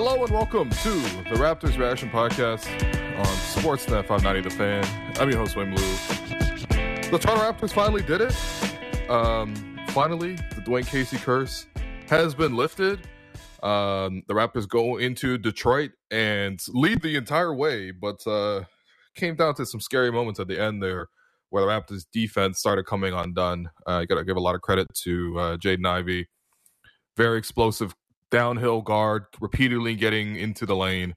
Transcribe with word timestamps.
Hello 0.00 0.22
and 0.22 0.32
welcome 0.32 0.70
to 0.70 0.90
the 1.28 1.34
Raptors 1.34 1.76
Reaction 1.76 2.08
Podcast 2.08 2.68
on 3.18 3.26
Sportsnet 3.26 4.06
590 4.06 4.48
The 4.48 4.54
Fan. 4.54 5.18
I'm 5.18 5.28
your 5.28 5.40
host, 5.40 5.56
Wayne 5.56 5.74
Lou. 5.74 5.82
The 7.10 7.18
Toronto 7.20 7.42
Raptors 7.42 7.72
finally 7.72 8.02
did 8.02 8.20
it. 8.20 9.10
Um, 9.10 9.76
finally, 9.88 10.36
the 10.54 10.62
Dwane 10.64 10.86
Casey 10.86 11.16
curse 11.16 11.66
has 12.08 12.32
been 12.32 12.54
lifted. 12.54 13.08
Um, 13.64 14.22
the 14.28 14.34
Raptors 14.34 14.68
go 14.68 14.98
into 14.98 15.36
Detroit 15.36 15.90
and 16.12 16.60
lead 16.68 17.02
the 17.02 17.16
entire 17.16 17.52
way, 17.52 17.90
but 17.90 18.24
uh, 18.24 18.66
came 19.16 19.34
down 19.34 19.56
to 19.56 19.66
some 19.66 19.80
scary 19.80 20.12
moments 20.12 20.38
at 20.38 20.46
the 20.46 20.62
end 20.62 20.80
there 20.80 21.08
where 21.50 21.64
the 21.64 21.68
Raptors 21.68 22.06
defense 22.12 22.60
started 22.60 22.86
coming 22.86 23.14
undone. 23.14 23.68
Uh, 23.84 24.04
got 24.04 24.14
to 24.14 24.24
give 24.24 24.36
a 24.36 24.40
lot 24.40 24.54
of 24.54 24.60
credit 24.60 24.86
to 25.02 25.40
uh, 25.40 25.56
Jaden 25.56 25.88
Ivey. 25.88 26.28
Very 27.16 27.36
explosive 27.36 27.96
downhill 28.30 28.82
guard, 28.82 29.24
repeatedly 29.40 29.94
getting 29.94 30.36
into 30.36 30.66
the 30.66 30.76
lane 30.76 31.14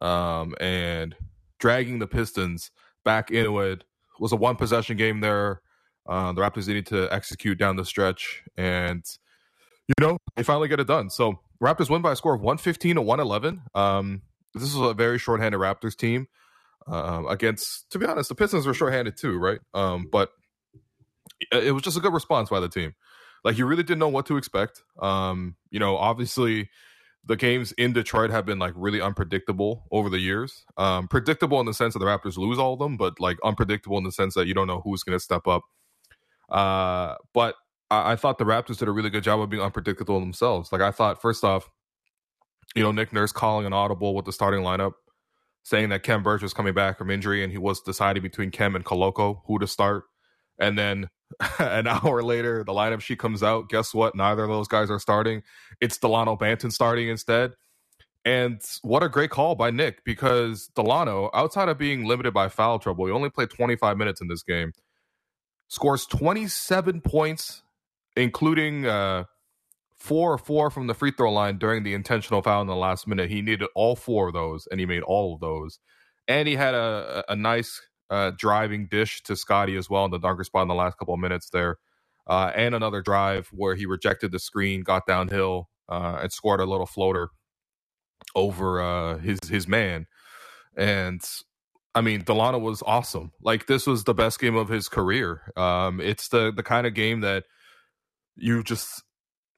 um, 0.00 0.54
and 0.60 1.16
dragging 1.58 1.98
the 1.98 2.06
Pistons 2.06 2.70
back 3.04 3.30
into 3.30 3.60
it. 3.60 3.80
it 3.80 3.84
was 4.20 4.32
a 4.32 4.36
one 4.36 4.56
possession 4.56 4.96
game 4.96 5.20
there. 5.20 5.62
Uh, 6.08 6.32
the 6.32 6.40
Raptors 6.40 6.66
needed 6.66 6.86
to 6.86 7.08
execute 7.12 7.58
down 7.58 7.76
the 7.76 7.84
stretch, 7.84 8.42
and 8.56 9.04
you 9.86 9.94
know 10.00 10.16
they 10.36 10.42
finally 10.42 10.68
get 10.68 10.80
it 10.80 10.86
done. 10.86 11.10
So 11.10 11.40
Raptors 11.62 11.90
win 11.90 12.02
by 12.02 12.12
a 12.12 12.16
score 12.16 12.34
of 12.34 12.40
one 12.40 12.58
fifteen 12.58 12.96
to 12.96 13.02
one 13.02 13.20
eleven. 13.20 13.62
Um, 13.74 14.22
this 14.54 14.64
is 14.64 14.76
a 14.76 14.94
very 14.94 15.18
shorthanded 15.18 15.60
Raptors 15.60 15.96
team 15.96 16.26
uh, 16.90 17.22
against. 17.28 17.90
To 17.90 17.98
be 17.98 18.06
honest, 18.06 18.28
the 18.28 18.34
Pistons 18.34 18.66
were 18.66 18.74
shorthanded 18.74 19.16
too, 19.16 19.38
right? 19.38 19.60
Um, 19.74 20.08
but 20.10 20.30
it 21.52 21.72
was 21.72 21.82
just 21.82 21.96
a 21.96 22.00
good 22.00 22.12
response 22.12 22.48
by 22.50 22.60
the 22.60 22.68
team. 22.68 22.94
Like 23.44 23.58
you 23.58 23.66
really 23.66 23.82
didn't 23.82 24.00
know 24.00 24.08
what 24.08 24.26
to 24.26 24.36
expect. 24.36 24.82
Um, 25.00 25.56
you 25.70 25.78
know, 25.78 25.96
obviously 25.96 26.68
the 27.24 27.36
games 27.36 27.72
in 27.72 27.92
Detroit 27.92 28.30
have 28.30 28.46
been 28.46 28.58
like 28.58 28.72
really 28.76 29.00
unpredictable 29.00 29.84
over 29.90 30.08
the 30.08 30.18
years. 30.18 30.64
Um, 30.76 31.08
predictable 31.08 31.60
in 31.60 31.66
the 31.66 31.74
sense 31.74 31.92
that 31.92 31.98
the 31.98 32.06
Raptors 32.06 32.36
lose 32.36 32.58
all 32.58 32.72
of 32.72 32.78
them, 32.78 32.96
but 32.96 33.20
like 33.20 33.38
unpredictable 33.44 33.98
in 33.98 34.04
the 34.04 34.12
sense 34.12 34.34
that 34.34 34.46
you 34.46 34.54
don't 34.54 34.66
know 34.66 34.80
who's 34.82 35.02
going 35.02 35.16
to 35.16 35.22
step 35.22 35.46
up. 35.46 35.62
Uh, 36.50 37.16
but 37.34 37.56
I-, 37.90 38.12
I 38.12 38.16
thought 38.16 38.38
the 38.38 38.44
Raptors 38.44 38.78
did 38.78 38.88
a 38.88 38.92
really 38.92 39.10
good 39.10 39.24
job 39.24 39.40
of 39.40 39.50
being 39.50 39.62
unpredictable 39.62 40.18
themselves. 40.20 40.72
Like 40.72 40.80
I 40.80 40.90
thought, 40.90 41.20
first 41.20 41.44
off, 41.44 41.68
you 42.74 42.82
know, 42.82 42.92
Nick 42.92 43.12
Nurse 43.12 43.32
calling 43.32 43.66
an 43.66 43.72
audible 43.72 44.14
with 44.14 44.24
the 44.24 44.32
starting 44.32 44.62
lineup, 44.62 44.92
saying 45.62 45.90
that 45.90 46.02
Khem 46.02 46.22
Birch 46.22 46.42
was 46.42 46.54
coming 46.54 46.72
back 46.72 46.98
from 46.98 47.10
injury 47.10 47.42
and 47.42 47.52
he 47.52 47.58
was 47.58 47.80
deciding 47.80 48.22
between 48.22 48.50
Khem 48.50 48.76
and 48.76 48.84
Koloko 48.84 49.40
who 49.46 49.58
to 49.58 49.66
start. 49.66 50.04
And 50.58 50.78
then 50.78 51.08
an 51.58 51.86
hour 51.86 52.22
later, 52.22 52.64
the 52.64 52.72
lineup 52.72 53.00
sheet 53.00 53.18
comes 53.18 53.42
out. 53.42 53.68
Guess 53.68 53.94
what? 53.94 54.14
Neither 54.14 54.44
of 54.44 54.50
those 54.50 54.68
guys 54.68 54.90
are 54.90 54.98
starting. 55.00 55.42
It's 55.80 55.98
Dalano 55.98 56.38
Banton 56.38 56.72
starting 56.72 57.08
instead. 57.08 57.52
And 58.24 58.62
what 58.82 59.02
a 59.02 59.08
great 59.08 59.30
call 59.30 59.56
by 59.56 59.70
Nick 59.70 60.04
because 60.04 60.70
Dalano, 60.76 61.30
outside 61.34 61.68
of 61.68 61.78
being 61.78 62.06
limited 62.06 62.34
by 62.34 62.48
foul 62.48 62.78
trouble, 62.78 63.06
he 63.06 63.12
only 63.12 63.30
played 63.30 63.50
25 63.50 63.96
minutes 63.98 64.20
in 64.20 64.28
this 64.28 64.44
game, 64.44 64.72
scores 65.68 66.06
27 66.06 67.02
points, 67.02 67.62
including 68.16 68.86
uh, 68.86 69.24
four 69.98 70.32
or 70.34 70.38
four 70.38 70.70
from 70.70 70.86
the 70.88 70.94
free 70.94 71.12
throw 71.12 71.32
line 71.32 71.58
during 71.58 71.84
the 71.84 71.94
intentional 71.94 72.42
foul 72.42 72.62
in 72.62 72.68
the 72.68 72.76
last 72.76 73.08
minute. 73.08 73.30
He 73.30 73.42
needed 73.42 73.68
all 73.74 73.96
four 73.96 74.28
of 74.28 74.34
those, 74.34 74.68
and 74.70 74.80
he 74.80 74.86
made 74.86 75.02
all 75.02 75.34
of 75.34 75.40
those. 75.40 75.80
And 76.28 76.48
he 76.48 76.56
had 76.56 76.74
a, 76.74 77.24
a 77.28 77.36
nice 77.36 77.80
uh, 78.10 78.32
driving 78.36 78.88
dish 78.90 79.22
to 79.22 79.36
Scottie 79.36 79.76
as 79.76 79.88
well 79.88 80.04
in 80.04 80.10
the 80.10 80.18
dunker 80.18 80.44
spot 80.44 80.62
in 80.62 80.68
the 80.68 80.74
last 80.74 80.98
couple 80.98 81.14
of 81.14 81.20
minutes 81.20 81.50
there. 81.50 81.76
Uh, 82.26 82.52
and 82.54 82.74
another 82.74 83.00
drive 83.02 83.48
where 83.52 83.74
he 83.74 83.86
rejected 83.86 84.32
the 84.32 84.38
screen, 84.38 84.82
got 84.82 85.06
downhill, 85.06 85.68
uh, 85.88 86.18
and 86.22 86.32
scored 86.32 86.60
a 86.60 86.64
little 86.64 86.86
floater 86.86 87.30
over 88.34 88.80
uh, 88.80 89.18
his 89.18 89.40
his 89.48 89.66
man. 89.66 90.06
And 90.76 91.20
I 91.94 92.02
mean, 92.02 92.22
Dalano 92.22 92.60
was 92.60 92.82
awesome. 92.86 93.32
Like 93.42 93.66
this 93.66 93.86
was 93.86 94.04
the 94.04 94.14
best 94.14 94.38
game 94.38 94.56
of 94.56 94.68
his 94.68 94.88
career. 94.88 95.42
Um, 95.56 96.00
it's 96.00 96.28
the 96.28 96.52
the 96.52 96.62
kind 96.62 96.86
of 96.86 96.94
game 96.94 97.20
that 97.20 97.44
you 98.36 98.62
just 98.62 99.02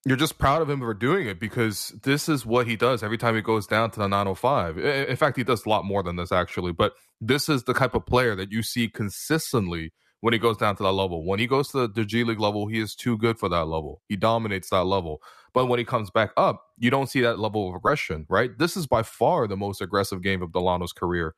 you're 0.04 0.16
just 0.16 0.38
proud 0.38 0.62
of 0.62 0.68
him 0.68 0.80
for 0.80 0.94
doing 0.94 1.28
it 1.28 1.38
because 1.38 1.90
this 2.02 2.28
is 2.28 2.44
what 2.44 2.66
he 2.66 2.74
does 2.76 3.02
every 3.02 3.18
time 3.18 3.36
he 3.36 3.42
goes 3.42 3.66
down 3.66 3.90
to 3.92 4.00
the 4.00 4.08
905. 4.08 4.78
In 4.78 5.16
fact, 5.16 5.36
he 5.36 5.44
does 5.44 5.64
a 5.64 5.68
lot 5.68 5.84
more 5.84 6.02
than 6.02 6.16
this 6.16 6.32
actually, 6.32 6.72
but 6.72 6.94
this 7.20 7.48
is 7.48 7.64
the 7.64 7.74
type 7.74 7.94
of 7.94 8.04
player 8.04 8.34
that 8.34 8.50
you 8.50 8.62
see 8.62 8.88
consistently 8.88 9.92
when 10.20 10.32
he 10.32 10.38
goes 10.38 10.56
down 10.56 10.74
to 10.76 10.82
that 10.82 10.92
level. 10.92 11.24
When 11.24 11.38
he 11.38 11.46
goes 11.46 11.68
to 11.68 11.86
the 11.86 12.04
G 12.04 12.24
League 12.24 12.40
level, 12.40 12.66
he 12.66 12.80
is 12.80 12.96
too 12.96 13.16
good 13.16 13.38
for 13.38 13.48
that 13.48 13.66
level. 13.66 14.02
He 14.08 14.16
dominates 14.16 14.70
that 14.70 14.84
level. 14.84 15.20
But 15.54 15.66
when 15.66 15.78
he 15.78 15.84
comes 15.84 16.10
back 16.10 16.30
up, 16.36 16.64
you 16.78 16.90
don't 16.90 17.08
see 17.08 17.20
that 17.20 17.38
level 17.38 17.68
of 17.68 17.74
aggression, 17.76 18.26
right? 18.28 18.50
This 18.58 18.76
is 18.76 18.86
by 18.86 19.02
far 19.02 19.46
the 19.46 19.56
most 19.56 19.80
aggressive 19.80 20.22
game 20.22 20.42
of 20.42 20.50
Dalano's 20.50 20.92
career. 20.92 21.34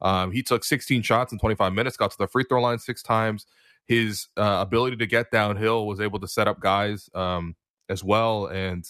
Um, 0.00 0.32
he 0.32 0.42
took 0.42 0.64
16 0.64 1.02
shots 1.02 1.32
in 1.32 1.38
25 1.38 1.72
minutes, 1.72 1.96
got 1.96 2.10
to 2.12 2.18
the 2.18 2.28
free 2.28 2.44
throw 2.48 2.62
line 2.62 2.78
six 2.78 3.02
times. 3.02 3.46
His 3.86 4.28
uh, 4.36 4.58
ability 4.60 4.96
to 4.96 5.06
get 5.06 5.30
downhill 5.30 5.86
was 5.86 6.00
able 6.00 6.20
to 6.20 6.28
set 6.28 6.48
up 6.48 6.60
guys. 6.60 7.08
Um, 7.14 7.54
as 7.88 8.04
well, 8.04 8.46
and 8.46 8.84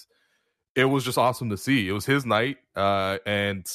it 0.75 0.85
was 0.85 1.05
just 1.05 1.19
awesome 1.19 1.51
to 1.51 1.57
see. 1.57 1.89
It 1.89 1.93
was 1.93 2.07
his 2.07 2.25
night, 2.25 2.59
uh, 2.77 3.19
and 3.27 3.67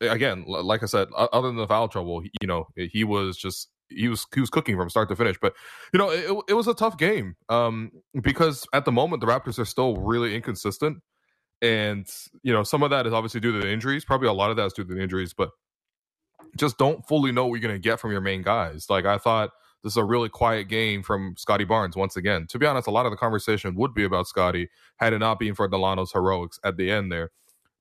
again, 0.00 0.44
like 0.46 0.82
I 0.82 0.86
said, 0.86 1.08
other 1.14 1.48
than 1.48 1.56
the 1.56 1.66
foul 1.66 1.88
trouble, 1.88 2.22
you 2.40 2.46
know, 2.46 2.66
he 2.76 3.04
was 3.04 3.36
just 3.36 3.68
he 3.88 4.08
was 4.08 4.26
he 4.32 4.40
was 4.40 4.50
cooking 4.50 4.76
from 4.76 4.88
start 4.88 5.08
to 5.08 5.16
finish. 5.16 5.36
But 5.40 5.54
you 5.92 5.98
know, 5.98 6.10
it, 6.10 6.44
it 6.48 6.54
was 6.54 6.68
a 6.68 6.74
tough 6.74 6.96
game 6.96 7.36
um, 7.48 7.90
because 8.20 8.66
at 8.72 8.84
the 8.84 8.92
moment 8.92 9.20
the 9.20 9.26
Raptors 9.26 9.58
are 9.58 9.64
still 9.64 9.96
really 9.96 10.34
inconsistent, 10.34 10.98
and 11.60 12.06
you 12.42 12.52
know, 12.52 12.62
some 12.62 12.82
of 12.82 12.90
that 12.90 13.06
is 13.06 13.12
obviously 13.12 13.40
due 13.40 13.52
to 13.52 13.60
the 13.60 13.70
injuries. 13.70 14.04
Probably 14.04 14.28
a 14.28 14.32
lot 14.32 14.50
of 14.50 14.56
that 14.56 14.66
is 14.66 14.72
due 14.72 14.84
to 14.84 14.94
the 14.94 15.02
injuries, 15.02 15.34
but 15.34 15.50
just 16.56 16.78
don't 16.78 17.06
fully 17.06 17.32
know 17.32 17.46
what 17.46 17.60
you're 17.60 17.68
going 17.68 17.80
to 17.80 17.88
get 17.88 18.00
from 18.00 18.12
your 18.12 18.20
main 18.20 18.42
guys. 18.42 18.88
Like 18.88 19.04
I 19.04 19.18
thought 19.18 19.50
this 19.82 19.94
is 19.94 19.96
a 19.96 20.04
really 20.04 20.28
quiet 20.28 20.68
game 20.68 21.02
from 21.02 21.34
Scottie 21.36 21.64
Barnes 21.64 21.96
once 21.96 22.16
again. 22.16 22.46
To 22.48 22.58
be 22.58 22.66
honest, 22.66 22.86
a 22.86 22.90
lot 22.90 23.06
of 23.06 23.12
the 23.12 23.16
conversation 23.16 23.74
would 23.76 23.94
be 23.94 24.04
about 24.04 24.26
Scottie 24.26 24.68
had 24.96 25.12
it 25.12 25.18
not 25.18 25.38
been 25.38 25.54
for 25.54 25.68
Dalano's 25.68 26.12
heroics 26.12 26.58
at 26.64 26.76
the 26.76 26.90
end 26.90 27.10
there. 27.10 27.30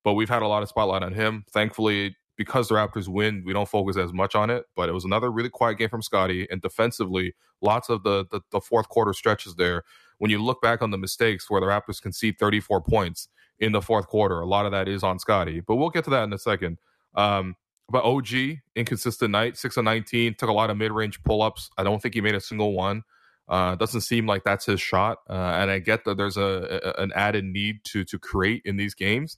But 0.04 0.14
we've 0.14 0.30
had 0.30 0.42
a 0.42 0.48
lot 0.48 0.64
of 0.64 0.70
spotlight 0.70 1.04
on 1.04 1.14
him. 1.14 1.44
Thankfully, 1.52 2.16
because 2.38 2.70
the 2.70 2.76
Raptors 2.76 3.10
win, 3.10 3.44
we 3.46 3.52
don't 3.52 3.68
focus 3.68 3.98
as 3.98 4.14
much 4.14 4.34
on 4.34 4.50
it. 4.50 4.64
But 4.76 4.88
it 4.88 4.94
was 4.94 5.04
another 5.04 5.30
really 5.30 5.50
quiet 5.50 5.78
game 5.78 5.90
from 5.90 6.02
Scottie. 6.02 6.48
And 6.50 6.62
defensively, 6.62 7.36
lots 7.62 7.90
of 7.90 8.04
the, 8.04 8.26
the, 8.32 8.40
the 8.52 8.62
fourth 8.62 8.88
quarter 8.88 9.12
stretches 9.12 9.56
there. 9.56 9.84
When 10.20 10.32
you 10.32 10.42
look 10.42 10.62
back 10.62 10.82
on 10.82 10.92
the 10.92 10.98
mistakes 10.98 11.50
where 11.50 11.60
the 11.60 11.68
Raptors 11.68 12.02
concede 12.02 12.40
34 12.40 12.82
points 12.82 13.28
in 13.60 13.74
the 13.74 13.82
fourth 13.82 14.08
quarter, 14.08 14.40
a 14.40 14.48
lot 14.48 14.66
of 14.66 14.72
that 14.72 14.88
is 14.88 15.04
on 15.04 15.20
Scottie. 15.20 15.60
But 15.60 15.76
we'll 15.76 15.90
get 15.90 16.06
to 16.06 16.10
that 16.12 16.24
in 16.24 16.32
a 16.32 16.40
second. 16.40 16.78
Um, 17.16 17.56
but 17.90 18.04
OG, 18.04 18.60
inconsistent 18.76 19.32
night, 19.32 19.58
six 19.58 19.78
of 19.78 19.84
nineteen, 19.84 20.36
took 20.36 20.50
a 20.50 20.54
lot 20.54 20.70
of 20.70 20.78
mid 20.78 20.92
range 20.92 21.22
pull 21.24 21.42
ups. 21.42 21.70
I 21.78 21.84
don't 21.84 22.02
think 22.02 22.14
he 22.14 22.22
made 22.22 22.36
a 22.36 22.42
single 22.42 22.74
one. 22.74 23.04
Uh, 23.48 23.76
doesn't 23.76 24.02
seem 24.02 24.28
like 24.28 24.44
that's 24.44 24.66
his 24.68 24.80
shot. 24.80 25.20
Uh, 25.28 25.34
and 25.34 25.72
I 25.72 25.80
get 25.80 26.06
that 26.06 26.18
there's 26.18 26.38
a, 26.38 26.94
a, 26.98 27.02
an 27.02 27.12
added 27.16 27.46
need 27.46 27.84
to 27.86 28.04
to 28.06 28.20
create 28.20 28.62
in 28.64 28.78
these 28.78 28.94
games, 28.94 29.38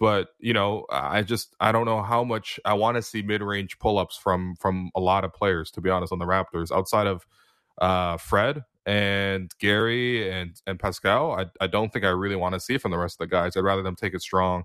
but 0.00 0.28
you 0.40 0.52
know, 0.52 0.84
I 0.90 1.22
just 1.22 1.54
I 1.60 1.70
don't 1.70 1.86
know 1.86 2.02
how 2.02 2.24
much 2.24 2.58
I 2.64 2.74
want 2.74 2.96
to 2.96 3.02
see 3.02 3.22
mid 3.22 3.40
range 3.40 3.78
pull 3.78 3.98
ups 3.98 4.16
from 4.16 4.56
from 4.56 4.90
a 4.96 5.00
lot 5.00 5.24
of 5.24 5.32
players. 5.32 5.70
To 5.72 5.80
be 5.80 5.90
honest, 5.90 6.12
on 6.12 6.18
the 6.18 6.26
Raptors, 6.26 6.72
outside 6.72 7.06
of 7.06 7.24
uh, 7.78 8.16
Fred 8.16 8.64
and 8.84 9.52
Gary 9.60 10.28
and 10.28 10.60
and 10.66 10.80
Pascal, 10.80 11.32
I 11.32 11.46
I 11.60 11.68
don't 11.68 11.92
think 11.92 12.04
I 12.04 12.08
really 12.08 12.36
want 12.36 12.54
to 12.54 12.60
see 12.60 12.78
from 12.78 12.90
the 12.90 12.98
rest 12.98 13.20
of 13.20 13.28
the 13.28 13.32
guys. 13.32 13.56
I'd 13.56 13.62
rather 13.62 13.82
them 13.84 13.94
take 13.94 14.14
it 14.14 14.22
strong. 14.22 14.64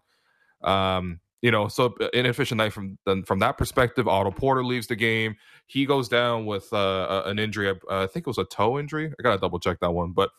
Um, 0.64 1.20
you 1.42 1.52
know, 1.52 1.68
so 1.68 1.96
uh, 2.02 2.08
inefficient 2.14 2.58
night 2.58 2.74
from 2.74 2.98
from 3.26 3.40
that 3.40 3.58
perspective. 3.58 4.08
Otto 4.08 4.32
Porter 4.32 4.64
leaves 4.64 4.88
the 4.88 4.96
game. 4.96 5.36
He 5.68 5.86
goes 5.86 6.10
down 6.10 6.46
with 6.46 6.72
uh, 6.74 7.24
an 7.26 7.40
injury. 7.40 7.70
Uh, 7.70 7.76
I 7.90 8.08
think 8.08 8.26
it 8.26 8.30
was 8.30 8.38
a 8.38 8.46
toe 8.46 8.80
injury. 8.80 9.08
I 9.08 9.24
gotta 9.24 9.40
double 9.40 9.60
check 9.60 9.80
that 9.82 9.92
one, 9.92 10.12
but 10.12 10.32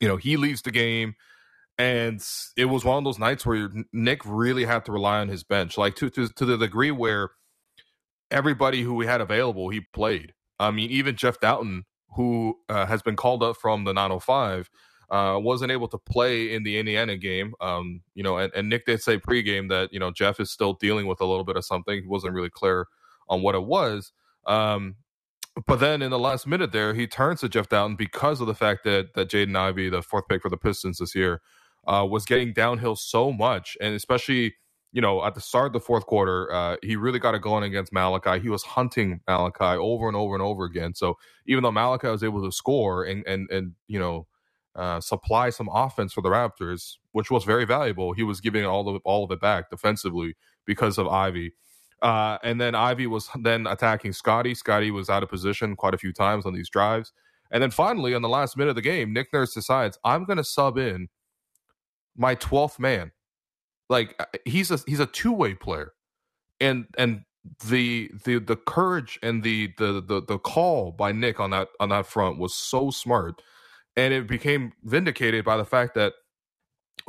you 0.00 0.08
know, 0.08 0.16
he 0.16 0.36
leaves 0.36 0.62
the 0.62 0.70
game, 0.70 1.14
and 1.78 2.24
it 2.56 2.66
was 2.66 2.84
one 2.84 2.98
of 2.98 3.04
those 3.04 3.18
nights 3.18 3.46
where 3.46 3.70
Nick 3.92 4.20
really 4.24 4.64
had 4.64 4.84
to 4.86 4.92
rely 4.92 5.20
on 5.20 5.28
his 5.28 5.44
bench, 5.44 5.78
like 5.78 5.94
to 5.96 6.10
to, 6.10 6.28
to 6.28 6.44
the 6.44 6.58
degree 6.58 6.90
where 6.90 7.30
everybody 8.30 8.82
who 8.82 8.94
we 8.94 9.06
had 9.06 9.20
available 9.20 9.68
he 9.68 9.80
played. 9.92 10.34
I 10.58 10.70
mean, 10.70 10.90
even 10.90 11.16
Jeff 11.16 11.40
Dowtin, 11.40 11.82
who 12.16 12.58
uh, 12.68 12.86
has 12.86 13.02
been 13.02 13.16
called 13.16 13.42
up 13.42 13.56
from 13.56 13.84
the 13.84 13.92
905 13.92 14.68
uh, 15.10 15.38
wasn't 15.40 15.72
able 15.72 15.88
to 15.88 15.98
play 15.98 16.54
in 16.54 16.62
the 16.62 16.78
Indiana 16.78 17.16
game. 17.16 17.54
Um, 17.60 18.02
you 18.14 18.22
know, 18.22 18.38
and, 18.38 18.52
and 18.54 18.68
Nick 18.68 18.86
did 18.86 19.02
say 19.02 19.18
pregame 19.18 19.68
that 19.68 19.92
you 19.92 19.98
know 19.98 20.10
Jeff 20.10 20.38
is 20.40 20.50
still 20.50 20.74
dealing 20.74 21.06
with 21.06 21.20
a 21.20 21.26
little 21.26 21.44
bit 21.44 21.56
of 21.56 21.64
something. 21.64 22.02
He 22.02 22.08
wasn't 22.08 22.34
really 22.34 22.50
clear 22.50 22.86
on 23.28 23.42
what 23.42 23.54
it 23.54 23.64
was. 23.64 24.12
Um, 24.46 24.96
but 25.66 25.80
then 25.80 26.00
in 26.00 26.10
the 26.10 26.18
last 26.18 26.46
minute 26.46 26.72
there, 26.72 26.94
he 26.94 27.06
turns 27.06 27.40
to 27.40 27.48
Jeff 27.48 27.68
Dowtin 27.68 27.96
because 27.96 28.40
of 28.40 28.46
the 28.46 28.54
fact 28.54 28.84
that 28.84 29.14
that 29.14 29.28
Jaden 29.28 29.56
Ivey, 29.56 29.88
the 29.88 30.02
fourth 30.02 30.28
pick 30.28 30.42
for 30.42 30.48
the 30.48 30.56
Pistons 30.56 30.98
this 30.98 31.14
year, 31.14 31.40
uh, 31.86 32.06
was 32.08 32.24
getting 32.24 32.52
downhill 32.52 32.94
so 32.94 33.32
much, 33.32 33.76
and 33.80 33.94
especially 33.94 34.54
you 34.92 35.00
know 35.00 35.24
at 35.24 35.34
the 35.34 35.40
start 35.40 35.66
of 35.66 35.72
the 35.72 35.80
fourth 35.80 36.06
quarter, 36.06 36.52
uh, 36.52 36.76
he 36.82 36.94
really 36.94 37.18
got 37.18 37.34
it 37.34 37.42
going 37.42 37.64
against 37.64 37.92
Malachi. 37.92 38.38
He 38.38 38.48
was 38.48 38.62
hunting 38.62 39.20
Malachi 39.26 39.76
over 39.76 40.06
and 40.06 40.16
over 40.16 40.34
and 40.34 40.42
over 40.42 40.64
again. 40.64 40.94
So 40.94 41.18
even 41.46 41.64
though 41.64 41.72
Malachi 41.72 42.08
was 42.08 42.22
able 42.22 42.44
to 42.44 42.52
score 42.52 43.02
and 43.02 43.26
and 43.26 43.50
and 43.50 43.72
you 43.88 43.98
know 43.98 44.28
uh, 44.76 45.00
supply 45.00 45.50
some 45.50 45.68
offense 45.72 46.12
for 46.12 46.22
the 46.22 46.28
Raptors, 46.28 46.96
which 47.12 47.30
was 47.30 47.44
very 47.44 47.64
valuable. 47.64 48.12
He 48.12 48.22
was 48.22 48.40
giving 48.40 48.64
all 48.64 48.88
of 48.88 49.00
all 49.04 49.24
of 49.24 49.30
it 49.30 49.40
back 49.40 49.70
defensively 49.70 50.36
because 50.66 50.98
of 50.98 51.08
Ivey. 51.08 51.52
Uh, 52.02 52.38
and 52.42 52.60
then 52.60 52.74
Ivey 52.74 53.06
was 53.06 53.28
then 53.40 53.66
attacking 53.66 54.12
Scottie. 54.12 54.54
Scottie 54.54 54.90
was 54.90 55.10
out 55.10 55.22
of 55.22 55.28
position 55.28 55.76
quite 55.76 55.94
a 55.94 55.98
few 55.98 56.12
times 56.12 56.46
on 56.46 56.54
these 56.54 56.70
drives. 56.70 57.12
And 57.50 57.62
then 57.62 57.70
finally, 57.70 58.14
on 58.14 58.22
the 58.22 58.28
last 58.28 58.56
minute 58.56 58.70
of 58.70 58.76
the 58.76 58.82
game, 58.82 59.12
Nick 59.12 59.32
Nurse 59.32 59.52
decides 59.52 59.98
I'm 60.04 60.24
going 60.24 60.36
to 60.36 60.44
sub 60.44 60.78
in 60.78 61.08
my 62.16 62.36
12th 62.36 62.78
man. 62.78 63.10
Like 63.88 64.14
uh, 64.20 64.26
he's 64.44 64.70
a 64.70 64.78
he's 64.86 65.00
a 65.00 65.06
two 65.06 65.32
way 65.32 65.54
player, 65.54 65.94
and 66.60 66.86
and 66.96 67.22
the 67.66 68.10
the 68.24 68.38
the 68.38 68.56
courage 68.56 69.18
and 69.22 69.42
the, 69.42 69.72
the 69.78 70.00
the 70.00 70.22
the 70.22 70.38
call 70.38 70.92
by 70.92 71.10
Nick 71.10 71.40
on 71.40 71.50
that 71.50 71.68
on 71.80 71.88
that 71.88 72.06
front 72.06 72.38
was 72.38 72.54
so 72.54 72.90
smart, 72.90 73.42
and 74.00 74.14
it 74.14 74.26
became 74.26 74.72
vindicated 74.82 75.44
by 75.44 75.58
the 75.58 75.64
fact 75.64 75.94
that 75.94 76.14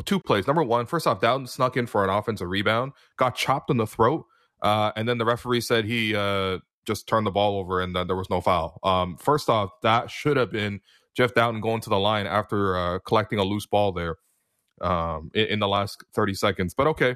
two 0.04 0.20
plays. 0.20 0.46
Number 0.46 0.62
one, 0.64 0.86
first 0.86 1.08
off, 1.08 1.22
Dowtin 1.22 1.48
snuck 1.48 1.78
in 1.78 1.88
for 1.88 2.04
an 2.04 2.10
offensive 2.10 2.50
rebound, 2.50 2.92
got 3.16 3.36
chopped 3.36 3.70
in 3.70 3.78
the 3.78 3.88
throat, 3.88 4.26
uh, 4.62 4.92
and 4.98 5.08
then 5.08 5.18
the 5.18 5.24
referee 5.26 5.62
said 5.62 5.86
he 5.86 6.14
uh, 6.14 6.58
just 6.86 7.08
turned 7.08 7.26
the 7.26 7.32
ball 7.32 7.58
over 7.58 7.80
and 7.80 7.96
there 7.96 8.16
was 8.16 8.30
no 8.30 8.42
foul. 8.42 8.78
Um, 8.84 9.16
first 9.16 9.50
off, 9.50 9.70
that 9.84 10.12
should 10.12 10.36
have 10.36 10.52
been 10.52 10.82
Jeff 11.16 11.34
Dowtin 11.34 11.62
going 11.62 11.80
to 11.82 11.90
the 11.90 12.00
line 12.00 12.28
after 12.28 12.76
uh, 12.76 13.00
collecting 13.00 13.40
a 13.40 13.44
loose 13.44 13.66
ball 13.66 13.94
there 13.94 14.18
um, 14.82 15.32
in, 15.34 15.46
in, 15.48 15.60
the 15.60 15.68
last 15.70 16.04
30 16.14 16.34
seconds. 16.34 16.74
But 16.74 16.88
okay, 16.88 17.16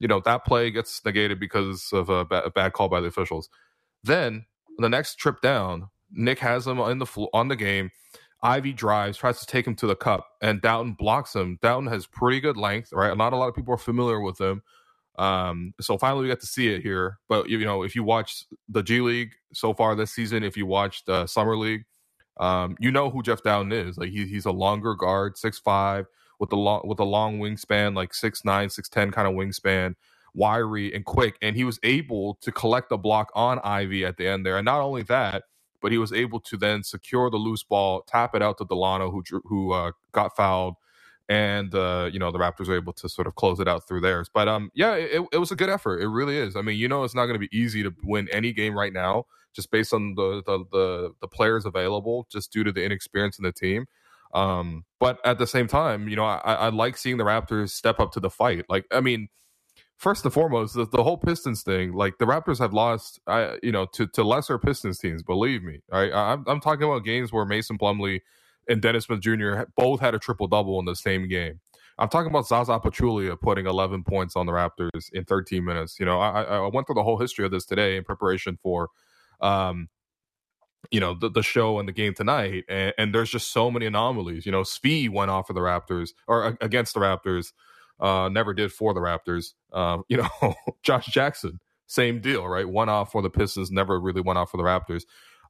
you 0.00 0.08
know, 0.08 0.20
that 0.20 0.44
play 0.44 0.70
gets 0.70 1.02
negated 1.02 1.40
because 1.40 1.90
of 1.94 2.10
a, 2.10 2.26
ba- 2.26 2.44
a 2.44 2.50
bad 2.50 2.74
call 2.74 2.88
by 2.88 3.00
the 3.00 3.06
officials. 3.06 3.48
Then 4.04 4.44
the 4.76 4.88
next 4.88 5.16
trip 5.16 5.40
down, 5.40 5.88
Nick 6.10 6.40
has 6.40 6.66
him 6.66 6.78
in 6.78 6.98
the 6.98 7.06
fl- 7.06 7.26
on 7.32 7.48
the 7.48 7.56
game. 7.56 7.90
Ivey 8.42 8.72
drives, 8.72 9.18
tries 9.18 9.40
to 9.40 9.46
take 9.46 9.66
him 9.66 9.74
to 9.76 9.86
the 9.86 9.96
cup, 9.96 10.26
and 10.40 10.62
Dowtin 10.62 10.96
blocks 10.96 11.34
him. 11.34 11.58
Dowtin 11.62 11.90
has 11.90 12.06
pretty 12.06 12.40
good 12.40 12.56
length, 12.56 12.92
right? 12.92 13.16
Not 13.16 13.32
a 13.32 13.36
lot 13.36 13.48
of 13.48 13.54
people 13.54 13.74
are 13.74 13.78
familiar 13.78 14.20
with 14.20 14.40
him. 14.40 14.62
Um, 15.18 15.74
so 15.80 15.98
finally, 15.98 16.22
we 16.22 16.28
got 16.28 16.40
to 16.40 16.46
see 16.46 16.68
it 16.68 16.82
here. 16.82 17.18
But 17.28 17.48
you 17.48 17.64
know, 17.64 17.82
if 17.82 17.96
you 17.96 18.04
watch 18.04 18.44
the 18.68 18.82
G 18.82 19.00
League 19.00 19.32
so 19.52 19.74
far 19.74 19.96
this 19.96 20.12
season, 20.12 20.44
if 20.44 20.56
you 20.56 20.66
watched 20.66 21.08
uh, 21.08 21.26
Summer 21.26 21.56
League, 21.56 21.84
um, 22.38 22.76
you 22.78 22.92
know 22.92 23.10
who 23.10 23.22
Jeff 23.22 23.42
Dowtin 23.42 23.72
is. 23.72 23.98
Like 23.98 24.10
he, 24.10 24.26
he's 24.26 24.46
a 24.46 24.52
longer 24.52 24.94
guard, 24.94 25.36
six 25.36 25.58
five, 25.58 26.06
with 26.38 26.52
a 26.52 26.56
long 26.56 26.82
with 26.84 27.00
a 27.00 27.04
long 27.04 27.40
wingspan, 27.40 27.96
like 27.96 28.14
six 28.14 28.44
nine, 28.44 28.70
six 28.70 28.88
ten 28.88 29.10
kind 29.10 29.26
of 29.26 29.34
wingspan, 29.34 29.94
wiry 30.34 30.94
and 30.94 31.04
quick. 31.04 31.36
And 31.42 31.56
he 31.56 31.64
was 31.64 31.80
able 31.82 32.38
to 32.42 32.52
collect 32.52 32.90
the 32.90 32.96
block 32.96 33.32
on 33.34 33.58
Ivey 33.64 34.04
at 34.04 34.16
the 34.16 34.28
end 34.28 34.46
there. 34.46 34.56
And 34.56 34.64
not 34.64 34.80
only 34.80 35.02
that, 35.04 35.42
but 35.80 35.92
he 35.92 35.98
was 35.98 36.12
able 36.12 36.40
to 36.40 36.56
then 36.56 36.82
secure 36.82 37.30
the 37.30 37.36
loose 37.36 37.62
ball, 37.62 38.02
tap 38.06 38.34
it 38.34 38.42
out 38.42 38.58
to 38.58 38.64
Dalano, 38.64 39.10
who 39.10 39.22
who 39.44 39.72
uh, 39.72 39.92
got 40.12 40.36
fouled, 40.36 40.74
and 41.28 41.74
uh, 41.74 42.08
you 42.12 42.18
know 42.18 42.30
the 42.30 42.38
Raptors 42.38 42.68
were 42.68 42.76
able 42.76 42.92
to 42.94 43.08
sort 43.08 43.26
of 43.26 43.34
close 43.34 43.60
it 43.60 43.68
out 43.68 43.86
through 43.86 44.00
theirs. 44.00 44.30
But 44.32 44.48
um, 44.48 44.70
yeah, 44.74 44.94
it, 44.94 45.22
it 45.32 45.38
was 45.38 45.50
a 45.50 45.56
good 45.56 45.68
effort. 45.68 46.00
It 46.00 46.08
really 46.08 46.36
is. 46.36 46.56
I 46.56 46.62
mean, 46.62 46.78
you 46.78 46.88
know, 46.88 47.04
it's 47.04 47.14
not 47.14 47.26
going 47.26 47.40
to 47.40 47.46
be 47.46 47.56
easy 47.56 47.82
to 47.82 47.94
win 48.02 48.28
any 48.32 48.52
game 48.52 48.76
right 48.76 48.92
now, 48.92 49.24
just 49.54 49.70
based 49.70 49.92
on 49.92 50.14
the, 50.14 50.42
the 50.46 50.64
the 50.72 51.14
the 51.20 51.28
players 51.28 51.64
available, 51.64 52.26
just 52.30 52.52
due 52.52 52.64
to 52.64 52.72
the 52.72 52.84
inexperience 52.84 53.38
in 53.38 53.44
the 53.44 53.52
team. 53.52 53.86
Um, 54.34 54.84
but 55.00 55.18
at 55.24 55.38
the 55.38 55.46
same 55.46 55.68
time, 55.68 56.08
you 56.08 56.16
know, 56.16 56.24
I, 56.24 56.54
I 56.54 56.68
like 56.68 56.96
seeing 56.96 57.16
the 57.16 57.24
Raptors 57.24 57.70
step 57.70 57.98
up 57.98 58.12
to 58.12 58.20
the 58.20 58.30
fight. 58.30 58.66
Like, 58.68 58.84
I 58.90 59.00
mean, 59.00 59.28
first 59.98 60.24
and 60.24 60.32
foremost, 60.32 60.74
the, 60.74 60.86
the 60.86 61.02
whole 61.02 61.18
Pistons 61.18 61.62
thing, 61.62 61.92
like 61.92 62.18
the 62.18 62.24
Raptors 62.24 62.58
have 62.60 62.72
lost, 62.72 63.20
I, 63.26 63.58
you 63.62 63.72
know, 63.72 63.84
to, 63.86 64.06
to 64.06 64.22
lesser 64.22 64.58
Pistons 64.58 64.98
teams. 64.98 65.22
Believe 65.22 65.62
me, 65.62 65.80
I, 65.92 66.10
I'm, 66.10 66.44
I'm 66.46 66.60
talking 66.60 66.84
about 66.84 67.04
games 67.04 67.32
where 67.32 67.44
Mason 67.44 67.76
Plumlee 67.76 68.20
and 68.68 68.80
Dennis 68.80 69.04
Smith 69.04 69.20
Jr. 69.20 69.62
both 69.76 70.00
had 70.00 70.14
a 70.14 70.18
triple 70.18 70.46
double 70.46 70.78
in 70.78 70.86
the 70.86 70.96
same 70.96 71.28
game. 71.28 71.60
I'm 71.98 72.08
talking 72.08 72.30
about 72.30 72.46
Zaza 72.46 72.78
Pachulia 72.78 73.38
putting 73.40 73.66
11 73.66 74.04
points 74.04 74.36
on 74.36 74.46
the 74.46 74.52
Raptors 74.52 75.12
in 75.12 75.24
13 75.24 75.64
minutes. 75.64 75.98
You 75.98 76.06
know, 76.06 76.20
I, 76.20 76.42
I 76.42 76.68
went 76.68 76.86
through 76.86 76.94
the 76.94 77.02
whole 77.02 77.18
history 77.18 77.44
of 77.44 77.50
this 77.50 77.64
today 77.66 77.96
in 77.96 78.04
preparation 78.04 78.56
for, 78.62 78.88
um, 79.40 79.88
you 80.92 81.00
know 81.00 81.12
the, 81.12 81.28
the 81.28 81.42
show 81.42 81.80
and 81.80 81.88
the 81.88 81.92
game 81.92 82.14
tonight 82.14 82.64
and, 82.68 82.94
and, 82.96 83.14
there's 83.14 83.30
just 83.30 83.52
so 83.52 83.68
many 83.68 83.84
anomalies 83.84 84.46
you 84.46 84.52
know 84.52 84.62
Svi 84.62 85.10
went 85.10 85.30
off 85.30 85.48
for 85.48 85.52
the 85.52 85.60
raptors 85.60 86.10
or 86.28 86.56
against 86.60 86.94
the 86.94 87.00
raptors 87.00 87.52
uh 88.00 88.28
never 88.28 88.54
did 88.54 88.72
for 88.72 88.94
the 88.94 89.00
raptors. 89.00 89.54
Um 89.72 90.04
you 90.08 90.16
know 90.16 90.54
josh 90.82 91.06
jackson 91.06 91.60
same 91.86 92.20
deal 92.20 92.46
right? 92.46 92.68
One 92.68 92.88
off 92.88 93.12
for 93.12 93.22
the 93.22 93.30
pistons 93.30 93.70
never 93.70 94.00
really 94.00 94.20
went 94.20 94.38
off 94.38 94.50
for 94.50 94.56
the 94.56 94.62
raptors. 94.62 95.04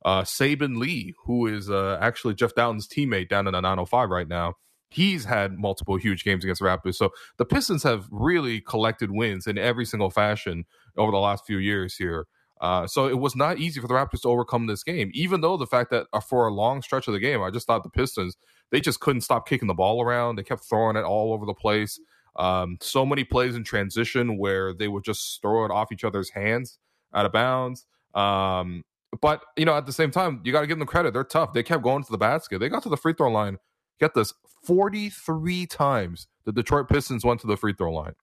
Uh 0.04 0.22
saben 0.22 0.78
lee 0.78 1.14
who 1.24 1.46
is 1.46 1.70
uh 1.70 1.98
actually 2.00 2.34
jeff 2.34 2.54
dowtin's 2.54 2.88
teammate 2.88 3.28
down 3.28 3.46
in 3.46 3.52
the 3.52 3.60
905 3.60 4.10
right 4.10 4.28
now 4.28 4.54
he's 4.90 5.24
had 5.24 5.58
multiple 5.58 5.96
huge 5.96 6.24
games 6.24 6.44
against 6.44 6.62
the 6.62 6.66
raptors. 6.66 6.94
So 6.94 7.10
the 7.36 7.44
pistons 7.44 7.82
have 7.82 8.06
really 8.10 8.60
collected 8.60 9.10
wins 9.10 9.46
in 9.46 9.58
every 9.58 9.84
single 9.84 10.10
fashion 10.10 10.64
over 10.96 11.12
the 11.12 11.18
last 11.18 11.44
few 11.46 11.58
years 11.58 11.94
here. 11.96 12.26
Uh, 12.60 12.86
so 12.86 13.06
it 13.06 13.18
was 13.18 13.36
not 13.36 13.58
easy 13.58 13.80
for 13.80 13.86
the 13.86 13.94
Raptors 13.94 14.22
to 14.22 14.28
overcome 14.28 14.66
this 14.66 14.82
game, 14.82 15.10
even 15.14 15.40
though 15.40 15.56
the 15.56 15.66
fact 15.66 15.90
that 15.90 16.06
uh, 16.12 16.20
for 16.20 16.46
a 16.46 16.52
long 16.52 16.82
stretch 16.82 17.06
of 17.06 17.14
the 17.14 17.20
game, 17.20 17.40
I 17.40 17.50
just 17.50 17.66
thought 17.66 17.84
the 17.84 17.90
Pistons 17.90 18.36
they 18.70 18.80
just 18.80 19.00
couldn't 19.00 19.22
stop 19.22 19.48
kicking 19.48 19.68
the 19.68 19.74
ball 19.74 20.02
around. 20.02 20.36
They 20.36 20.42
kept 20.42 20.64
throwing 20.68 20.96
it 20.96 21.04
all 21.04 21.32
over 21.32 21.46
the 21.46 21.54
place. 21.54 22.00
Um, 22.36 22.78
so 22.80 23.04
many 23.04 23.24
plays 23.24 23.56
in 23.56 23.64
transition 23.64 24.38
where 24.38 24.72
they 24.72 24.88
would 24.88 25.04
just 25.04 25.40
throw 25.42 25.64
it 25.64 25.70
off 25.70 25.92
each 25.92 26.04
other's 26.04 26.30
hands 26.30 26.78
out 27.14 27.26
of 27.26 27.32
bounds. 27.32 27.86
Um, 28.14 28.84
but 29.20 29.42
you 29.56 29.64
know, 29.64 29.74
at 29.74 29.86
the 29.86 29.92
same 29.92 30.10
time, 30.10 30.40
you 30.44 30.52
got 30.52 30.60
to 30.60 30.66
give 30.66 30.78
them 30.78 30.86
credit. 30.86 31.12
They're 31.12 31.24
tough. 31.24 31.52
They 31.52 31.62
kept 31.62 31.82
going 31.82 32.04
to 32.04 32.12
the 32.12 32.18
basket. 32.18 32.58
They 32.58 32.68
got 32.68 32.82
to 32.84 32.88
the 32.88 32.96
free 32.96 33.14
throw 33.14 33.30
line. 33.30 33.58
Get 34.00 34.14
this, 34.14 34.32
forty-three 34.64 35.66
times 35.66 36.28
the 36.44 36.52
Detroit 36.52 36.88
Pistons 36.88 37.24
went 37.24 37.40
to 37.40 37.46
the 37.46 37.56
free 37.56 37.74
throw 37.76 37.92
line. 37.92 38.14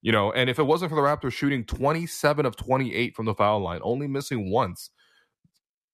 You 0.00 0.12
know, 0.12 0.32
and 0.32 0.48
if 0.48 0.58
it 0.58 0.64
wasn't 0.64 0.90
for 0.90 0.94
the 0.94 1.02
Raptors 1.02 1.32
shooting 1.32 1.64
27 1.64 2.46
of 2.46 2.56
28 2.56 3.16
from 3.16 3.26
the 3.26 3.34
foul 3.34 3.60
line, 3.60 3.80
only 3.82 4.06
missing 4.06 4.50
once, 4.50 4.90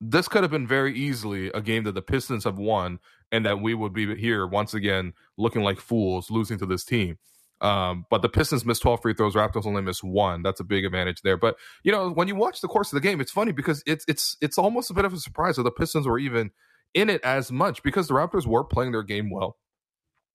this 0.01 0.29
could 0.29 0.43
have 0.43 0.51
been 0.51 0.67
very 0.67 0.95
easily 0.95 1.49
a 1.49 1.63
game 1.63 1.85
that 1.85 1.95
the 1.95 2.03
Pistons 2.03 2.45
have 2.45 2.59
won 2.59 2.99
and 3.33 3.47
that 3.47 3.61
we 3.61 3.75
would 3.75 3.95
be 3.95 4.15
here 4.15 4.47
once 4.47 4.75
again 4.75 5.15
looking 5.39 5.63
like 5.63 5.81
fools 5.81 6.31
losing 6.31 6.59
to 6.59 6.67
this 6.67 6.85
team. 6.85 7.19
Um, 7.61 8.05
but 8.11 8.23
the 8.23 8.29
Pistons 8.29 8.65
missed 8.65 8.83
12 8.83 9.03
free 9.03 9.15
throws, 9.15 9.35
Raptors 9.35 9.67
only 9.67 9.83
missed 9.83 10.05
one. 10.05 10.43
That's 10.43 10.61
a 10.61 10.65
big 10.65 10.85
advantage 10.85 11.23
there. 11.23 11.37
But 11.37 11.57
you 11.83 11.93
know, 11.93 12.11
when 12.11 12.29
you 12.29 12.35
watch 12.35 12.61
the 12.61 12.69
course 12.69 12.93
of 12.93 12.97
the 12.97 13.07
game, 13.07 13.21
it's 13.21 13.33
funny 13.33 13.53
because 13.53 13.83
it's 13.87 14.05
it's 14.09 14.37
it's 14.41 14.59
almost 14.59 14.91
a 14.91 14.95
bit 14.95 15.05
of 15.05 15.13
a 15.13 15.19
surprise 15.19 15.57
that 15.57 15.63
the 15.63 15.71
Pistons 15.71 16.07
were 16.07 16.19
even 16.19 16.51
in 16.95 17.09
it 17.09 17.23
as 17.25 17.51
much 17.51 17.83
because 17.83 18.09
the 18.09 18.15
Raptors 18.15 18.47
were 18.47 18.65
playing 18.65 18.93
their 18.93 19.03
game 19.03 19.31
well. 19.31 19.57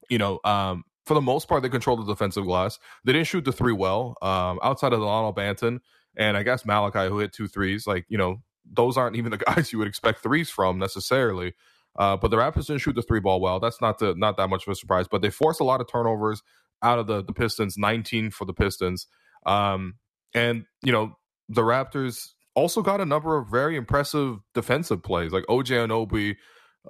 You 0.10 0.18
know, 0.18 0.39
um, 0.44 0.83
for 1.06 1.14
the 1.14 1.21
most 1.21 1.47
part, 1.47 1.61
they 1.61 1.69
controlled 1.69 2.02
the 2.02 2.11
defensive 2.11 2.45
glass. 2.45 2.80
They 3.06 3.14
didn't 3.14 3.28
shoot 3.28 3.45
the 3.45 3.52
three 3.52 3.73
well. 3.73 4.16
Um, 4.21 4.59
outside 4.64 4.94
of 4.94 4.99
Dalano 4.99 5.35
Banton 5.35 5.80
and 6.18 6.35
I 6.35 6.44
guess 6.44 6.66
Malachi, 6.66 7.07
who 7.07 7.19
hit 7.19 7.33
two 7.33 7.47
threes, 7.47 7.85
like 7.85 8.06
you 8.09 8.18
know, 8.18 8.42
those 8.66 8.97
aren't 8.97 9.16
even 9.16 9.31
the 9.31 9.38
guys 9.45 9.71
you 9.71 9.80
would 9.80 9.88
expect 9.88 10.23
threes 10.23 10.49
from 10.49 10.80
necessarily. 10.80 11.54
Uh, 11.97 12.16
but 12.16 12.31
the 12.31 12.38
Raptors 12.38 12.68
didn't 12.68 12.81
shoot 12.81 12.95
the 12.95 13.02
three 13.02 13.19
ball 13.19 13.42
well. 13.42 13.59
That's 13.59 13.81
not 13.81 13.99
the, 13.99 14.14
not 14.16 14.38
that 14.38 14.49
much 14.49 14.68
of 14.68 14.71
a 14.71 14.76
surprise. 14.76 15.07
But 15.09 15.21
they 15.21 15.30
forced 15.30 15.59
a 15.59 15.64
lot 15.64 15.81
of 15.81 15.88
turnovers 15.92 16.42
out 16.81 17.00
of 17.00 17.07
the 17.07 17.24
the 17.24 17.33
Pistons, 17.33 17.78
19 17.78 18.31
for 18.31 18.45
the 18.45 18.54
Pistons. 18.54 19.07
Um, 19.45 19.95
and 20.33 20.66
you 20.83 20.92
know, 20.92 21.18
the 21.48 21.62
Raptors 21.62 22.30
also 22.56 22.81
got 22.81 23.02
a 23.02 23.06
number 23.06 23.38
of 23.38 23.50
very 23.50 23.76
impressive 23.76 24.40
defensive 24.54 25.04
plays, 25.04 25.31
like 25.31 25.45
OG 25.50 25.68
Anunoby 25.68 26.36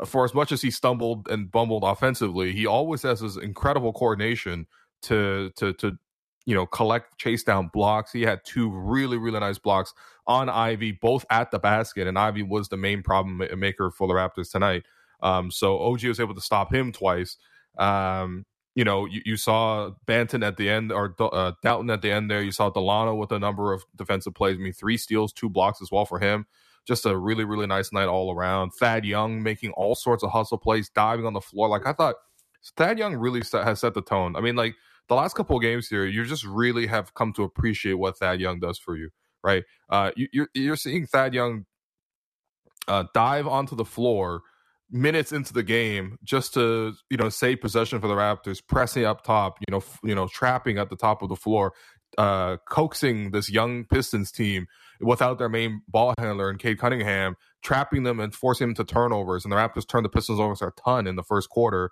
for 0.06 0.24
as 0.24 0.34
much 0.34 0.52
as 0.52 0.62
he 0.62 0.72
stumbled 0.72 1.28
and 1.30 1.52
bumbled 1.52 1.84
offensively, 1.84 2.54
he 2.54 2.66
always 2.66 3.02
has 3.04 3.20
this 3.20 3.38
incredible 3.38 3.94
coordination 3.94 4.68
to 5.04 5.52
to 5.58 5.74
to 5.74 5.98
you 6.46 6.56
know 6.56 6.66
collect 6.66 7.18
chase 7.18 7.44
down 7.44 7.70
blocks. 7.74 8.12
He 8.12 8.22
had 8.22 8.42
two 8.46 8.70
really 8.70 9.18
really 9.18 9.40
nice 9.40 9.58
blocks 9.58 9.94
on 10.28 10.50
Ivey, 10.50 10.92
both 10.92 11.26
at 11.30 11.52
the 11.52 11.60
basket, 11.60 12.08
and 12.08 12.18
Ivey 12.18 12.44
was 12.44 12.70
the 12.70 12.78
main 12.78 13.04
problem 13.04 13.42
maker 13.60 13.92
for 13.92 14.08
the 14.08 14.14
Raptors 14.14 14.52
tonight. 14.52 14.84
Um, 15.22 15.52
so 15.52 15.80
OG 15.80 16.06
was 16.06 16.20
able 16.20 16.36
to 16.36 16.42
stop 16.42 16.74
him 16.74 16.92
twice. 16.92 17.36
Um, 17.78 18.46
you 18.80 18.86
know, 18.86 19.06
you, 19.06 19.22
you, 19.26 19.36
saw 19.36 19.92
Banton 20.08 20.42
at 20.42 20.56
the 20.56 20.70
end 20.70 20.94
or 20.94 21.14
uh, 21.20 21.52
at 21.64 22.02
the 22.02 22.12
end 22.12 22.32
there. 22.32 22.42
You 22.42 22.54
saw 22.54 22.72
Dalano 22.72 23.18
with 23.18 23.34
a 23.34 23.40
number 23.40 23.74
of 23.74 23.84
defensive 23.98 24.34
plays. 24.34 24.56
I 24.56 24.60
mean, 24.60 24.72
three 24.72 24.96
steals, 24.96 25.34
two 25.34 25.50
blocks 25.50 25.82
as 25.82 25.92
well 25.92 26.06
for 26.06 26.18
him 26.18 26.46
just 26.90 27.06
a 27.06 27.16
really, 27.16 27.44
really 27.44 27.68
nice 27.68 27.92
night 27.92 28.08
all 28.08 28.34
around. 28.34 28.72
Thad 28.72 29.06
Young 29.06 29.44
making 29.44 29.72
all 29.74 29.96
sorts 29.96 30.24
of 30.24 30.32
hustle 30.32 30.58
plays, 30.58 30.90
diving 30.90 31.26
on 31.26 31.34
the 31.34 31.42
floor. 31.42 31.70
Like 31.70 31.86
I 31.86 31.94
thought, 31.94 32.16
Thad 32.78 32.98
Young 32.98 33.16
really 33.16 33.44
set, 33.44 33.64
has 33.64 33.80
set 33.80 33.94
the 33.94 34.02
tone. 34.02 34.36
I 34.36 34.42
mean, 34.42 34.56
like 34.56 34.76
the 35.08 35.16
last 35.16 35.36
couple 35.36 35.56
of 35.56 35.62
games 35.62 35.88
here, 35.88 36.06
you 36.06 36.26
just 36.26 36.46
really 36.46 36.88
have 36.88 37.14
come 37.14 37.34
to 37.34 37.44
appreciate 37.44 37.94
what 37.94 38.18
Thad 38.18 38.40
Young 38.40 38.60
does 38.60 38.80
for 38.80 38.98
you, 38.98 39.10
right? 39.44 39.64
Uh, 39.90 40.12
you, 40.16 40.28
you're 40.34 40.50
you're 40.54 40.76
seeing 40.76 41.06
Thad 41.06 41.34
Young 41.34 41.66
uh, 42.88 43.04
dive 43.14 43.48
onto 43.48 43.76
the 43.76 43.86
floor 43.86 44.42
minutes 44.92 45.32
into 45.32 45.54
the 45.54 45.64
game 45.64 46.18
just 46.24 46.54
to 46.56 46.94
you 47.10 47.18
know 47.18 47.30
save 47.30 47.62
possession 47.62 48.00
for 48.00 48.08
the 48.08 48.16
Raptors, 48.16 48.60
pressing 48.66 49.06
up 49.06 49.24
top, 49.24 49.58
you 49.60 49.72
know, 49.72 49.78
f- 49.78 50.00
you 50.04 50.16
know, 50.16 50.28
trapping 50.28 50.78
at 50.78 50.90
the 50.90 50.96
top 50.96 51.22
of 51.22 51.30
the 51.30 51.36
floor, 51.36 51.74
uh, 52.18 52.58
coaxing 52.70 53.32
this 53.32 53.50
young 53.50 53.86
Pistons 53.86 54.32
team 54.32 54.68
without 55.02 55.38
their 55.38 55.50
main 55.50 55.82
ball 55.88 56.14
handler 56.18 56.50
and 56.50 56.60
Cade 56.60 56.80
Cunningham, 56.80 57.36
trapping 57.64 58.04
them 58.04 58.20
and 58.20 58.34
forcing 58.34 58.68
them 58.68 58.76
to 58.76 58.84
turnovers. 58.84 59.46
And 59.46 59.52
the 59.52 59.56
Raptors 59.58 59.88
turned 59.88 60.06
the 60.06 60.10
Pistons 60.10 60.40
over 60.40 60.54
a 60.68 60.72
ton 60.82 61.08
in 61.08 61.16
the 61.16 61.24
first 61.24 61.50
quarter. 61.50 61.92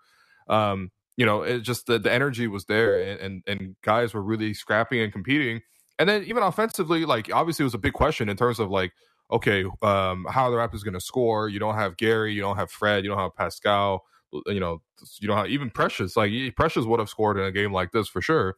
Um, 0.50 0.92
you 1.16 1.25
know, 1.25 1.42
it 1.42 1.60
just 1.60 1.88
the, 1.88 2.00
the 2.00 2.12
energy 2.12 2.48
was 2.48 2.66
there, 2.66 3.00
and, 3.01 3.20
and 3.20 3.44
and 3.48 3.75
guys 3.84 4.13
were 4.13 4.22
really 4.22 4.54
scrapping 4.54 5.00
and 5.01 5.12
competing. 5.12 5.62
And 6.00 6.08
then 6.08 6.24
even 6.25 6.44
offensively, 6.44 7.06
like 7.06 7.34
obviously 7.34 7.63
it 7.63 7.68
was 7.68 7.74
a 7.74 7.80
big 7.80 7.94
question 7.94 8.30
in 8.30 8.38
terms 8.38 8.60
of 8.60 8.70
like, 8.70 8.92
okay, 9.31 9.63
um, 9.81 10.25
how 10.29 10.46
are 10.46 10.51
the 10.51 10.57
Raptors 10.57 10.84
going 10.84 10.93
to 10.93 11.01
score? 11.01 11.50
You 11.50 11.60
don't 11.60 11.75
have 11.75 11.98
Gary, 11.98 12.34
you 12.34 12.41
don't 12.41 12.57
have 12.57 12.72
Fred, 12.72 13.03
you 13.03 13.10
don't 13.10 13.19
have 13.19 13.36
Pascal, 13.36 14.03
you 14.46 14.60
know, 14.60 14.81
you 15.19 15.27
don't 15.27 15.38
have 15.38 15.48
even 15.48 15.69
Precious. 15.69 16.15
Like 16.15 16.31
Precious 16.55 16.86
would 16.86 17.00
have 17.00 17.10
scored 17.10 17.38
in 17.38 17.43
a 17.43 17.51
game 17.51 17.74
like 17.74 17.91
this 17.91 18.07
for 18.07 18.22
sure. 18.22 18.55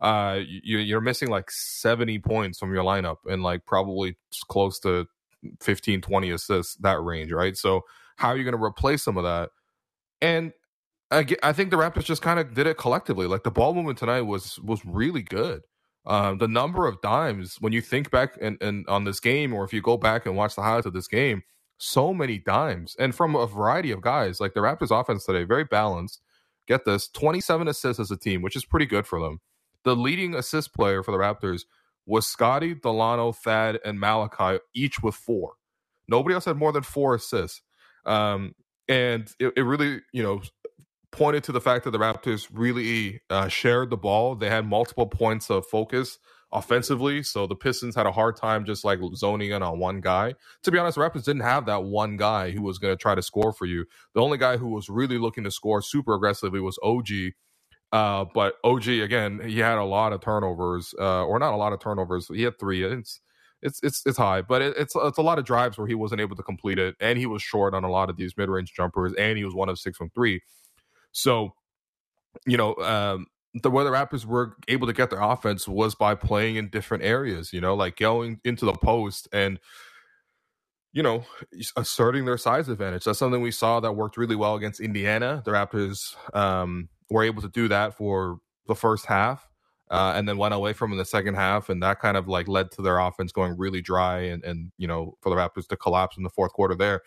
Uh, 0.00 0.40
you, 0.46 0.78
you're 0.78 1.00
missing 1.00 1.30
like 1.30 1.50
70 1.50 2.18
points 2.20 2.58
from 2.58 2.72
your 2.74 2.84
lineup 2.84 3.16
and 3.26 3.42
like 3.42 3.64
probably 3.64 4.16
close 4.48 4.78
to 4.80 5.06
15, 5.60 6.02
20 6.02 6.30
assists 6.30 6.76
that 6.76 7.00
range, 7.02 7.32
right? 7.32 7.56
So 7.56 7.82
how 8.16 8.28
are 8.28 8.36
you 8.36 8.44
going 8.44 8.56
to 8.56 8.62
replace 8.62 9.02
some 9.02 9.16
of 9.16 9.24
that? 9.24 9.50
And 10.20 10.52
I, 11.10 11.26
I 11.42 11.52
think 11.52 11.70
the 11.70 11.76
Raptors 11.76 12.04
just 12.04 12.22
kind 12.22 12.40
of 12.40 12.54
did 12.54 12.66
it 12.66 12.76
collectively. 12.78 13.26
Like 13.26 13.44
the 13.44 13.50
ball 13.50 13.74
movement 13.74 13.98
tonight 13.98 14.22
was 14.22 14.58
was 14.60 14.84
really 14.84 15.22
good. 15.22 15.62
Um, 16.06 16.38
the 16.38 16.48
number 16.48 16.86
of 16.86 17.02
times 17.02 17.56
when 17.60 17.72
you 17.72 17.80
think 17.80 18.10
back 18.10 18.38
and, 18.40 18.56
and 18.62 18.86
on 18.88 19.04
this 19.04 19.18
game, 19.18 19.52
or 19.52 19.64
if 19.64 19.72
you 19.72 19.82
go 19.82 19.96
back 19.96 20.24
and 20.26 20.36
watch 20.36 20.54
the 20.54 20.62
highlights 20.62 20.86
of 20.86 20.92
this 20.92 21.08
game, 21.08 21.42
so 21.78 22.14
many 22.14 22.38
dimes 22.38 22.96
and 22.98 23.14
from 23.14 23.34
a 23.34 23.46
variety 23.46 23.90
of 23.90 24.00
guys. 24.00 24.40
Like 24.40 24.54
the 24.54 24.60
Raptors 24.60 24.98
offense 24.98 25.24
today, 25.24 25.44
very 25.44 25.64
balanced. 25.64 26.20
Get 26.66 26.84
this 26.84 27.08
27 27.08 27.68
assists 27.68 28.00
as 28.00 28.10
a 28.10 28.16
team, 28.16 28.42
which 28.42 28.56
is 28.56 28.64
pretty 28.64 28.86
good 28.86 29.06
for 29.06 29.20
them. 29.20 29.40
The 29.84 29.94
leading 29.94 30.34
assist 30.34 30.74
player 30.74 31.02
for 31.02 31.12
the 31.12 31.18
Raptors 31.18 31.62
was 32.06 32.26
Scottie, 32.26 32.74
Dalano, 32.74 33.34
Thad, 33.34 33.78
and 33.84 34.00
Malachi, 34.00 34.58
each 34.74 35.02
with 35.02 35.14
four. 35.14 35.54
Nobody 36.08 36.34
else 36.34 36.44
had 36.44 36.56
more 36.56 36.72
than 36.72 36.82
four 36.82 37.14
assists. 37.14 37.62
Um, 38.04 38.54
and 38.88 39.30
it, 39.40 39.52
it, 39.56 39.62
really, 39.62 40.00
you 40.12 40.22
know, 40.22 40.40
pointed 41.16 41.44
to 41.46 41.52
the 41.52 41.62
fact 41.62 41.84
that 41.84 41.92
the 41.92 41.98
Raptors 41.98 42.48
really 42.52 43.22
uh, 43.30 43.48
shared 43.48 43.90
the 43.90 43.98
ball. 43.98 44.36
They 44.36 44.50
had 44.50 44.66
multiple 44.66 45.06
points 45.06 45.50
of 45.50 45.66
focus 45.66 46.18
offensively, 46.52 47.22
so 47.24 47.46
the 47.46 47.56
Pistons 47.56 47.96
had 47.96 48.06
a 48.06 48.12
hard 48.12 48.36
time 48.36 48.64
just 48.66 48.84
like 48.84 49.00
zoning 49.16 49.52
in 49.52 49.62
on 49.62 49.80
one 49.80 50.00
guy. 50.00 50.34
To 50.64 50.72
be 50.72 50.78
honest, 50.78 50.96
the 50.96 51.02
Raptors 51.02 51.24
didn't 51.24 51.42
have 51.42 51.66
that 51.66 51.84
one 51.84 52.16
guy 52.18 52.52
who 52.52 52.62
was 52.62 52.78
going 52.78 52.92
to 52.96 53.00
try 53.00 53.14
to 53.16 53.22
score 53.22 53.52
for 53.52 53.66
you. 53.66 53.86
The 54.14 54.22
only 54.22 54.38
guy 54.38 54.58
who 54.58 54.68
was 54.68 54.88
really 54.90 55.18
looking 55.18 55.44
to 55.44 55.52
score 55.52 55.82
super 55.82 56.14
aggressively 56.14 56.60
was 56.60 56.78
OG. 56.82 57.08
Uh, 57.92 58.26
but 58.34 58.56
OG 58.64 58.88
again, 58.88 59.40
he 59.46 59.60
had 59.60 59.78
a 59.78 59.84
lot 59.84 60.14
of 60.14 60.22
turnovers, 60.22 60.94
uh, 61.00 61.24
or 61.26 61.40
not 61.40 61.54
a 61.54 61.58
lot 61.58 61.74
of 61.74 61.80
turnovers. 61.80 62.28
He 62.28 62.44
had 62.44 62.58
three. 62.60 62.84
It's 62.84 63.20
it's 63.62 63.80
it's 63.82 64.02
it's 64.06 64.18
high, 64.18 64.42
but 64.42 64.62
it, 64.62 64.76
it's 64.78 64.96
it's 64.96 65.18
a 65.18 65.22
lot 65.22 65.40
of 65.40 65.46
drives 65.46 65.78
where 65.78 65.88
he 65.88 65.96
wasn't 65.96 66.22
able 66.22 66.36
to 66.36 66.44
complete 66.44 66.78
it, 66.78 66.96
and 67.00 67.18
he 67.18 67.26
was 67.26 67.42
short 67.42 67.74
on 67.74 67.84
a 67.84 67.90
lot 67.90 68.10
of 68.10 68.16
these 68.18 68.34
mid 68.38 68.48
range 68.50 68.74
jumpers, 68.74 69.14
and 69.18 69.38
he 69.38 69.44
was 69.44 69.54
one 69.54 69.70
of 69.70 69.80
six 69.80 69.98
from 69.98 70.10
three. 70.10 70.42
So, 71.16 71.54
you 72.46 72.58
know, 72.58 72.74
um, 72.76 73.26
the 73.54 73.70
way 73.70 73.84
the 73.84 73.90
Raptors 73.90 74.26
were 74.26 74.54
able 74.68 74.86
to 74.86 74.92
get 74.92 75.08
their 75.08 75.22
offense 75.22 75.66
was 75.66 75.94
by 75.94 76.14
playing 76.14 76.56
in 76.56 76.68
different 76.68 77.04
areas, 77.04 77.54
you 77.54 77.60
know, 77.60 77.74
like 77.74 77.96
going 77.96 78.38
into 78.44 78.66
the 78.66 78.74
post 78.74 79.26
and, 79.32 79.58
you 80.92 81.02
know, 81.02 81.24
asserting 81.74 82.26
their 82.26 82.36
size 82.36 82.68
advantage. 82.68 83.04
That's 83.04 83.18
something 83.18 83.40
we 83.40 83.50
saw 83.50 83.80
that 83.80 83.92
worked 83.92 84.18
really 84.18 84.36
well 84.36 84.56
against 84.56 84.78
Indiana. 84.78 85.40
The 85.42 85.52
Raptors 85.52 86.14
um, 86.36 86.90
were 87.08 87.24
able 87.24 87.40
to 87.40 87.48
do 87.48 87.66
that 87.68 87.96
for 87.96 88.38
the 88.66 88.74
first 88.74 89.06
half. 89.06 89.48
Uh, 89.88 90.14
and 90.16 90.28
then 90.28 90.36
went 90.36 90.52
away 90.52 90.72
from 90.72 90.90
in 90.90 90.98
the 90.98 91.04
second 91.04 91.34
half, 91.34 91.68
and 91.68 91.80
that 91.80 92.00
kind 92.00 92.16
of 92.16 92.26
like 92.26 92.48
led 92.48 92.72
to 92.72 92.82
their 92.82 92.98
offense 92.98 93.30
going 93.30 93.56
really 93.56 93.80
dry, 93.80 94.18
and 94.18 94.42
and 94.42 94.72
you 94.78 94.88
know 94.88 95.16
for 95.20 95.30
the 95.30 95.36
Raptors 95.36 95.68
to 95.68 95.76
collapse 95.76 96.16
in 96.16 96.24
the 96.24 96.28
fourth 96.28 96.52
quarter. 96.52 96.74
There, 96.74 97.02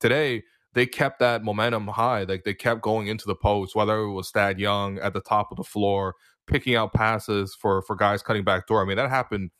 today 0.00 0.42
they 0.74 0.86
kept 0.86 1.20
that 1.20 1.42
momentum 1.42 1.88
high. 1.88 2.24
Like 2.24 2.44
they 2.44 2.54
kept 2.54 2.82
going 2.82 3.06
into 3.06 3.26
the 3.26 3.34
post, 3.34 3.74
whether 3.74 3.98
it 3.98 4.12
was 4.12 4.30
Thad 4.30 4.58
Young 4.58 4.98
at 4.98 5.14
the 5.14 5.20
top 5.20 5.50
of 5.50 5.56
the 5.56 5.64
floor, 5.64 6.14
picking 6.46 6.74
out 6.74 6.92
passes 6.92 7.54
for 7.54 7.82
for 7.82 7.96
guys 7.96 8.22
cutting 8.22 8.44
back 8.44 8.66
door. 8.66 8.82
I 8.82 8.84
mean, 8.84 8.96
that 8.96 9.08
happened 9.08 9.50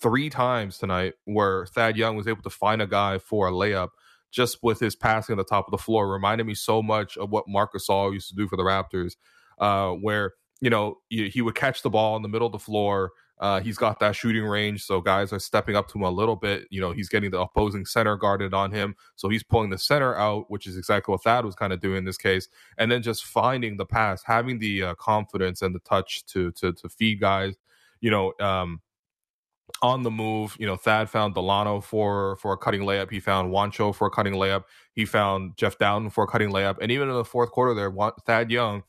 three 0.00 0.30
times 0.30 0.78
tonight 0.78 1.14
where 1.24 1.66
Thad 1.66 1.96
Young 1.96 2.16
was 2.16 2.28
able 2.28 2.42
to 2.42 2.50
find 2.50 2.80
a 2.80 2.86
guy 2.86 3.18
for 3.18 3.48
a 3.48 3.52
layup 3.52 3.88
just 4.30 4.58
with 4.62 4.78
his 4.78 4.94
passing 4.94 5.32
at 5.32 5.36
the 5.38 5.44
top 5.44 5.66
of 5.66 5.72
the 5.72 5.78
floor. 5.78 6.10
Reminded 6.10 6.46
me 6.46 6.54
so 6.54 6.82
much 6.82 7.16
of 7.16 7.30
what 7.30 7.44
Marc 7.48 7.72
Gasol 7.74 8.12
used 8.12 8.28
to 8.28 8.34
do 8.36 8.46
for 8.46 8.56
the 8.56 8.62
Raptors, 8.62 9.16
uh, 9.58 9.92
where 9.92 10.34
you 10.60 10.70
know 10.70 10.98
he 11.08 11.40
would 11.40 11.54
catch 11.54 11.82
the 11.82 11.90
ball 11.90 12.16
in 12.16 12.22
the 12.22 12.28
middle 12.28 12.46
of 12.46 12.52
the 12.52 12.58
floor 12.58 13.12
uh, 13.40 13.58
he's 13.58 13.78
got 13.78 13.98
that 14.00 14.14
shooting 14.14 14.44
range, 14.44 14.84
so 14.84 15.00
guys 15.00 15.32
are 15.32 15.38
stepping 15.38 15.74
up 15.74 15.88
to 15.88 15.98
him 15.98 16.04
a 16.04 16.10
little 16.10 16.36
bit. 16.36 16.66
You 16.70 16.80
know, 16.80 16.92
he's 16.92 17.08
getting 17.08 17.30
the 17.30 17.40
opposing 17.40 17.86
center 17.86 18.14
guarded 18.16 18.52
on 18.52 18.70
him, 18.70 18.94
so 19.16 19.30
he's 19.30 19.42
pulling 19.42 19.70
the 19.70 19.78
center 19.78 20.14
out, 20.16 20.50
which 20.50 20.66
is 20.66 20.76
exactly 20.76 21.10
what 21.10 21.22
Thad 21.22 21.46
was 21.46 21.54
kind 21.54 21.72
of 21.72 21.80
doing 21.80 21.98
in 21.98 22.04
this 22.04 22.18
case. 22.18 22.48
And 22.76 22.92
then 22.92 23.02
just 23.02 23.24
finding 23.24 23.78
the 23.78 23.86
pass, 23.86 24.22
having 24.22 24.58
the 24.58 24.82
uh, 24.82 24.94
confidence 24.96 25.62
and 25.62 25.74
the 25.74 25.80
touch 25.80 26.24
to 26.26 26.52
to 26.52 26.72
to 26.74 26.88
feed 26.90 27.20
guys. 27.20 27.56
You 28.02 28.10
know, 28.10 28.32
um, 28.40 28.80
on 29.82 30.02
the 30.02 30.10
move. 30.10 30.56
You 30.58 30.66
know, 30.66 30.76
Thad 30.76 31.08
found 31.08 31.34
Dalano 31.34 31.82
for 31.82 32.36
for 32.36 32.52
a 32.52 32.56
cutting 32.56 32.82
layup. 32.82 33.10
He 33.10 33.20
found 33.20 33.52
Juancho 33.52 33.94
for 33.94 34.06
a 34.08 34.10
cutting 34.10 34.34
layup. 34.34 34.64
He 34.92 35.04
found 35.04 35.56
Jeff 35.56 35.78
Dowtin 35.78 36.12
for 36.12 36.24
a 36.24 36.26
cutting 36.26 36.50
layup. 36.50 36.76
And 36.80 36.92
even 36.92 37.08
in 37.08 37.14
the 37.14 37.24
fourth 37.24 37.50
quarter, 37.50 37.74
there, 37.74 37.92
Thad 38.26 38.50
Young 38.50 38.82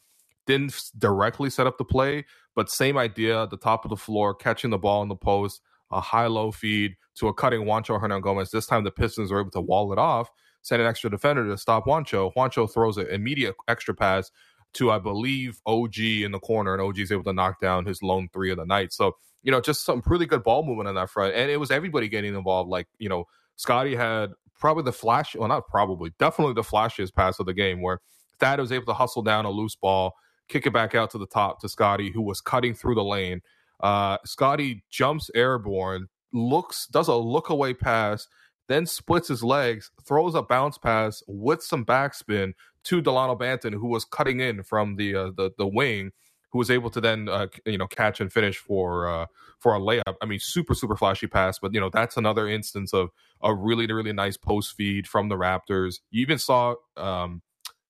didn't 0.46 0.92
directly 0.98 1.50
set 1.50 1.68
up 1.68 1.78
the 1.78 1.86
play, 1.86 2.26
but 2.56 2.70
same 2.70 2.98
idea, 2.98 3.48
the 3.48 3.58
top 3.58 3.86
of 3.86 3.90
the 3.90 3.98
floor, 3.98 4.34
catching 4.34 4.72
the 4.72 4.78
ball 4.78 5.02
in 5.04 5.10
the 5.10 5.16
post, 5.16 5.62
a 5.92 6.02
high 6.02 6.28
low 6.28 6.52
feed 6.52 6.96
to 7.16 7.28
a 7.28 7.34
cutting 7.34 7.62
Juancho 7.62 8.02
Hernangomez. 8.02 8.52
This 8.52 8.66
time 8.66 8.84
the 8.84 8.92
Pistons 8.92 9.32
were 9.32 9.42
able 9.42 9.52
to 9.52 9.62
wall 9.62 9.92
it 9.94 10.00
off, 10.00 10.30
send 10.62 10.82
an 10.82 10.88
extra 10.88 11.10
defender 11.10 11.46
to 11.48 11.58
stop 11.58 11.86
Juancho. 11.86 12.34
Juancho 12.36 12.72
throws 12.72 12.98
an 12.98 13.08
immediate 13.08 13.56
extra 13.68 13.94
pass 13.94 14.32
to, 14.74 14.92
I 14.92 15.00
believe, 15.00 15.60
OG 15.66 16.00
in 16.00 16.32
the 16.32 16.40
corner, 16.40 16.74
and 16.74 16.82
OG 16.82 17.00
is 17.00 17.12
able 17.12 17.26
to 17.26 17.34
knock 17.34 17.60
down 17.60 17.86
his 17.86 18.02
lone 18.02 18.30
three 18.32 18.52
of 18.52 18.58
the 18.58 18.66
night. 18.66 18.94
So, 18.94 19.16
you 19.44 19.52
know, 19.52 19.60
just 19.60 19.84
some 19.84 20.02
pretty 20.02 20.26
good 20.26 20.44
ball 20.44 20.64
movement 20.64 20.88
on 20.88 20.96
that 20.96 21.10
front. 21.10 21.36
And 21.36 21.52
it 21.52 21.58
was 21.58 21.72
everybody 21.72 22.08
getting 22.08 22.36
involved. 22.36 22.70
Like, 22.70 22.88
you 22.98 23.10
know, 23.10 23.26
Scottie 23.58 23.96
had 23.96 24.32
probably 24.60 24.84
the 24.84 24.94
flash, 24.94 25.36
well, 25.36 25.50
not 25.50 25.68
probably, 25.68 26.14
definitely 26.20 26.54
the 26.54 26.62
flashiest 26.62 27.14
pass 27.14 27.40
of 27.40 27.48
the 27.48 27.54
game 27.54 27.82
where 27.82 28.00
Thad 28.40 28.60
was 28.60 28.72
able 28.72 28.86
to 28.86 28.94
hustle 28.94 29.24
down 29.24 29.46
a 29.46 29.52
loose 29.52 29.76
ball 29.76 30.14
kick 30.52 30.68
it 30.68 30.74
back 30.74 30.94
out 30.96 31.10
to 31.12 31.18
the 31.18 31.28
top 31.28 31.62
to 31.62 31.70
Scottie, 31.70 32.12
who 32.12 32.22
was 32.22 32.42
cutting 32.42 32.74
through 32.74 32.96
the 32.96 33.04
lane. 33.04 33.42
Uh, 33.80 34.18
Scottie 34.26 34.84
jumps 34.90 35.32
airborne, 35.34 36.08
looks, 36.34 36.88
does 36.88 37.08
a 37.08 37.16
look 37.16 37.50
away 37.50 37.74
pass, 37.74 38.28
then 38.68 38.86
splits 38.86 39.28
his 39.28 39.44
legs, 39.44 39.92
throws 40.06 40.36
a 40.36 40.42
bounce 40.42 40.78
pass 40.78 41.24
with 41.28 41.64
some 41.64 41.86
backspin 41.86 42.54
to 42.84 43.02
Dalano 43.02 43.38
Banton, 43.38 43.74
who 43.74 43.88
was 43.88 44.06
cutting 44.06 44.40
in 44.40 44.64
from 44.64 44.96
the 44.96 45.16
uh, 45.16 45.32
the 45.36 45.52
the 45.58 45.68
wing, 45.68 46.12
who 46.52 46.60
was 46.60 46.72
able 46.72 46.90
to 46.92 47.02
then 47.02 47.28
uh, 47.28 47.48
you 47.66 47.78
know 47.78 47.88
catch 47.88 48.22
and 48.22 48.32
finish 48.32 48.58
for 48.58 49.08
uh, 49.08 49.26
for 49.60 49.76
a 49.76 49.80
layup. 49.80 50.16
I 50.22 50.26
mean, 50.26 50.40
super 50.40 50.74
super 50.74 50.96
flashy 50.96 51.28
pass, 51.28 51.60
but 51.60 51.74
you 51.74 51.80
know 51.80 51.90
that's 51.90 52.18
another 52.18 52.48
instance 52.48 52.94
of 52.94 53.10
a 53.42 53.54
really 53.54 53.92
really 53.92 54.14
nice 54.14 54.38
post 54.38 54.74
feed 54.76 55.08
from 55.08 55.30
the 55.30 55.36
Raptors. 55.36 56.00
You 56.12 56.22
even 56.22 56.38
saw 56.38 56.76
um, 56.98 57.42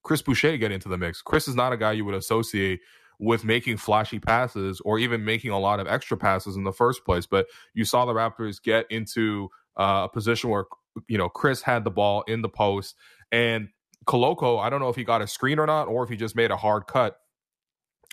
Chris 0.04 0.22
Boucher 0.22 0.58
get 0.58 0.72
into 0.72 0.90
the 0.90 0.98
mix. 0.98 1.22
Chris 1.22 1.48
is 1.48 1.56
not 1.56 1.74
a 1.74 1.78
guy 1.78 1.92
you 1.92 2.06
would 2.06 2.16
associate 2.16 2.80
with 3.20 3.46
making 3.46 3.78
flashy 3.78 4.20
passes 4.20 4.82
or 4.84 4.98
even 4.98 5.24
making 5.24 5.52
a 5.52 5.60
lot 5.60 5.80
of 5.80 5.88
extra 5.88 6.18
passes 6.18 6.56
in 6.56 6.64
the 6.64 6.72
first 6.72 7.06
place. 7.06 7.28
But 7.28 7.48
you 7.74 7.86
saw 7.86 8.06
the 8.06 8.14
Raptors 8.14 8.62
get 8.62 8.86
into 8.90 9.50
uh, 9.78 10.08
a 10.08 10.10
position 10.10 10.50
where 10.50 10.66
you 11.08 11.18
know 11.18 11.30
Chris 11.30 11.62
had 11.62 11.84
the 11.84 11.92
ball 11.92 12.24
in 12.28 12.42
the 12.42 12.50
post 12.50 12.96
and 13.32 13.70
Koloko. 14.08 14.60
I 14.60 14.70
don't 14.70 14.80
know 14.80 14.90
if 14.90 14.96
he 14.96 15.04
got 15.04 15.22
a 15.22 15.28
screen 15.28 15.60
or 15.60 15.68
not, 15.68 15.88
or 15.88 16.04
if 16.04 16.10
he 16.10 16.16
just 16.16 16.36
made 16.36 16.52
a 16.52 16.58
hard 16.58 16.88
cut. 16.88 17.18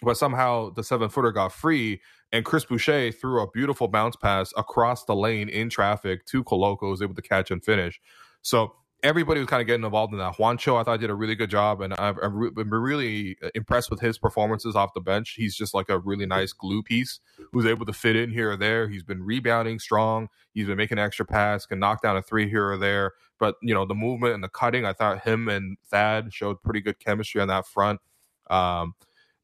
But 0.02 0.16
somehow 0.16 0.70
the 0.70 0.84
seven 0.84 1.08
footer 1.08 1.32
got 1.32 1.52
free, 1.52 2.00
and 2.30 2.44
Chris 2.44 2.64
Boucher 2.64 3.10
threw 3.10 3.42
a 3.42 3.50
beautiful 3.50 3.88
bounce 3.88 4.14
pass 4.14 4.52
across 4.56 5.04
the 5.04 5.16
lane 5.16 5.48
in 5.48 5.70
traffic 5.70 6.24
to 6.26 6.44
Koloko, 6.44 6.90
was 6.90 7.02
able 7.02 7.14
to 7.16 7.22
catch 7.22 7.50
and 7.50 7.64
finish. 7.64 8.00
So 8.42 8.74
everybody 9.08 9.40
was 9.40 9.48
kind 9.48 9.62
of 9.62 9.66
getting 9.66 9.86
involved 9.86 10.12
in 10.12 10.18
that. 10.18 10.36
Juancho, 10.36 10.78
I 10.78 10.84
thought 10.84 11.00
did 11.00 11.08
a 11.08 11.14
really 11.14 11.34
good 11.34 11.48
job, 11.48 11.80
and 11.80 11.94
I've, 11.94 12.18
I've 12.22 12.54
been 12.54 12.70
really 12.70 13.38
impressed 13.54 13.90
with 13.90 14.00
his 14.00 14.18
performances 14.18 14.76
off 14.76 14.92
the 14.92 15.00
bench. 15.00 15.30
He's 15.30 15.56
just 15.56 15.72
like 15.72 15.88
a 15.88 15.98
really 15.98 16.26
nice 16.26 16.52
glue 16.52 16.82
piece 16.82 17.18
who's 17.50 17.64
able 17.64 17.86
to 17.86 17.92
fit 17.94 18.16
in 18.16 18.30
here 18.30 18.52
or 18.52 18.56
there. 18.56 18.86
He's 18.86 19.02
been 19.02 19.22
rebounding 19.22 19.78
strong. 19.78 20.28
He's 20.52 20.66
been 20.66 20.76
making 20.76 20.98
an 20.98 21.04
extra 21.04 21.24
pass, 21.24 21.64
can 21.64 21.78
knock 21.78 22.02
down 22.02 22.18
a 22.18 22.22
three 22.22 22.50
here 22.50 22.70
or 22.70 22.76
there. 22.76 23.12
But 23.40 23.54
you 23.62 23.72
know 23.72 23.86
the 23.86 23.94
movement 23.94 24.34
and 24.34 24.44
the 24.44 24.48
cutting, 24.48 24.84
I 24.84 24.92
thought 24.92 25.22
him 25.22 25.48
and 25.48 25.78
Thad 25.90 26.32
showed 26.32 26.62
pretty 26.62 26.82
good 26.82 26.98
chemistry 26.98 27.40
on 27.40 27.48
that 27.48 27.66
front. 27.66 28.00
Um, 28.50 28.94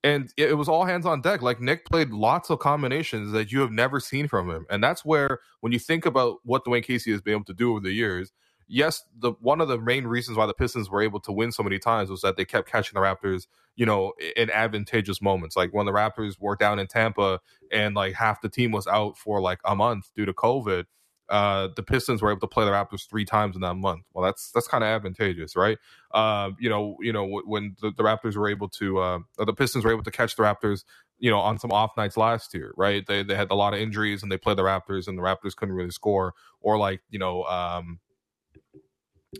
and 0.03 0.31
it 0.37 0.59
was 0.59 0.69
all 0.69 0.85
hands 0.85 1.07
on 1.07 1.23
deck. 1.23 1.41
Like 1.41 1.63
Nick 1.63 1.87
played 1.87 2.11
lots 2.11 2.51
of 2.51 2.59
combinations 2.59 3.33
that 3.33 3.51
you 3.51 3.61
have 3.61 3.71
never 3.71 3.99
seen 3.99 4.29
from 4.29 4.51
him, 4.51 4.67
and 4.69 4.85
that's 4.85 5.07
where 5.07 5.39
when 5.61 5.73
you 5.73 5.79
think 5.79 6.05
about 6.05 6.41
what 6.45 6.67
Dwane 6.67 6.85
Casey 6.85 7.13
has 7.13 7.23
been 7.23 7.33
able 7.33 7.45
to 7.45 7.55
do 7.55 7.71
over 7.71 7.81
the 7.81 7.93
years 7.93 8.31
yes, 8.69 9.05
the 9.19 9.33
one 9.41 9.61
of 9.61 9.69
the 9.69 9.79
main 9.79 10.07
reasons 10.07 10.37
why 10.37 10.47
the 10.47 10.55
Pistons 10.55 10.91
were 10.91 11.03
able 11.03 11.21
to 11.21 11.33
win 11.33 11.53
so 11.53 11.63
many 11.63 11.79
times 11.79 12.11
was 12.11 12.23
that 12.23 12.37
they 12.37 12.45
kept 12.45 12.69
catching 12.69 12.95
the 12.95 13.01
Raptors, 13.01 13.47
you 13.77 13.87
know, 13.87 14.13
in 14.37 14.51
advantageous 14.51 15.21
moments. 15.23 15.57
Like 15.57 15.73
when 15.73 15.87
the 15.87 15.93
Raptors 15.93 16.35
were 16.41 16.57
down 16.57 16.79
in 16.79 16.87
Tampa 16.87 17.41
and 17.73 17.95
like 17.95 18.15
half 18.15 18.41
the 18.41 18.49
team 18.49 18.73
was 18.73 18.87
out 18.87 19.19
for 19.19 19.41
like 19.41 19.61
a 19.65 19.75
month 19.75 20.11
due 20.15 20.25
to 20.25 20.33
COVID, 20.33 20.85
uh, 21.29 21.69
the 21.75 21.83
Pistons 21.83 22.21
were 22.21 22.31
able 22.31 22.41
to 22.41 22.47
play 22.47 22.65
the 22.65 22.71
Raptors 22.71 23.09
three 23.09 23.25
times 23.25 23.57
in 23.57 23.63
that 23.63 23.75
month. 23.75 24.05
Well, 24.13 24.25
that's 24.25 24.51
that's 24.53 24.69
kind 24.69 24.85
of 24.85 24.89
advantageous, 24.89 25.57
right? 25.57 25.79
Uh, 26.13 26.51
you 26.59 26.69
know, 26.69 26.97
you 27.01 27.13
know 27.13 27.41
when 27.45 27.77
the, 27.81 27.93
the 27.97 28.03
Raptors 28.03 28.37
were 28.37 28.49
able 28.49 28.69
to, 28.71 28.99
uh, 28.99 29.19
the 29.39 29.55
Pistons 29.55 29.85
were 29.85 29.93
able 29.93 30.03
to 30.03 30.11
catch 30.11 30.37
the 30.37 30.43
Raptors, 30.43 30.85
you 31.19 31.31
know, 31.31 31.39
on 31.39 31.59
some 31.59 31.73
off 31.73 31.93
nights 31.97 32.17
last 32.17 32.53
year, 32.55 32.73
right? 32.77 33.07
They 33.07 33.23
they 33.23 33.35
had 33.35 33.51
a 33.51 33.55
lot 33.55 33.73
of 33.75 33.81
injuries 33.81 34.23
and 34.23 34.31
they 34.31 34.37
played 34.37 34.59
the 34.59 34.63
Raptors 34.63 35.09
and 35.09 35.17
the 35.17 35.23
Raptors 35.23 35.57
couldn't 35.57 35.75
really 35.75 35.91
score, 35.91 36.35
or 36.61 36.77
like 36.79 37.01
you 37.09 37.19
know, 37.19 37.45
um, 37.45 38.01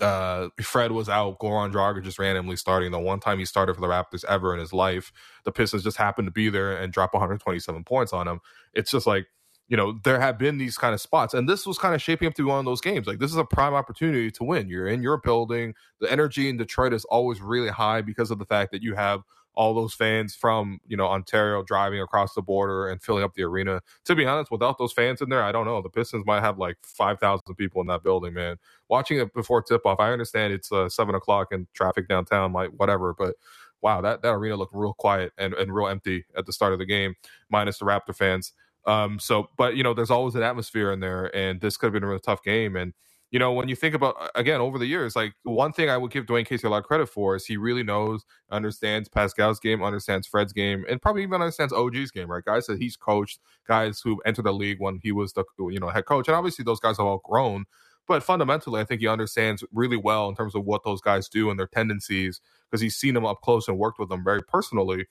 uh, 0.01 0.49
Fred 0.61 0.93
was 0.93 1.09
out. 1.09 1.39
Goran 1.41 1.73
Dragic 1.73 2.05
just 2.05 2.19
randomly 2.19 2.57
starting. 2.57 2.93
The 2.93 2.99
one 2.99 3.21
time 3.21 3.39
he 3.39 3.45
started 3.45 3.75
for 3.75 3.81
the 3.81 3.87
Raptors 3.87 4.25
ever 4.27 4.53
in 4.55 4.61
his 4.61 4.73
life, 4.73 5.13
the 5.45 5.53
Pistons 5.53 5.83
just 5.85 5.97
happened 5.97 6.27
to 6.27 6.33
be 6.33 6.49
there 6.49 6.77
and 6.77 6.93
drop 6.93 7.15
127 7.15 7.85
points 7.85 8.13
on 8.13 8.29
him. 8.29 8.41
It's 8.75 8.91
just 8.91 9.07
like 9.07 9.27
you 9.69 9.77
know, 9.77 9.99
there 10.05 10.21
have 10.21 10.39
been 10.39 10.59
these 10.59 10.77
kind 10.77 10.95
of 10.95 11.01
spots, 11.01 11.35
and 11.35 11.49
this 11.49 11.67
was 11.67 11.79
kind 11.79 11.95
of 11.95 12.03
shaping 12.03 12.29
up 12.29 12.35
to 12.35 12.43
be 12.43 12.49
one 12.49 12.59
of 12.59 12.65
those 12.65 12.81
games. 12.81 13.07
Like 13.07 13.19
this 13.19 13.31
is 13.31 13.37
a 13.37 13.45
prime 13.45 13.75
opportunity 13.75 14.31
to 14.33 14.45
win. 14.45 14.69
You're 14.69 14.87
in 14.87 15.03
your 15.03 15.19
building. 15.19 15.75
The 16.01 16.11
energy 16.11 16.49
in 16.49 16.57
Detroit 16.57 16.93
is 16.93 17.05
always 17.07 17.41
really 17.41 17.71
high 17.71 18.03
because 18.03 18.31
of 18.31 18.39
the 18.39 18.45
fact 18.45 18.73
that 18.73 18.83
you 18.83 18.95
have 18.95 19.23
all 19.57 19.73
those 19.73 19.95
fans 19.95 20.35
from 20.35 20.81
you 20.87 20.97
know 20.97 21.07
Ontario 21.07 21.63
driving 21.63 22.01
across 22.01 22.35
the 22.35 22.43
border 22.43 22.89
and 22.89 23.03
filling 23.03 23.25
up 23.25 23.35
the 23.35 23.43
arena. 23.43 23.81
To 24.05 24.15
be 24.15 24.27
honest, 24.27 24.51
without 24.51 24.79
those 24.79 24.93
fans 24.93 25.23
in 25.23 25.31
there, 25.31 25.43
I 25.43 25.53
don't 25.53 25.65
know. 25.65 25.81
The 25.81 25.89
Pistons 25.89 26.27
might 26.27 26.41
have 26.41 26.59
like 26.59 26.77
five 26.83 27.19
thousand 27.19 27.55
people 27.55 27.81
in 27.81 27.87
that 27.87 28.03
building, 28.03 28.35
man. 28.35 28.57
Watching 28.89 29.19
it 29.19 29.33
before 29.33 29.63
tip 29.63 29.87
off, 29.87 30.01
I 30.01 30.13
understand 30.13 30.53
it's 30.53 30.73
uh, 30.73 30.89
seven 30.91 31.15
o'clock 31.15 31.53
and 31.53 31.67
traffic 31.73 32.09
downtown, 32.09 32.53
might 32.53 32.75
whatever, 32.75 33.15
but 33.15 33.37
wow, 33.85 34.01
that, 34.01 34.23
that 34.23 34.31
arena 34.31 34.57
looked 34.57 34.75
real 34.75 34.95
quiet 34.95 35.31
and, 35.37 35.53
and 35.53 35.73
real 35.73 35.87
empty 35.87 36.25
at 36.39 36.47
the 36.47 36.53
start 36.55 36.73
of 36.73 36.79
the 36.79 36.87
game, 36.87 37.15
minus 37.51 37.79
the 37.79 37.85
Raptor 37.85 38.17
fans. 38.17 38.53
Um, 38.87 39.19
so, 39.19 39.49
but 39.57 39.77
you 39.77 39.83
know, 39.83 39.95
there's 39.95 40.11
always 40.11 40.35
an 40.35 40.43
atmosphere 40.43 40.93
in 40.93 41.01
there, 41.01 41.35
and 41.35 41.61
this 41.61 41.77
could 41.77 41.87
have 41.87 41.93
been 41.95 42.05
a 42.05 42.09
really 42.09 42.21
tough 42.21 42.43
game. 42.43 42.77
And 42.77 42.93
you 43.31 43.39
know, 43.39 43.53
when 43.53 43.69
you 43.69 43.75
think 43.75 43.95
about 43.95 44.31
again 44.35 44.61
over 44.61 44.79
the 44.79 44.87
years, 44.87 45.17
like 45.17 45.35
one 45.43 45.73
thing 45.73 45.91
I 45.91 45.97
would 45.97 46.11
give 46.11 46.27
Dwane 46.27 46.47
Casey 46.47 46.67
a 46.67 46.71
lot 46.71 46.79
of 46.79 46.85
credit 46.85 47.09
for 47.09 47.35
is 47.35 47.47
he 47.47 47.57
really 47.57 47.83
knows, 47.83 48.25
understands 48.51 49.09
Pascal's 49.09 49.59
game, 49.59 49.83
understands 49.83 50.27
Fred's 50.27 50.53
game, 50.53 50.85
and 50.89 51.03
probably 51.03 51.23
even 51.23 51.41
understands 51.41 51.73
OG's 51.73 52.11
game. 52.11 52.31
Right, 52.31 52.45
guys 52.45 52.67
that 52.67 52.81
he's 52.81 52.97
coached, 52.97 53.41
guys 53.67 54.01
who 54.01 54.21
entered 54.25 54.45
the 54.45 54.53
league 54.53 54.79
when 54.81 55.01
he 55.03 55.13
was 55.13 55.33
the 55.33 55.45
you 55.59 55.81
know 55.81 55.89
head 55.89 56.07
coach, 56.07 56.29
and 56.29 56.37
obviously 56.37 56.65
those 56.65 56.81
guys 56.81 56.99
have 56.99 57.07
all 57.07 57.23
grown. 57.25 57.65
But 58.07 58.23
fundamentally, 58.23 58.81
I 58.81 58.85
think 58.85 59.01
he 59.01 59.09
understands 59.09 59.65
really 59.73 59.97
well 59.97 60.29
in 60.29 60.35
terms 60.35 60.55
of 60.55 60.65
what 60.65 60.85
those 60.85 61.01
guys 61.01 61.27
do 61.27 61.49
and 61.49 61.59
their 61.59 61.67
tendencies 61.67 62.41
because 62.71 62.83
he's 62.83 62.97
seen 62.97 63.15
them 63.15 63.25
up 63.25 63.41
close 63.41 63.67
and 63.67 63.79
worked 63.79 63.99
with 63.99 64.11
them 64.11 64.23
very 64.23 64.43
personally 64.43 65.07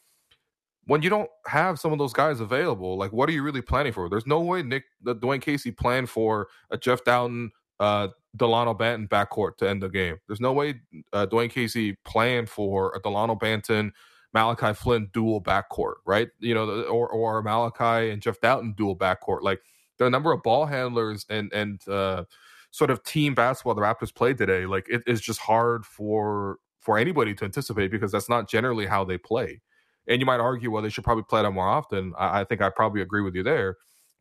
when 0.86 1.02
you 1.02 1.10
don't 1.10 1.30
have 1.48 1.80
some 1.80 1.92
of 1.94 2.00
those 2.00 2.14
guys 2.14 2.40
available, 2.40 2.98
like 2.98 3.12
what 3.14 3.30
are 3.30 3.32
you 3.32 3.44
really 3.44 3.62
planning 3.62 3.94
for? 3.94 4.10
There's 4.10 4.28
no 4.28 4.42
way 4.42 4.64
Nick 4.64 4.84
the 5.02 5.16
Dwane 5.16 5.42
Casey 5.42 5.72
planned 5.72 6.10
for 6.10 6.48
a 6.72 6.78
Jeff 6.78 7.04
Dowtin, 7.04 7.50
uh, 7.80 8.10
Dalano 8.38 8.78
Banton 8.78 9.08
backcourt 9.08 9.58
to 9.58 9.70
end 9.70 9.82
the 9.82 9.90
game. 9.90 10.18
There's 10.28 10.42
no 10.42 10.54
way 10.54 10.82
uh, 11.14 11.28
Dwane 11.28 11.50
Casey 11.50 11.98
planned 12.06 12.50
for 12.50 12.94
a 12.96 13.00
Dalano 13.02 13.40
Banton, 13.40 13.92
Malachi 14.34 14.74
Flynn 14.74 15.10
dual 15.14 15.42
backcourt, 15.42 15.96
right? 16.06 16.30
You 16.40 16.54
know, 16.54 16.84
or 16.84 17.08
or 17.08 17.42
Malachi 17.42 18.10
and 18.10 18.22
Jeff 18.22 18.40
Dowtin 18.42 18.76
dual 18.76 18.96
backcourt. 18.98 19.42
Like 19.42 19.62
the 20.00 20.10
number 20.10 20.32
of 20.32 20.44
ball 20.44 20.66
handlers 20.66 21.26
and 21.30 21.52
and 21.54 21.88
uh, 21.88 22.26
sort 22.72 22.90
of 22.90 23.04
team 23.04 23.36
basketball 23.36 23.76
the 23.76 23.82
Raptors 23.82 24.14
played 24.14 24.38
today, 24.38 24.66
like 24.66 24.88
it 24.90 25.04
is 25.08 25.22
just 25.22 25.40
hard 25.40 25.86
for 25.86 26.58
for 26.80 26.98
anybody 26.98 27.34
to 27.36 27.46
anticipate 27.46 27.92
because 27.92 28.12
that's 28.12 28.28
not 28.28 28.50
generally 28.50 28.86
how 28.86 29.06
they 29.06 29.18
play. 29.18 29.62
And 30.08 30.20
you 30.20 30.26
might 30.26 30.40
argue, 30.40 30.70
well, 30.72 30.82
they 30.82 30.90
should 30.90 31.04
probably 31.04 31.24
play 31.24 31.42
that 31.42 31.52
more 31.52 31.68
often. 31.68 32.14
I, 32.18 32.42
I 32.42 32.44
think 32.44 32.62
I 32.62 32.70
probably 32.70 33.02
agree 33.02 33.22
with 33.22 33.36
you 33.36 33.44
there. 33.44 33.78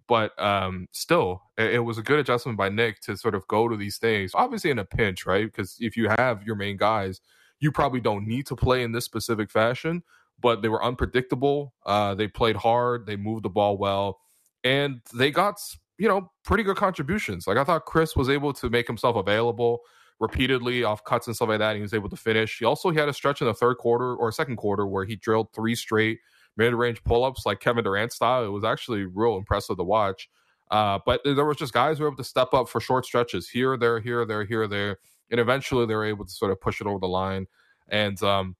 But 0.09 0.39
um, 0.41 0.89
still, 0.93 1.43
it, 1.57 1.75
it, 1.75 1.79
was 1.79 1.99
a 1.99 2.03
good 2.03 2.19
adjustment 2.19 2.59
by 2.59 2.69
Nick 2.69 3.01
to 3.03 3.17
sort 3.17 3.35
of 3.35 3.47
go 3.49 3.69
to 3.69 3.77
these 3.77 3.99
things, 3.99 4.33
obviously 4.35 4.71
in 4.71 4.79
a 4.79 4.85
pinch, 4.85 5.27
right? 5.27 5.47
Because 5.47 5.77
if 5.81 5.97
you 5.97 6.09
have 6.19 6.43
your 6.43 6.57
main 6.57 6.77
guys, 6.77 7.21
you 7.61 7.71
probably 7.71 8.01
don't 8.01 8.27
need 8.27 8.47
to 8.47 8.57
play 8.57 8.83
in 8.83 8.93
this 8.93 9.05
specific 9.05 9.51
fashion, 9.51 10.03
but 10.41 10.61
they 10.61 10.69
were 10.69 10.85
unpredictable. 10.85 11.75
Uh, 11.87 12.15
they 12.15 12.27
played 12.27 12.57
hard, 12.57 13.07
they 13.07 13.17
moved 13.17 13.45
the 13.45 13.49
ball 13.49 13.79
well, 13.79 14.19
and 14.65 15.01
they 15.15 15.31
got, 15.31 15.61
you 15.99 16.09
know, 16.09 16.31
pretty 16.45 16.65
good 16.65 16.77
contributions. 16.77 17.47
Like 17.47 17.57
I 17.57 17.65
thought 17.65 17.85
Chris 17.85 18.17
was 18.17 18.29
able 18.29 18.53
to 18.55 18.69
make 18.69 18.89
himself 18.89 19.17
available 19.17 19.81
repeatedly 20.21 20.85
off 20.85 21.05
cuts 21.05 21.27
and 21.27 21.37
stuff 21.37 21.49
like 21.49 21.59
that. 21.59 21.71
And 21.71 21.77
he 21.77 21.83
was 21.83 21.95
able 21.95 22.09
to 22.09 22.17
finish. 22.17 22.59
He 22.59 22.65
also 22.65 22.91
he 22.91 22.99
had 22.99 23.09
a 23.09 23.13
stretch 23.13 23.41
in 23.41 23.47
the 23.47 23.55
third 23.55 23.79
quarter 23.79 24.15
or 24.15 24.31
second 24.33 24.57
quarter 24.57 24.87
where 24.87 25.05
he 25.05 25.17
drilled 25.17 25.53
three 25.53 25.75
straight 25.75 26.21
mid 26.57 26.75
range 26.75 27.03
pull 27.05 27.25
ups 27.25 27.47
like 27.47 27.61
Kevin 27.61 27.85
Durant 27.85 28.13
style. 28.13 28.45
It 28.45 28.49
was 28.49 28.65
actually 28.65 29.05
real 29.05 29.37
impressive 29.37 29.77
to 29.77 29.85
watch. 29.85 30.29
Uh, 30.71 30.99
but 31.05 31.21
there 31.25 31.45
was 31.45 31.59
just 31.59 31.75
guys 31.75 31.99
who 31.99 32.05
were 32.05 32.09
able 32.09 32.17
to 32.17 32.25
step 32.25 32.55
up 32.55 32.67
for 32.67 32.81
short 32.81 33.05
stretches 33.05 33.49
here, 33.49 33.77
there, 33.77 34.01
here, 34.01 34.25
there, 34.25 34.43
here, 34.43 34.67
there, 34.67 34.97
and 35.31 35.39
eventually 35.39 35.85
they 35.85 35.95
were 35.95 36.05
able 36.05 36.25
to 36.25 36.33
sort 36.33 36.51
of 36.51 36.59
push 36.63 36.81
it 36.81 36.87
over 36.87 36.99
the 36.99 37.07
line. 37.07 37.47
And 37.89 38.21
um, 38.23 38.57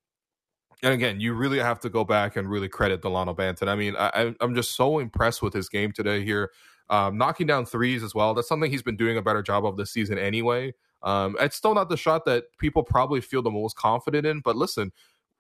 and 0.83 0.93
again, 0.93 1.21
you 1.21 1.33
really 1.33 1.59
have 1.59 1.81
to 1.81 1.89
go 1.89 2.05
back 2.05 2.37
and 2.37 2.51
really 2.51 2.69
credit 2.69 3.03
Dalano 3.03 3.37
Banton. 3.37 3.69
I 3.69 3.77
mean, 3.77 3.95
I, 3.99 4.35
I'm 4.41 4.55
just 4.55 4.75
so 4.77 4.99
impressed 4.99 5.41
with 5.41 5.55
his 5.55 5.69
game 5.69 5.93
today 5.93 6.25
here, 6.25 6.51
um, 6.91 7.17
knocking 7.17 7.47
down 7.47 7.67
threes 7.67 8.03
as 8.03 8.15
well. 8.15 8.35
That's 8.35 8.49
something 8.49 8.71
he's 8.71 8.83
been 8.83 8.97
doing 8.97 9.17
a 9.17 9.23
better 9.23 9.43
job 9.43 9.65
of 9.65 9.77
this 9.77 9.93
season 9.93 10.19
anyway. 10.19 10.75
Um, 11.03 11.37
it's 11.41 11.57
still 11.57 11.75
not 11.75 11.89
the 11.89 11.97
shot 11.97 12.25
that 12.27 12.45
people 12.59 12.83
probably 12.83 13.21
feel 13.21 13.43
the 13.43 13.51
most 13.51 13.77
confident 13.77 14.27
in, 14.27 14.41
but 14.41 14.57
listen, 14.57 14.93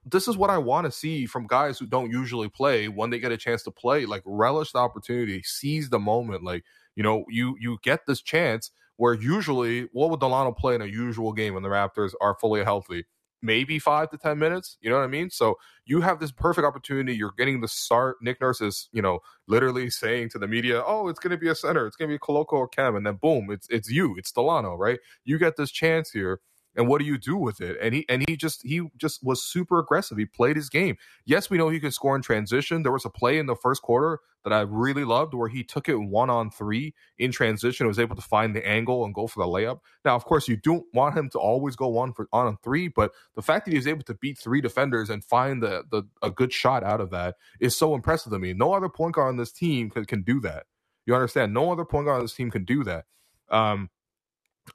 this 0.04 0.26
is 0.26 0.36
what 0.36 0.50
I 0.50 0.58
want 0.58 0.84
to 0.86 0.90
see 0.90 1.26
from 1.26 1.46
guys 1.46 1.78
who 1.78 1.86
don't 1.86 2.10
usually 2.10 2.48
play 2.48 2.88
when 2.88 3.10
they 3.10 3.18
get 3.18 3.32
a 3.32 3.36
chance 3.36 3.62
to 3.64 3.70
play. 3.70 4.04
Like 4.04 4.22
relish 4.24 4.72
the 4.72 4.78
opportunity, 4.78 5.42
seize 5.42 5.90
the 5.90 5.98
moment. 5.98 6.42
Like 6.42 6.64
you 6.96 7.02
know, 7.02 7.24
you 7.28 7.56
you 7.60 7.78
get 7.82 8.06
this 8.06 8.20
chance 8.20 8.70
where 8.96 9.14
usually 9.14 9.88
what 9.92 10.10
would 10.10 10.20
Dalano 10.20 10.56
play 10.56 10.74
in 10.74 10.82
a 10.82 10.86
usual 10.86 11.32
game 11.32 11.54
when 11.54 11.62
the 11.62 11.68
Raptors 11.68 12.12
are 12.20 12.34
fully 12.34 12.64
healthy? 12.64 13.04
Maybe 13.42 13.78
five 13.78 14.10
to 14.10 14.18
ten 14.18 14.38
minutes. 14.38 14.78
You 14.80 14.90
know 14.90 14.96
what 14.98 15.04
I 15.04 15.08
mean? 15.08 15.30
So 15.30 15.56
you 15.84 16.00
have 16.00 16.20
this 16.20 16.32
perfect 16.32 16.66
opportunity. 16.66 17.16
You're 17.16 17.34
getting 17.36 17.60
the 17.60 17.68
start. 17.68 18.16
Nick 18.22 18.40
Nurse 18.40 18.60
is, 18.60 18.88
you 18.92 19.02
know, 19.02 19.18
literally 19.48 19.90
saying 19.90 20.30
to 20.30 20.38
the 20.38 20.48
media, 20.48 20.82
"Oh, 20.86 21.08
it's 21.08 21.18
going 21.20 21.32
to 21.32 21.36
be 21.36 21.48
a 21.48 21.54
center. 21.54 21.86
It's 21.86 21.96
going 21.96 22.08
to 22.10 22.14
be 22.14 22.18
Koloko 22.20 22.52
or 22.54 22.68
Khem," 22.68 22.96
and 22.96 23.06
then 23.06 23.16
boom, 23.16 23.48
it's 23.50 23.66
it's 23.70 23.90
you. 23.90 24.14
It's 24.16 24.32
Dalano, 24.32 24.78
right? 24.78 25.00
You 25.24 25.38
get 25.38 25.56
this 25.56 25.72
chance 25.72 26.10
here 26.12 26.40
and 26.76 26.88
what 26.88 27.00
do 27.00 27.04
you 27.04 27.18
do 27.18 27.36
with 27.36 27.60
it? 27.60 27.76
And 27.80 27.94
he 27.94 28.06
and 28.08 28.24
he 28.28 28.36
just 28.36 28.62
he 28.62 28.82
just 28.96 29.22
was 29.22 29.44
super 29.44 29.78
aggressive. 29.78 30.18
He 30.18 30.24
played 30.24 30.56
his 30.56 30.68
game. 30.68 30.96
Yes, 31.24 31.50
we 31.50 31.58
know 31.58 31.68
he 31.68 31.80
can 31.80 31.90
score 31.92 32.16
in 32.16 32.22
transition. 32.22 32.82
There 32.82 32.92
was 32.92 33.04
a 33.04 33.10
play 33.10 33.38
in 33.38 33.46
the 33.46 33.56
first 33.56 33.82
quarter 33.82 34.20
that 34.44 34.52
I 34.52 34.62
really 34.62 35.04
loved 35.04 35.34
where 35.34 35.48
he 35.48 35.62
took 35.62 35.88
it 35.88 35.96
one 35.96 36.28
on 36.30 36.50
three 36.50 36.94
in 37.18 37.30
transition. 37.30 37.84
And 37.84 37.88
was 37.88 37.98
able 37.98 38.16
to 38.16 38.22
find 38.22 38.56
the 38.56 38.66
angle 38.66 39.04
and 39.04 39.14
go 39.14 39.26
for 39.26 39.44
the 39.44 39.50
layup. 39.50 39.80
Now, 40.04 40.16
of 40.16 40.24
course, 40.24 40.48
you 40.48 40.56
don't 40.56 40.84
want 40.92 41.16
him 41.16 41.28
to 41.30 41.38
always 41.38 41.76
go 41.76 41.88
one 41.88 42.12
for 42.12 42.28
on 42.32 42.56
three, 42.62 42.88
but 42.88 43.12
the 43.34 43.42
fact 43.42 43.66
that 43.66 43.72
he 43.72 43.78
was 43.78 43.86
able 43.86 44.02
to 44.04 44.14
beat 44.14 44.38
three 44.38 44.60
defenders 44.60 45.10
and 45.10 45.24
find 45.24 45.62
the 45.62 45.84
the 45.90 46.04
a 46.22 46.30
good 46.30 46.52
shot 46.52 46.82
out 46.82 47.00
of 47.00 47.10
that 47.10 47.36
is 47.60 47.76
so 47.76 47.94
impressive 47.94 48.32
to 48.32 48.38
me. 48.38 48.52
No 48.52 48.72
other 48.72 48.88
point 48.88 49.14
guard 49.14 49.28
on 49.28 49.36
this 49.36 49.52
team 49.52 49.90
can, 49.90 50.04
can 50.04 50.22
do 50.22 50.40
that. 50.40 50.64
You 51.06 51.14
understand? 51.14 51.52
No 51.52 51.72
other 51.72 51.84
point 51.84 52.06
guard 52.06 52.16
on 52.18 52.24
this 52.24 52.34
team 52.34 52.50
can 52.50 52.64
do 52.64 52.84
that. 52.84 53.04
Um, 53.50 53.90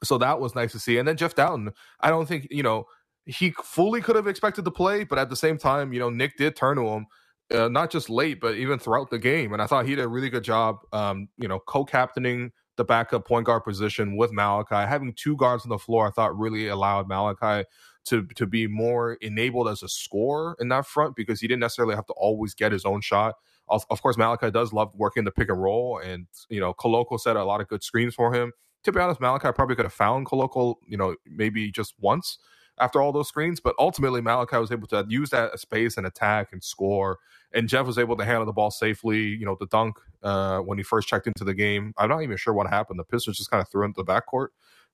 so 0.03 0.17
that 0.17 0.39
was 0.39 0.55
nice 0.55 0.71
to 0.73 0.79
see. 0.79 0.97
And 0.97 1.07
then 1.07 1.17
Jeff 1.17 1.35
Dowtin, 1.35 1.71
I 2.01 2.09
don't 2.09 2.27
think, 2.27 2.47
you 2.51 2.63
know, 2.63 2.85
he 3.25 3.51
fully 3.63 4.01
could 4.01 4.15
have 4.15 4.27
expected 4.27 4.65
to 4.65 4.71
play, 4.71 5.03
but 5.03 5.19
at 5.19 5.29
the 5.29 5.35
same 5.35 5.57
time, 5.57 5.93
you 5.93 5.99
know, 5.99 6.09
Nick 6.09 6.37
did 6.37 6.55
turn 6.55 6.77
to 6.77 6.87
him, 6.87 7.07
uh, 7.53 7.67
not 7.67 7.91
just 7.91 8.09
late, 8.09 8.39
but 8.39 8.55
even 8.55 8.79
throughout 8.79 9.09
the 9.09 9.19
game. 9.19 9.53
And 9.53 9.61
I 9.61 9.67
thought 9.67 9.85
he 9.85 9.95
did 9.95 10.05
a 10.05 10.07
really 10.07 10.29
good 10.29 10.43
job, 10.43 10.77
um, 10.93 11.27
you 11.37 11.47
know, 11.47 11.59
co 11.59 11.83
captaining 11.83 12.51
the 12.77 12.85
backup 12.85 13.27
point 13.27 13.45
guard 13.45 13.63
position 13.63 14.15
with 14.15 14.31
Malachi. 14.31 14.75
Having 14.75 15.13
two 15.13 15.35
guards 15.35 15.65
on 15.65 15.69
the 15.69 15.77
floor, 15.77 16.07
I 16.07 16.11
thought 16.11 16.37
really 16.37 16.67
allowed 16.67 17.07
Malachi 17.07 17.67
to 18.05 18.25
to 18.35 18.45
be 18.45 18.67
more 18.67 19.15
enabled 19.15 19.67
as 19.67 19.83
a 19.83 19.89
scorer 19.89 20.55
in 20.59 20.69
that 20.69 20.85
front 20.85 21.15
because 21.15 21.41
he 21.41 21.47
didn't 21.47 21.61
necessarily 21.61 21.95
have 21.95 22.05
to 22.05 22.13
always 22.13 22.53
get 22.53 22.71
his 22.71 22.85
own 22.85 23.01
shot. 23.01 23.35
Of, 23.67 23.85
of 23.89 24.01
course, 24.01 24.17
Malachi 24.17 24.49
does 24.51 24.71
love 24.71 24.91
working 24.95 25.25
the 25.25 25.31
pick 25.31 25.49
and 25.49 25.61
roll, 25.61 25.99
and 25.99 26.27
you 26.49 26.61
know, 26.61 26.73
Koloko 26.73 27.19
set 27.19 27.35
a 27.35 27.43
lot 27.43 27.59
of 27.59 27.67
good 27.67 27.83
screens 27.83 28.15
for 28.15 28.33
him 28.33 28.53
to 28.87 28.91
be 28.93 28.99
honest, 29.01 29.19
Malachi 29.19 29.51
probably 29.51 29.75
could 29.75 29.85
have 29.85 29.93
found 29.93 30.25
Koloko, 30.25 30.75
you 30.87 30.97
know, 30.97 31.15
maybe 31.25 31.71
just 31.71 31.93
once 31.99 32.39
after 32.79 33.01
all 33.01 33.11
those 33.11 33.27
screens, 33.27 33.59
but 33.59 33.75
ultimately 33.79 34.21
Malachi 34.21 34.57
was 34.57 34.71
able 34.71 34.87
to 34.87 35.05
use 35.09 35.29
that 35.31 35.59
space 35.59 35.97
and 35.97 36.07
attack 36.07 36.49
and 36.53 36.63
score. 36.63 37.19
And 37.53 37.67
Jeff 37.67 37.85
was 37.85 37.97
able 37.97 38.15
to 38.15 38.23
handle 38.23 38.45
the 38.45 38.53
ball 38.53 38.71
safely. 38.71 39.19
You 39.19 39.45
know, 39.45 39.57
the 39.59 39.65
dunk 39.67 39.97
uh, 40.23 40.59
when 40.59 40.77
he 40.77 40.83
first 40.83 41.07
checked 41.07 41.27
into 41.27 41.43
the 41.43 41.53
game. 41.53 41.93
I'm 41.97 42.07
not 42.07 42.23
even 42.23 42.37
sure 42.37 42.53
what 42.53 42.67
happened. 42.67 42.99
The 42.99 43.03
Pistons 43.03 43.37
just 43.37 43.51
kind 43.51 43.61
of 43.61 43.69
threw 43.69 43.85
into 43.85 44.01
the 44.01 44.05
backcourt, 44.05 44.49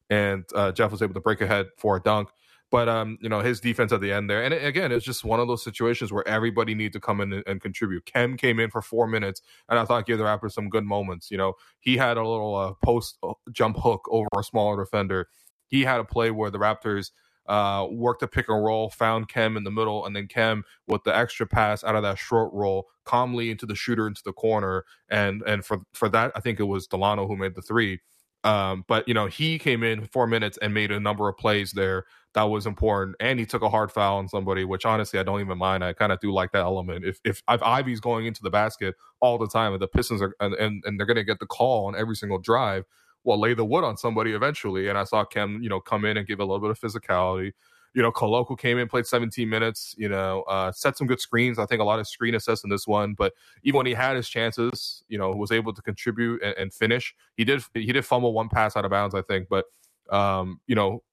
and 0.09 0.45
uh, 0.55 0.71
Jeff 0.71 0.91
was 0.91 1.01
able 1.01 1.13
to 1.13 1.19
break 1.19 1.41
ahead 1.41 1.67
for 1.77 1.97
a 1.97 2.01
dunk. 2.01 2.29
But 2.73 2.89
um, 2.89 3.19
you 3.21 3.29
know, 3.29 3.41
his 3.41 3.59
defense 3.59 3.91
at 3.91 4.01
the 4.01 4.11
end 4.11 4.31
there, 4.31 4.43
and 4.43 4.51
again, 4.51 4.91
it's 4.91 5.05
just 5.05 5.23
one 5.23 5.39
of 5.39 5.47
those 5.47 5.63
situations 5.63 6.11
where 6.11 6.27
everybody 6.27 6.73
needs 6.73 6.93
to 6.93 6.99
come 6.99 7.21
in 7.21 7.31
and, 7.31 7.43
and, 7.45 7.61
contribute. 7.61 8.11
Khem 8.11 8.35
came 8.35 8.59
in 8.59 8.71
for 8.71 8.81
four 8.81 9.05
minutes, 9.05 9.43
and 9.69 9.77
I 9.77 9.85
thought 9.85 10.07
gave 10.07 10.17
the 10.17 10.23
Raptors 10.23 10.53
some 10.53 10.69
good 10.69 10.83
moments. 10.83 11.29
You 11.29 11.37
know, 11.37 11.53
he 11.81 11.97
had 11.97 12.17
a 12.17 12.27
little 12.27 12.55
uh, 12.55 12.73
post 12.83 13.19
uh, 13.21 13.33
jump 13.51 13.77
hook 13.77 14.07
over 14.09 14.27
a 14.35 14.41
smaller 14.41 14.83
defender. 14.83 15.27
He 15.67 15.83
had 15.83 15.99
a 15.99 16.03
play 16.03 16.31
where 16.31 16.49
the 16.49 16.57
Raptors 16.57 17.11
uh, 17.45 17.85
worked 17.91 18.23
a 18.23 18.27
pick 18.27 18.49
and 18.49 18.63
roll, 18.63 18.89
found 18.89 19.29
Khem 19.29 19.55
in 19.55 19.65
the 19.65 19.69
middle, 19.69 20.07
and 20.07 20.15
then 20.15 20.27
Khem 20.27 20.63
with 20.87 21.03
the 21.03 21.15
extra 21.15 21.45
pass 21.45 21.83
out 21.83 21.95
of 21.95 22.01
that 22.01 22.17
short 22.17 22.51
roll 22.53 22.87
calmly 23.05 23.51
into 23.51 23.67
the 23.67 23.75
shooter 23.75 24.07
into 24.07 24.23
the 24.25 24.33
corner. 24.33 24.83
And 25.09 25.43
and 25.45 25.63
for 25.63 25.81
for 25.93 26.09
that, 26.09 26.31
I 26.35 26.39
think 26.39 26.59
it 26.59 26.63
was 26.63 26.87
Dalano 26.87 27.27
who 27.27 27.37
made 27.37 27.53
the 27.53 27.61
three. 27.61 27.99
Um, 28.43 28.83
but 28.87 29.07
you 29.07 29.13
know, 29.13 29.27
he 29.27 29.59
came 29.59 29.83
in 29.83 30.05
four 30.07 30.27
minutes 30.27 30.57
and 30.61 30.73
made 30.73 30.91
a 30.91 30.99
number 30.99 31.29
of 31.29 31.37
plays 31.37 31.71
there 31.71 32.05
that 32.33 32.43
was 32.43 32.65
important, 32.65 33.15
and 33.19 33.39
he 33.39 33.45
took 33.45 33.61
a 33.61 33.69
hard 33.69 33.91
foul 33.91 34.17
on 34.17 34.27
somebody, 34.27 34.65
which 34.65 34.85
honestly 34.85 35.19
I 35.19 35.23
don't 35.23 35.41
even 35.41 35.57
mind. 35.57 35.83
I 35.83 35.93
kind 35.93 36.11
of 36.11 36.19
do 36.19 36.31
like 36.33 36.51
that 36.53 36.63
element. 36.63 37.05
If 37.05 37.19
if 37.23 37.43
if 37.49 37.63
Ivey's 37.63 37.99
going 37.99 38.25
into 38.25 38.43
the 38.43 38.49
basket 38.49 38.95
all 39.19 39.37
the 39.37 39.47
time, 39.47 39.73
and 39.73 39.81
the 39.81 39.87
Pistons 39.87 40.21
are 40.21 40.35
and 40.39 40.53
and, 40.55 40.83
and 40.85 40.99
they're 40.99 41.07
going 41.07 41.17
to 41.17 41.23
get 41.23 41.39
the 41.39 41.45
call 41.45 41.87
on 41.87 41.95
every 41.95 42.15
single 42.15 42.39
drive, 42.39 42.85
well, 43.23 43.39
lay 43.39 43.53
the 43.53 43.65
wood 43.65 43.83
on 43.83 43.97
somebody 43.97 44.33
eventually. 44.33 44.87
And 44.89 44.97
I 44.97 45.03
saw 45.03 45.25
Khem, 45.25 45.61
you 45.61 45.69
know, 45.69 45.79
come 45.79 46.05
in 46.05 46.17
and 46.17 46.27
give 46.27 46.39
a 46.39 46.45
little 46.45 46.59
bit 46.59 46.71
of 46.71 46.79
physicality. 46.79 47.53
You 47.93 48.01
know, 48.01 48.11
Koloko 48.11 48.57
came 48.57 48.79
in, 48.79 48.87
played 48.87 49.05
17 49.05 49.47
minutes, 49.47 49.93
you 49.99 50.09
know, 50.09 50.41
uh, 50.43 50.71
set 50.71 50.97
some 50.97 51.05
good 51.05 51.21
screens. 51.21 51.59
I 51.59 51.67
think 51.67 51.79
a 51.79 51.83
lot 51.83 51.99
of 51.99 52.07
screen 52.07 52.33
assists 52.33 52.63
in 52.63 52.71
this 52.71 52.87
one, 52.87 53.13
but 53.13 53.33
even 53.63 53.77
when 53.77 53.85
he 53.85 53.93
had 53.93 54.15
his 54.15 54.27
chances, 54.27 55.03
you 55.07 55.17
know, 55.19 55.29
was 55.29 55.51
able 55.51 55.73
to 55.73 55.81
contribute 55.81 56.41
and, 56.41 56.55
and 56.57 56.73
finish. 56.73 57.13
He 57.37 57.45
did 57.45 57.61
he 57.75 57.91
did 57.93 58.03
fumble 58.03 58.33
one 58.33 58.49
pass 58.49 58.75
out 58.75 58.83
of 58.83 58.89
bounds, 58.91 59.13
I 59.13 59.21
think, 59.21 59.47
but 59.47 59.65
um, 60.09 60.59
you 60.65 60.75
know, 60.75 61.03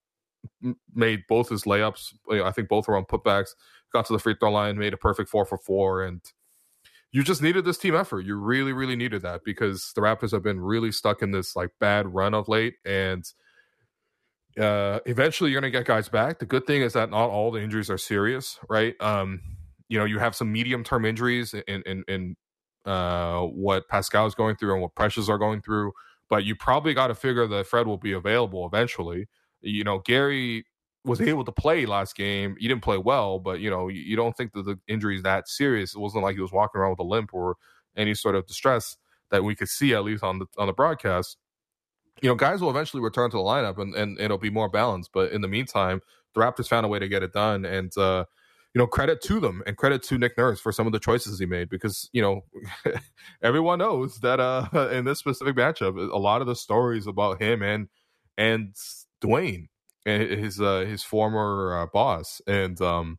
made 0.94 1.22
both 1.28 1.48
his 1.48 1.64
layups. 1.64 2.14
I 2.30 2.50
think 2.50 2.68
both 2.68 2.88
were 2.88 2.96
on 2.96 3.04
putbacks. 3.04 3.50
Got 3.92 4.06
to 4.06 4.12
the 4.12 4.18
free 4.18 4.36
throw 4.38 4.52
line, 4.52 4.78
made 4.78 4.94
a 4.94 4.96
perfect 4.96 5.28
four 5.28 5.44
for 5.44 5.58
four, 5.58 6.04
and 6.04 6.20
you 7.12 7.24
just 7.24 7.42
needed 7.42 7.64
this 7.64 7.78
team 7.78 7.96
effort. 7.96 8.24
You 8.24 8.36
really, 8.36 8.72
really 8.72 8.96
needed 8.96 9.22
that 9.22 9.42
because 9.44 9.92
the 9.94 10.00
Raptors 10.00 10.30
have 10.30 10.44
been 10.44 10.60
really 10.60 10.92
stuck 10.92 11.22
in 11.22 11.32
this 11.32 11.56
like 11.56 11.70
bad 11.80 12.12
run 12.14 12.34
of 12.34 12.48
late, 12.48 12.74
and 12.84 13.24
uh, 14.58 15.00
eventually 15.06 15.50
you're 15.50 15.60
to 15.60 15.70
get 15.70 15.86
guys 15.86 16.08
back. 16.08 16.38
The 16.38 16.46
good 16.46 16.66
thing 16.66 16.82
is 16.82 16.92
that 16.92 17.10
not 17.10 17.30
all 17.30 17.50
the 17.50 17.60
injuries 17.60 17.90
are 17.90 17.98
serious, 17.98 18.58
right? 18.68 18.94
Um, 19.00 19.40
you 19.88 19.98
know, 19.98 20.04
you 20.04 20.18
have 20.20 20.36
some 20.36 20.52
medium 20.52 20.84
term 20.84 21.04
injuries 21.04 21.52
in 21.52 21.82
in, 21.82 22.04
in 22.06 22.36
uh, 22.84 23.42
what 23.42 23.88
Pascal 23.88 24.26
is 24.26 24.34
going 24.34 24.56
through 24.56 24.74
and 24.74 24.82
what 24.82 24.94
pressures 24.94 25.28
are 25.28 25.38
going 25.38 25.62
through, 25.62 25.92
but 26.28 26.44
you 26.44 26.54
probably 26.54 26.94
got 26.94 27.08
to 27.08 27.14
figure 27.14 27.46
that 27.48 27.66
Fred 27.66 27.86
will 27.88 27.98
be 27.98 28.12
available 28.12 28.66
eventually. 28.66 29.26
You 29.62 29.84
know, 29.84 29.98
Gary 30.00 30.64
was 31.04 31.20
able 31.20 31.44
to 31.44 31.52
play 31.52 31.86
last 31.86 32.14
game. 32.14 32.56
He 32.58 32.68
didn't 32.68 32.82
play 32.82 32.98
well, 32.98 33.38
but 33.38 33.60
you 33.60 33.70
know, 33.70 33.88
you 33.88 34.16
don't 34.16 34.36
think 34.36 34.52
that 34.52 34.64
the 34.64 34.78
injury 34.86 35.16
is 35.16 35.22
that 35.22 35.48
serious. 35.48 35.94
It 35.94 35.98
wasn't 35.98 36.24
like 36.24 36.36
he 36.36 36.42
was 36.42 36.52
walking 36.52 36.80
around 36.80 36.90
with 36.90 37.00
a 37.00 37.04
limp 37.04 37.32
or 37.32 37.56
any 37.96 38.14
sort 38.14 38.34
of 38.34 38.46
distress 38.46 38.96
that 39.30 39.44
we 39.44 39.54
could 39.54 39.68
see 39.68 39.94
at 39.94 40.04
least 40.04 40.22
on 40.22 40.38
the 40.38 40.46
on 40.58 40.66
the 40.66 40.72
broadcast. 40.72 41.36
You 42.20 42.28
know, 42.28 42.34
guys 42.34 42.60
will 42.60 42.70
eventually 42.70 43.02
return 43.02 43.30
to 43.30 43.36
the 43.38 43.42
lineup 43.42 43.78
and, 43.78 43.94
and 43.94 44.20
it'll 44.20 44.36
be 44.36 44.50
more 44.50 44.68
balanced. 44.68 45.10
But 45.14 45.32
in 45.32 45.40
the 45.40 45.48
meantime, 45.48 46.02
the 46.34 46.40
Raptors 46.40 46.68
found 46.68 46.84
a 46.84 46.88
way 46.88 46.98
to 46.98 47.08
get 47.08 47.22
it 47.22 47.32
done. 47.32 47.64
And 47.64 47.96
uh, 47.96 48.26
you 48.74 48.78
know, 48.78 48.86
credit 48.86 49.20
to 49.22 49.40
them 49.40 49.62
and 49.66 49.76
credit 49.76 50.02
to 50.04 50.18
Nick 50.18 50.36
Nurse 50.38 50.60
for 50.60 50.70
some 50.70 50.86
of 50.86 50.92
the 50.92 51.00
choices 51.00 51.38
he 51.38 51.46
made 51.46 51.68
because, 51.68 52.08
you 52.12 52.22
know, 52.22 52.44
everyone 53.42 53.80
knows 53.80 54.20
that 54.20 54.38
uh 54.38 54.68
in 54.92 55.04
this 55.04 55.18
specific 55.18 55.56
matchup, 55.56 55.96
a 55.96 56.18
lot 56.18 56.40
of 56.40 56.46
the 56.46 56.54
stories 56.54 57.06
about 57.06 57.40
him 57.40 57.62
and 57.62 57.88
and 58.38 58.74
Dwane 59.20 59.68
his 60.04 60.60
uh, 60.60 60.80
his 60.80 61.02
former 61.02 61.82
uh, 61.82 61.86
boss, 61.92 62.40
and 62.46 62.80
um, 62.80 63.18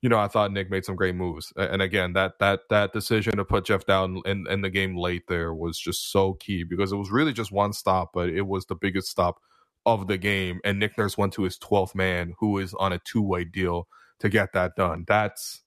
you 0.00 0.08
know 0.08 0.18
I 0.18 0.28
thought 0.28 0.52
Nick 0.52 0.70
made 0.70 0.84
some 0.84 0.96
great 0.96 1.14
moves. 1.14 1.52
And 1.56 1.82
again, 1.82 2.12
that 2.14 2.38
that 2.40 2.60
that 2.70 2.92
decision 2.92 3.36
to 3.36 3.44
put 3.44 3.66
Jeff 3.66 3.84
down 3.86 4.22
in, 4.24 4.46
in 4.48 4.62
the 4.62 4.70
game 4.70 4.96
late 4.96 5.24
there 5.28 5.54
was 5.54 5.78
just 5.78 6.10
so 6.10 6.34
key 6.34 6.64
because 6.64 6.92
it 6.92 6.96
was 6.96 7.10
really 7.10 7.32
just 7.32 7.52
one 7.52 7.72
stop, 7.72 8.10
but 8.14 8.28
it 8.28 8.46
was 8.46 8.66
the 8.66 8.74
biggest 8.74 9.08
stop 9.08 9.40
of 9.86 10.06
the 10.06 10.18
game. 10.18 10.60
And 10.64 10.78
Nick 10.78 10.96
Nurse 10.96 11.18
went 11.18 11.32
to 11.34 11.42
his 11.42 11.58
twelfth 11.58 11.94
man, 11.94 12.34
who 12.38 12.58
is 12.58 12.74
on 12.74 12.92
a 12.92 13.00
two 13.04 13.22
way 13.22 13.44
deal 13.44 13.86
to 14.20 14.28
get 14.28 14.52
that 14.54 14.76
done. 14.76 15.04
That's 15.06 15.62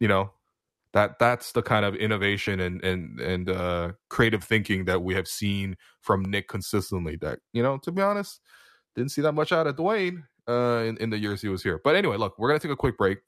you 0.00 0.08
know 0.08 0.30
that 0.92 1.18
that's 1.18 1.52
the 1.52 1.62
kind 1.62 1.84
of 1.84 1.94
innovation 1.96 2.60
and 2.60 2.82
and 2.82 3.20
and 3.20 3.50
uh, 3.50 3.92
creative 4.08 4.42
thinking 4.42 4.86
that 4.86 5.02
we 5.02 5.14
have 5.14 5.28
seen 5.28 5.76
from 6.00 6.22
Nick 6.22 6.48
consistently. 6.48 7.16
That 7.16 7.40
you 7.52 7.62
know, 7.62 7.76
to 7.78 7.92
be 7.92 8.00
honest, 8.00 8.40
didn't 8.96 9.10
see 9.10 9.22
that 9.22 9.32
much 9.32 9.52
out 9.52 9.66
of 9.66 9.76
Dwane 9.76 10.24
uh, 10.48 10.84
in, 10.86 10.96
in 10.98 11.10
the 11.10 11.18
years 11.18 11.42
he 11.42 11.48
was 11.48 11.62
here. 11.62 11.80
But 11.84 11.94
anyway, 11.94 12.16
look, 12.16 12.38
we're 12.38 12.48
gonna 12.48 12.58
take 12.58 12.72
a 12.72 12.76
quick 12.76 12.96
break, 12.96 13.18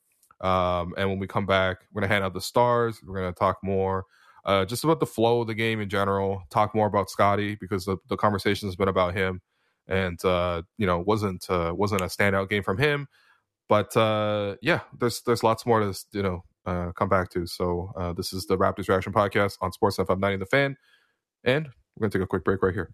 um, 0.40 0.94
and 0.96 1.08
when 1.08 1.18
we 1.18 1.26
come 1.26 1.46
back, 1.46 1.78
we're 1.92 2.00
gonna 2.00 2.12
hand 2.12 2.24
out 2.24 2.34
the 2.34 2.40
stars. 2.40 3.00
We're 3.06 3.16
gonna 3.16 3.32
talk 3.32 3.58
more. 3.62 4.04
Uh, 4.44 4.64
just 4.64 4.82
about 4.82 4.98
the 4.98 5.06
flow 5.06 5.42
of 5.42 5.46
the 5.46 5.54
game 5.54 5.80
in 5.80 5.88
general. 5.88 6.42
Talk 6.50 6.74
more 6.74 6.86
about 6.86 7.10
Scottie 7.10 7.56
because 7.60 7.84
the, 7.84 7.98
the 8.08 8.16
conversation 8.16 8.66
has 8.66 8.76
been 8.76 8.88
about 8.88 9.14
him, 9.14 9.42
and 9.86 10.22
uh, 10.24 10.62
you 10.78 10.86
know 10.86 11.00
wasn't 11.00 11.48
uh, 11.50 11.72
wasn't 11.76 12.00
a 12.00 12.06
standout 12.06 12.48
game 12.48 12.62
from 12.62 12.78
him. 12.78 13.06
But 13.68 13.94
uh, 13.96 14.56
yeah, 14.62 14.80
there's 14.98 15.20
there's 15.26 15.42
lots 15.42 15.66
more 15.66 15.80
to 15.80 15.94
you 16.12 16.22
know 16.22 16.44
uh, 16.64 16.92
come 16.92 17.08
back 17.08 17.30
to. 17.30 17.46
So 17.46 17.92
uh, 17.96 18.12
this 18.14 18.32
is 18.32 18.46
the 18.46 18.56
Raptors 18.56 18.88
Reaction 18.88 19.12
Podcast 19.12 19.58
on 19.60 19.72
Sports 19.72 19.98
FM 19.98 20.18
90 20.18 20.38
The 20.38 20.46
Fan, 20.46 20.76
and 21.44 21.66
we're 21.66 22.08
gonna 22.08 22.10
take 22.10 22.22
a 22.22 22.26
quick 22.26 22.44
break 22.44 22.62
right 22.62 22.74
here. 22.74 22.90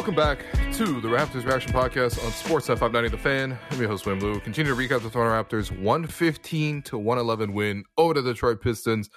Welcome 0.00 0.14
back 0.14 0.46
to 0.76 0.98
the 1.02 1.08
Raptors 1.08 1.44
Reaction 1.44 1.74
Podcast 1.74 2.24
on 2.24 2.32
Sports 2.32 2.70
F 2.70 2.78
590 2.78 3.14
The 3.14 3.22
Fan. 3.22 3.58
I'm 3.70 3.78
your 3.78 3.90
host, 3.90 4.06
Will 4.06 4.14
Lou. 4.14 4.40
Continue 4.40 4.74
to 4.74 4.80
recap 4.80 5.02
the 5.02 5.10
Toronto 5.10 5.58
Raptors 5.58 5.70
115 5.70 6.80
to 6.84 6.96
111 6.96 7.52
win 7.52 7.84
over 7.98 8.14
the 8.14 8.22
Detroit 8.22 8.62
Pistons. 8.62 9.10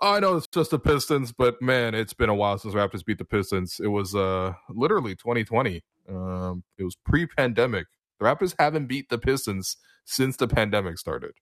I 0.00 0.18
know 0.18 0.36
it's 0.36 0.48
just 0.48 0.72
the 0.72 0.80
Pistons, 0.80 1.30
but 1.30 1.62
man, 1.62 1.94
it's 1.94 2.14
been 2.14 2.30
a 2.30 2.34
while 2.34 2.58
since 2.58 2.74
Raptors 2.74 3.04
beat 3.04 3.18
the 3.18 3.24
Pistons. 3.24 3.80
It 3.80 3.86
was 3.86 4.16
uh, 4.16 4.54
literally 4.68 5.14
2020. 5.14 5.84
Um, 6.08 6.64
it 6.78 6.82
was 6.82 6.96
pre 6.96 7.26
pandemic. 7.26 7.86
The 8.18 8.26
Raptors 8.26 8.56
haven't 8.58 8.88
beat 8.88 9.10
the 9.10 9.18
Pistons 9.18 9.76
since 10.04 10.36
the 10.36 10.48
pandemic 10.48 10.98
started. 10.98 11.34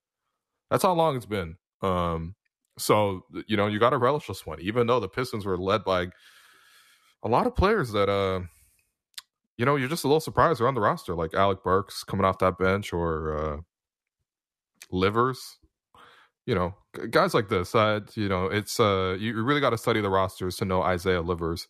That's 0.71 0.83
how 0.83 0.93
long 0.93 1.17
it's 1.17 1.25
been. 1.25 1.57
Um, 1.81 2.35
so, 2.77 3.23
you 3.47 3.57
know, 3.57 3.69
you 3.69 3.79
got 3.79 3.91
to 3.91 3.99
relish 3.99 4.27
this 4.27 4.45
one, 4.45 4.61
even 4.61 4.87
though 4.87 5.01
the 5.01 5.09
Pistons 5.09 5.47
were 5.47 5.57
led 5.57 5.83
by 5.83 6.09
a 7.23 7.29
lot 7.29 7.47
of 7.47 7.57
players 7.57 7.93
that. 7.93 8.11
Uh, 8.11 8.43
you 9.57 9.65
know, 9.65 9.77
you're 9.77 9.89
just 9.89 10.05
a 10.05 10.09
little 10.09 10.21
surprised 10.21 10.61
around 10.61 10.75
the 10.75 10.81
roster, 10.81 11.15
like 11.15 11.35
Alec 11.35 11.63
Burks 11.63 12.05
coming 12.05 12.25
off 12.25 12.39
that 12.39 12.59
bench 12.59 12.93
or 12.93 13.37
uh, 13.37 13.57
Livers. 14.91 15.59
You 16.47 16.55
know, 16.55 16.75
guys 17.11 17.35
like 17.35 17.49
this. 17.49 17.75
Uh, 17.75 18.01
you 18.15 18.29
know, 18.29 18.47
it's 18.47 18.81
uh, 18.81 19.17
you 19.19 19.41
really 19.43 19.61
got 19.61 19.71
to 19.71 19.79
study 19.79 20.01
the 20.01 20.11
rosters 20.11 20.57
to 20.57 20.65
know 20.65 20.83
Isaiah 20.83 21.23
Livers. 21.23 21.69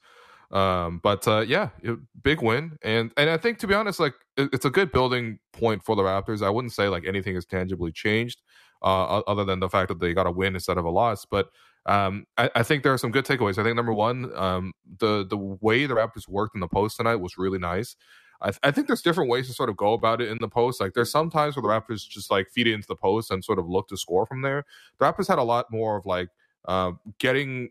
Um, 0.51 1.01
but 1.03 1.27
uh, 1.27 1.40
yeah, 1.40 1.71
it, 1.83 1.99
big 2.23 2.42
win, 2.42 2.79
and 2.83 3.12
and 3.16 3.31
I 3.31 3.38
think 3.38 3.59
to 3.59 3.66
be 3.66 3.75
honest, 3.75 3.99
like 3.99 4.14
it, 4.37 4.51
it's 4.53 4.64
a 4.64 4.71
good 4.71 4.92
building 4.92 5.38
point 5.53 5.83
for 5.83 5.97
the 5.97 6.03
Raptors. 6.03 6.42
I 6.45 6.51
wouldn't 6.51 6.73
say 6.73 6.88
like 6.88 7.07
anything 7.07 7.35
has 7.35 7.47
tangibly 7.47 7.90
changed, 7.90 8.42
uh, 8.83 9.21
other 9.27 9.45
than 9.45 9.61
the 9.61 9.68
fact 9.71 9.88
that 9.88 9.99
they 10.01 10.12
got 10.12 10.27
a 10.27 10.31
win 10.31 10.55
instead 10.55 10.79
of 10.79 10.85
a 10.85 10.90
loss. 10.90 11.25
But 11.25 11.49
um, 11.87 12.27
I, 12.38 12.51
I, 12.55 12.62
think 12.62 12.83
there 12.83 12.92
are 12.92 12.99
some 12.99 13.11
good 13.11 13.25
takeaways. 13.25 13.59
I 13.59 13.64
think 13.64 13.75
number 13.75 13.92
one, 13.92 14.31
um, 14.37 14.73
the 14.99 15.27
the 15.27 15.37
way 15.37 15.87
the 15.87 15.95
Raptors 15.95 16.29
worked 16.29 16.55
in 16.55 16.61
the 16.61 16.68
post 16.68 16.97
tonight 16.97 17.16
was 17.16 17.37
really 17.37 17.59
nice. 17.59 17.97
I, 18.40 18.51
th- 18.51 18.61
I, 18.62 18.71
think 18.71 18.87
there's 18.87 19.03
different 19.03 19.31
ways 19.31 19.49
to 19.49 19.55
sort 19.55 19.68
of 19.68 19.77
go 19.77 19.92
about 19.92 20.21
it 20.21 20.29
in 20.29 20.38
the 20.40 20.49
post. 20.49 20.81
Like 20.81 20.95
there's 20.95 21.11
some 21.11 21.31
times 21.31 21.57
where 21.57 21.62
the 21.62 21.68
Raptors 21.68 22.09
just 22.09 22.31
like 22.31 22.49
feed 22.51 22.68
it 22.68 22.75
into 22.75 22.88
the 22.88 22.97
post 22.97 23.31
and 23.31 23.45
sort 23.45 23.59
of 23.59 23.68
look 23.68 23.88
to 23.88 23.97
score 23.97 24.27
from 24.27 24.42
there. 24.42 24.64
The 24.99 25.05
Raptors 25.05 25.29
had 25.29 25.38
a 25.38 25.45
lot 25.45 25.73
more 25.73 25.97
of 25.97 26.07
like 26.07 26.29
uh, 26.66 26.92
getting 27.18 27.71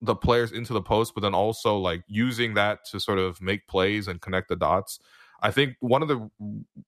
the 0.00 0.16
players 0.16 0.50
into 0.50 0.72
the 0.72 0.82
post, 0.82 1.14
but 1.14 1.20
then 1.20 1.34
also 1.34 1.76
like 1.76 2.02
using 2.08 2.54
that 2.54 2.84
to 2.86 2.98
sort 2.98 3.18
of 3.18 3.40
make 3.40 3.68
plays 3.68 4.08
and 4.08 4.20
connect 4.20 4.48
the 4.48 4.56
dots. 4.56 4.98
I 5.40 5.52
think 5.52 5.76
one 5.80 6.02
of 6.02 6.08
the 6.08 6.28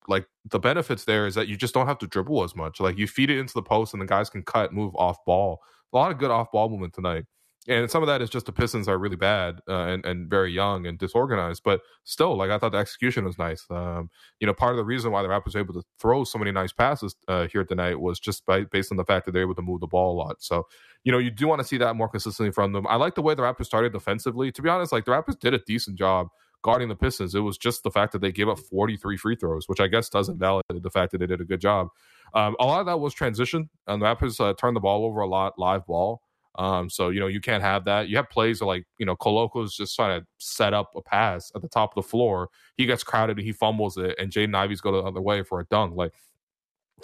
like 0.09 0.27
the 0.49 0.59
benefits 0.59 1.05
there 1.05 1.25
is 1.25 1.35
that 1.35 1.47
you 1.47 1.55
just 1.55 1.73
don't 1.73 1.87
have 1.87 1.99
to 1.99 2.07
dribble 2.07 2.43
as 2.43 2.55
much. 2.55 2.81
Like 2.81 2.97
you 2.97 3.07
feed 3.07 3.29
it 3.29 3.39
into 3.39 3.53
the 3.53 3.61
post 3.61 3.93
and 3.93 4.01
the 4.01 4.05
guys 4.05 4.29
can 4.29 4.43
cut, 4.43 4.73
move 4.73 4.93
off 4.95 5.23
ball 5.25 5.61
a 5.93 5.97
lot 5.97 6.11
of 6.11 6.17
good 6.17 6.31
off 6.31 6.51
ball 6.51 6.69
movement 6.69 6.93
tonight. 6.93 7.25
And 7.67 7.89
some 7.89 8.03
of 8.03 8.07
that 8.07 8.21
is 8.21 8.29
just 8.29 8.45
the 8.45 8.51
Pistons 8.51 8.87
are 8.87 8.97
really 8.97 9.15
bad 9.15 9.59
uh, 9.67 9.85
and 9.85 10.05
and 10.05 10.29
very 10.29 10.51
young 10.51 10.85
and 10.85 10.99
disorganized, 10.99 11.63
but 11.63 11.81
still, 12.03 12.37
like 12.37 12.51
I 12.51 12.59
thought 12.59 12.73
the 12.73 12.77
execution 12.77 13.25
was 13.25 13.39
nice. 13.39 13.65
Um, 13.71 14.11
you 14.39 14.45
know, 14.45 14.53
part 14.53 14.73
of 14.73 14.77
the 14.77 14.85
reason 14.85 15.11
why 15.11 15.23
the 15.23 15.29
Raptors 15.29 15.55
were 15.55 15.61
able 15.61 15.73
to 15.73 15.83
throw 15.99 16.23
so 16.25 16.37
many 16.37 16.51
nice 16.51 16.71
passes 16.71 17.15
uh, 17.27 17.47
here 17.47 17.63
tonight 17.63 17.99
was 17.99 18.19
just 18.19 18.45
by 18.45 18.65
based 18.65 18.91
on 18.91 18.97
the 18.97 19.05
fact 19.05 19.25
that 19.25 19.31
they're 19.31 19.41
able 19.41 19.55
to 19.55 19.63
move 19.63 19.79
the 19.79 19.87
ball 19.87 20.13
a 20.13 20.17
lot. 20.17 20.43
So, 20.43 20.67
you 21.03 21.11
know, 21.11 21.17
you 21.17 21.31
do 21.31 21.47
want 21.47 21.59
to 21.59 21.67
see 21.67 21.77
that 21.77 21.95
more 21.95 22.07
consistently 22.07 22.51
from 22.51 22.71
them. 22.71 22.85
I 22.85 22.97
like 22.97 23.15
the 23.15 23.23
way 23.23 23.33
the 23.33 23.41
Raptors 23.41 23.65
started 23.65 23.93
defensively. 23.93 24.51
To 24.51 24.61
be 24.61 24.69
honest, 24.69 24.91
like 24.91 25.05
the 25.05 25.11
Raptors 25.11 25.39
did 25.39 25.55
a 25.55 25.59
decent 25.59 25.97
job 25.97 26.27
guarding 26.61 26.89
the 26.89 26.95
Pistons. 26.95 27.33
It 27.33 27.39
was 27.39 27.57
just 27.57 27.83
the 27.83 27.91
fact 27.91 28.11
that 28.11 28.21
they 28.21 28.31
gave 28.31 28.49
up 28.49 28.59
43 28.59 29.17
free 29.17 29.35
throws, 29.35 29.67
which 29.67 29.79
I 29.79 29.87
guess 29.87 30.09
doesn't 30.09 30.37
validate 30.37 30.83
the 30.83 30.91
fact 30.91 31.11
that 31.11 31.19
they 31.19 31.27
did 31.27 31.41
a 31.41 31.45
good 31.45 31.61
job. 31.61 31.89
Um, 32.33 32.55
a 32.59 32.65
lot 32.65 32.79
of 32.79 32.85
that 32.87 32.99
was 32.99 33.13
transition, 33.13 33.69
and 33.87 34.01
the 34.01 34.05
Raptors 34.05 34.39
uh, 34.39 34.53
turned 34.53 34.75
the 34.75 34.81
ball 34.81 35.05
over 35.05 35.21
a 35.21 35.27
lot, 35.27 35.57
live 35.57 35.85
ball. 35.85 36.21
Um, 36.57 36.89
so 36.89 37.09
you 37.09 37.19
know 37.19 37.27
you 37.27 37.41
can't 37.41 37.63
have 37.63 37.85
that. 37.85 38.07
You 38.07 38.17
have 38.17 38.29
plays 38.29 38.61
like 38.61 38.85
you 38.97 39.05
know 39.05 39.15
Koloko's 39.15 39.75
just 39.75 39.95
trying 39.95 40.21
to 40.21 40.27
set 40.37 40.73
up 40.73 40.91
a 40.95 41.01
pass 41.01 41.51
at 41.55 41.61
the 41.61 41.67
top 41.67 41.95
of 41.95 42.03
the 42.03 42.09
floor. 42.09 42.49
He 42.77 42.85
gets 42.85 43.03
crowded 43.03 43.37
and 43.37 43.45
he 43.45 43.51
fumbles 43.51 43.97
it, 43.97 44.15
and 44.17 44.31
Jaden 44.31 44.55
Ivey's 44.55 44.81
go 44.81 44.91
the 44.91 44.99
other 44.99 45.21
way 45.21 45.43
for 45.43 45.59
a 45.59 45.65
dunk. 45.65 45.95
Like 45.95 46.13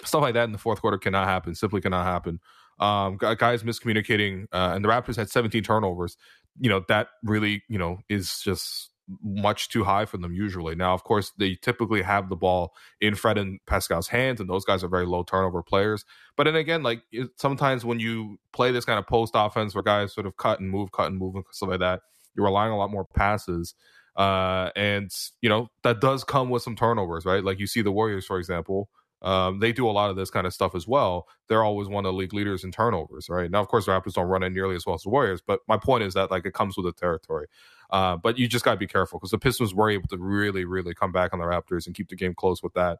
stuff 0.06 0.22
like 0.22 0.36
that 0.36 0.46
in 0.46 0.54
the 0.54 0.58
fourth 0.58 0.80
quarter 0.82 0.98
cannot 0.98 1.28
happen. 1.28 1.54
Simply 1.56 1.82
cannot 1.82 2.06
happen. 2.06 2.40
Um, 2.80 3.18
guys 3.18 3.64
miscommunicating, 3.64 4.46
uh, 4.52 4.72
and 4.74 4.84
the 4.84 4.90
Raptors 4.90 5.18
had 5.18 5.30
17 5.30 5.64
turnovers. 5.64 6.18
You 6.60 6.70
know 6.70 6.84
that 6.88 7.10
really 7.24 7.64
you 7.68 7.78
know 7.78 8.00
is 8.10 8.40
just 8.40 8.91
much 9.24 9.70
too 9.70 9.84
high 9.84 10.06
for 10.06 10.18
them 10.18 10.34
usually. 10.34 10.76
Now, 10.76 10.94
of 10.94 11.04
course, 11.04 11.32
they 11.38 11.56
typically 11.56 12.02
have 12.02 12.30
the 12.30 12.36
ball 12.36 12.74
in 13.00 13.16
Fred 13.16 13.38
and 13.38 13.60
Pascal's 13.66 14.08
hands, 14.08 14.40
and 14.40 14.50
those 14.50 14.66
guys 14.66 14.84
are 14.84 14.88
very 14.88 15.06
low 15.06 15.24
turnover 15.24 15.64
players. 15.64 16.06
But 16.38 16.46
then 16.46 16.56
again, 16.56 16.84
like 16.84 17.04
sometimes 17.38 17.84
when 17.84 18.00
you 18.00 18.38
play 18.54 18.72
this 18.72 18.86
kind 18.86 19.00
of 19.00 19.08
post 19.08 19.34
offense 19.36 19.76
where 19.76 19.84
guys 19.84 20.14
sort 20.14 20.28
of 20.28 20.38
cut 20.38 20.60
and 20.60 20.70
move, 20.70 20.92
cut 20.92 21.08
and 21.08 21.18
move, 21.18 21.36
and 21.36 21.44
stuff 21.52 21.70
like 21.70 21.80
that, 21.80 22.02
you're 22.36 22.46
relying 22.46 22.72
a 22.72 22.78
lot 22.78 22.92
more 22.92 23.06
passes. 23.16 23.74
Uh, 24.16 24.70
and 24.76 25.10
you 25.42 25.50
know 25.50 25.70
that 25.84 26.02
does 26.02 26.24
come 26.24 26.50
with 26.50 26.62
some 26.64 26.76
turnovers, 26.76 27.26
right? 27.26 27.44
Like 27.44 27.60
you 27.60 27.68
see 27.68 27.82
the 27.82 27.92
Warriors, 27.92 28.26
for 28.26 28.38
example. 28.38 28.90
Um, 29.22 29.60
they 29.60 29.72
do 29.72 29.88
a 29.88 29.92
lot 29.92 30.10
of 30.10 30.16
this 30.16 30.32
kind 30.32 30.48
of 30.48 30.54
stuff 30.54 30.74
as 30.74 30.88
well. 30.88 31.28
They're 31.48 31.64
always 31.64 31.88
one 31.88 32.06
of 32.06 32.14
the 32.14 32.18
league 32.18 32.34
leaders 32.34 32.64
in 32.64 32.72
turnovers, 32.72 33.28
right? 33.30 33.52
Now, 33.52 33.62
of 33.62 33.68
course, 33.68 33.86
the 33.86 33.92
Raptors 33.92 34.14
don't 34.14 34.26
run 34.26 34.42
it 34.42 34.50
nearly 34.50 34.76
as 34.76 34.86
well 34.86 34.96
as 34.96 35.04
the 35.04 35.10
Warriors, 35.10 35.42
but 35.46 35.60
my 35.68 35.78
point 35.78 36.04
is 36.04 36.16
that 36.16 36.32
like 36.32 36.46
it 36.46 36.54
comes 36.54 36.76
with 36.76 36.88
the 36.88 36.94
territory. 36.94 37.46
Uh, 37.92 38.16
but 38.16 38.38
you 38.38 38.48
just 38.48 38.64
got 38.64 38.72
to 38.72 38.78
be 38.78 38.88
careful 38.88 39.20
because 39.20 39.32
the 39.32 39.38
Pistons 39.38 39.74
were 39.74 39.90
able 39.90 40.08
to 40.08 40.18
really, 40.18 40.64
really 40.64 40.94
come 40.94 41.12
back 41.12 41.34
on 41.34 41.40
the 41.40 41.46
Raptors 41.46 41.86
and 41.86 41.96
keep 41.96 42.10
the 42.10 42.16
game 42.16 42.34
close 42.34 42.64
with 42.64 42.74
that. 42.74 43.00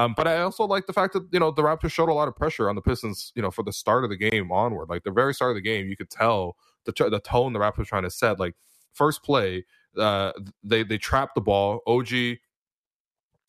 Um, 0.00 0.14
but 0.16 0.26
I 0.26 0.40
also 0.40 0.64
like 0.64 0.86
the 0.86 0.92
fact 0.92 1.12
that 1.12 1.28
you 1.32 1.38
know 1.38 1.50
the 1.50 1.62
Raptors 1.62 1.92
showed 1.92 2.08
a 2.08 2.12
lot 2.12 2.28
of 2.28 2.36
pressure 2.36 2.68
on 2.68 2.74
the 2.74 2.82
Pistons. 2.82 3.32
You 3.34 3.42
know, 3.42 3.50
for 3.50 3.62
the 3.62 3.72
start 3.72 4.04
of 4.04 4.10
the 4.10 4.16
game 4.16 4.50
onward, 4.50 4.88
like 4.88 5.04
the 5.04 5.12
very 5.12 5.32
start 5.32 5.52
of 5.52 5.54
the 5.54 5.62
game, 5.62 5.86
you 5.88 5.96
could 5.96 6.10
tell 6.10 6.56
the 6.84 6.92
the 7.08 7.20
tone 7.20 7.52
the 7.52 7.60
Raptors 7.60 7.86
trying 7.86 8.02
to 8.02 8.10
set. 8.10 8.40
Like 8.40 8.56
first 8.92 9.22
play, 9.22 9.64
uh, 9.96 10.32
they 10.64 10.82
they 10.82 10.98
trap 10.98 11.34
the 11.34 11.40
ball. 11.40 11.80
OG 11.86 12.38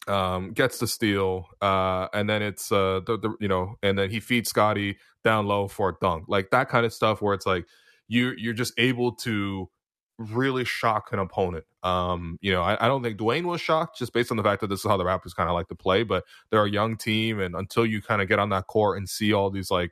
um, 0.08 0.54
gets 0.54 0.78
the 0.78 0.88
steal, 0.88 1.48
uh, 1.62 2.08
and 2.14 2.30
then 2.30 2.42
it's 2.42 2.72
uh, 2.72 3.02
the, 3.06 3.18
the 3.18 3.36
you 3.40 3.48
know, 3.48 3.76
and 3.82 3.98
then 3.98 4.10
he 4.10 4.20
feeds 4.20 4.50
Scottie 4.50 4.98
down 5.24 5.48
low 5.48 5.68
for 5.68 5.90
a 5.90 5.94
dunk, 6.00 6.26
like 6.28 6.52
that 6.52 6.70
kind 6.70 6.86
of 6.86 6.94
stuff 6.94 7.22
where 7.22 7.34
it's 7.34 7.46
like 7.46 7.66
you 8.08 8.34
you're 8.38 8.54
just 8.54 8.74
able 8.78 9.14
to 9.14 9.70
really 10.18 10.66
shock 10.66 11.10
an 11.12 11.20
opponent. 11.20 11.66
Um, 11.84 12.38
you 12.42 12.52
know, 12.52 12.62
I, 12.62 12.86
I, 12.86 12.88
don't 12.88 13.04
think 13.04 13.18
Dwane 13.18 13.44
was 13.44 13.62
shocked 13.62 13.98
just 13.98 14.14
based 14.14 14.32
on 14.32 14.38
the 14.38 14.44
fact 14.44 14.62
that 14.62 14.68
this 14.68 14.80
is 14.80 14.86
how 14.86 14.98
the 14.98 15.04
Raptors 15.04 15.36
kind 15.36 15.48
of 15.48 15.54
like 15.54 15.68
to 15.70 15.76
play, 15.76 16.04
but 16.04 16.26
they're 16.50 16.66
a 16.66 16.70
young 16.70 16.98
team, 16.98 17.40
and 17.40 17.56
until 17.56 17.86
you 17.86 18.02
kind 18.02 18.22
of 18.22 18.28
get 18.28 18.40
on 18.40 18.50
that 18.50 18.68
court 18.68 18.98
and 18.98 19.08
see 19.08 19.32
all 19.32 19.50
these 19.50 19.72
like 19.72 19.92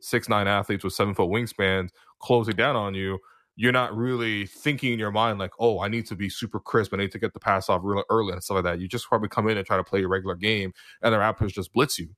six 0.00 0.28
nine 0.28 0.48
athletes 0.48 0.82
with 0.82 0.94
seven 0.94 1.14
foot 1.14 1.28
wingspans 1.28 1.90
closing 2.18 2.56
down 2.56 2.76
on 2.76 2.94
you, 2.94 3.18
you're 3.56 3.72
not 3.72 3.94
really 3.96 4.46
thinking 4.46 4.92
in 4.92 4.98
your 4.98 5.12
mind 5.12 5.38
like, 5.38 5.52
oh, 5.58 5.80
I 5.80 5.88
need 5.88 6.06
to 6.06 6.16
be 6.16 6.28
super 6.28 6.58
crisp. 6.58 6.94
I 6.94 6.96
need 6.96 7.12
to 7.12 7.18
get 7.18 7.34
the 7.34 7.40
pass 7.40 7.68
off 7.68 7.82
really 7.84 8.04
early 8.10 8.32
and 8.32 8.42
stuff 8.42 8.56
like 8.56 8.64
that. 8.64 8.80
You 8.80 8.88
just 8.88 9.06
probably 9.06 9.28
come 9.28 9.48
in 9.48 9.58
and 9.58 9.66
try 9.66 9.76
to 9.76 9.84
play 9.84 10.00
your 10.00 10.08
regular 10.08 10.34
game, 10.34 10.72
and 11.02 11.12
the 11.12 11.18
Raptors 11.18 11.52
just 11.52 11.72
blitz 11.72 11.98
you 11.98 12.08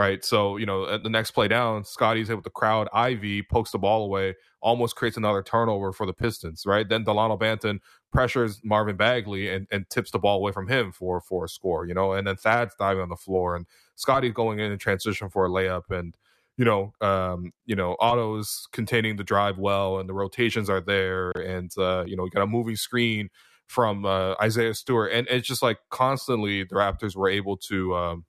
right? 0.00 0.24
So, 0.24 0.56
you 0.56 0.64
know, 0.64 0.88
at 0.88 1.02
the 1.02 1.10
next 1.10 1.32
play 1.32 1.46
down, 1.46 1.84
Scottie's 1.84 2.30
able 2.30 2.40
to 2.40 2.50
crowd 2.50 2.88
Ivey 2.90 3.42
pokes 3.42 3.70
the 3.70 3.78
ball 3.78 4.02
away, 4.02 4.34
almost 4.62 4.96
creates 4.96 5.18
another 5.18 5.42
turnover 5.42 5.92
for 5.92 6.06
the 6.06 6.14
Pistons, 6.14 6.64
right? 6.64 6.88
Then 6.88 7.04
Dalano 7.04 7.38
Banton 7.38 7.80
pressures 8.10 8.62
Marvin 8.64 8.96
Bagley 8.96 9.50
and, 9.50 9.66
and 9.70 9.88
tips 9.90 10.10
the 10.10 10.18
ball 10.18 10.38
away 10.38 10.52
from 10.52 10.68
him 10.68 10.90
for 10.90 11.20
for 11.20 11.44
a 11.44 11.48
score, 11.50 11.84
you 11.84 11.92
know, 11.92 12.14
and 12.14 12.26
then 12.26 12.36
Thad's 12.36 12.74
diving 12.78 13.02
on 13.02 13.10
the 13.10 13.16
floor 13.16 13.54
and 13.54 13.66
Scottie's 13.96 14.32
going 14.32 14.58
in 14.58 14.72
and 14.72 14.80
transition 14.80 15.28
for 15.28 15.44
a 15.44 15.50
layup 15.50 15.90
and 15.90 16.16
you 16.56 16.64
know, 16.64 16.92
um, 17.02 17.52
you 17.66 17.76
know, 17.76 17.96
Otto's 18.00 18.68
containing 18.72 19.16
the 19.16 19.24
drive 19.24 19.58
well 19.58 19.98
and 19.98 20.08
the 20.08 20.14
rotations 20.14 20.70
are 20.70 20.80
there 20.80 21.30
and 21.32 21.70
uh, 21.76 22.04
you 22.06 22.16
know, 22.16 22.24
you 22.24 22.30
got 22.30 22.42
a 22.42 22.46
moving 22.46 22.76
screen 22.76 23.28
from 23.66 24.06
uh, 24.06 24.34
Isaiah 24.40 24.74
Stewart 24.74 25.12
and 25.12 25.28
it's 25.28 25.46
just 25.46 25.62
like 25.62 25.78
constantly 25.90 26.64
the 26.64 26.74
Raptors 26.74 27.14
were 27.14 27.28
able 27.28 27.58
to 27.68 27.94
um, 27.94 28.24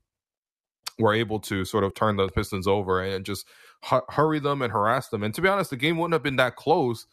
were 1.00 1.14
able 1.14 1.40
to 1.40 1.66
sort 1.66 1.84
of 1.84 1.94
turn 1.94 2.18
the 2.18 2.28
Pistons 2.30 2.68
over 2.68 3.02
and 3.02 3.26
just 3.26 3.48
hu- 3.84 4.02
hurry 4.10 4.40
them 4.40 4.62
and 4.62 4.72
harass 4.72 5.10
them. 5.10 5.24
And 5.24 5.34
to 5.34 5.42
be 5.42 5.48
honest, 5.48 5.70
the 5.70 5.78
game 5.78 5.98
wouldn't 5.98 6.14
have 6.14 6.24
been 6.24 6.36
that 6.38 6.56
close 6.56 7.06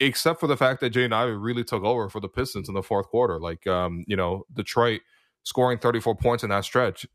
except 0.00 0.40
for 0.40 0.46
the 0.46 0.56
fact 0.56 0.80
that 0.80 0.92
Jaden 0.92 1.12
Ivey 1.12 1.32
really 1.32 1.64
took 1.64 1.82
over 1.82 2.08
for 2.08 2.20
the 2.20 2.28
Pistons 2.28 2.68
in 2.68 2.74
the 2.74 2.82
fourth 2.82 3.08
quarter. 3.08 3.40
Like, 3.40 3.66
um, 3.66 4.04
you 4.06 4.16
know, 4.16 4.44
Detroit 4.52 5.00
scoring 5.44 5.78
34 5.78 6.16
points 6.16 6.44
in 6.44 6.50
that 6.50 6.64
stretch. 6.64 7.06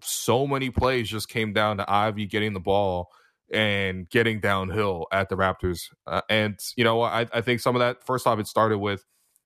So 0.00 0.46
many 0.46 0.70
plays 0.70 1.08
just 1.08 1.28
came 1.28 1.52
down 1.52 1.78
to 1.78 1.90
Ivey 1.90 2.26
getting 2.26 2.52
the 2.52 2.60
ball 2.60 3.08
and 3.52 4.08
getting 4.10 4.40
downhill 4.40 5.06
at 5.10 5.28
the 5.28 5.36
Raptors. 5.36 5.80
Uh, 6.06 6.20
and, 6.28 6.58
you 6.76 6.84
know, 6.84 7.02
I, 7.02 7.26
I 7.32 7.40
think 7.40 7.60
some 7.60 7.74
of 7.74 7.80
that, 7.80 8.04
first 8.04 8.26
off, 8.26 8.38
it 8.38 8.46
started 8.46 8.78
with 8.78 9.04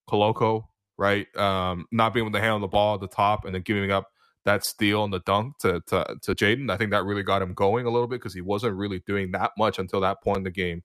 Koloko, 0.09 0.65
right? 0.99 1.35
Um, 1.37 1.87
not 1.91 2.13
being 2.13 2.27
able 2.27 2.33
to 2.33 2.41
handle 2.41 2.61
the 2.61 2.69
ball 2.69 2.95
at 2.97 3.01
the 3.01 3.09
top 3.09 3.45
and 3.45 3.55
then 3.55 3.63
giving 3.63 3.91
up 3.91 4.09
that 4.45 4.65
steal 4.65 5.05
and 5.05 5.13
the 5.13 5.21
dunk 5.21 5.59
to 5.59 5.81
to, 5.87 6.17
to 6.23 6.35
Jaden. 6.35 6.71
I 6.71 6.77
think 6.77 6.91
that 6.91 7.05
really 7.05 7.23
got 7.23 7.43
him 7.43 7.55
going 7.55 7.87
a 7.87 7.91
little 7.91 8.09
bit 8.09 8.21
because 8.21 8.35
he 8.35 8.41
wasn't 8.41 8.77
really 8.77 9.01
doing 9.07 9.33
that 9.33 9.53
much 9.57 9.79
until 9.79 10.01
that 10.01 10.23
point 10.23 10.39
in 10.39 10.45
the 10.45 10.51
game. 10.51 10.83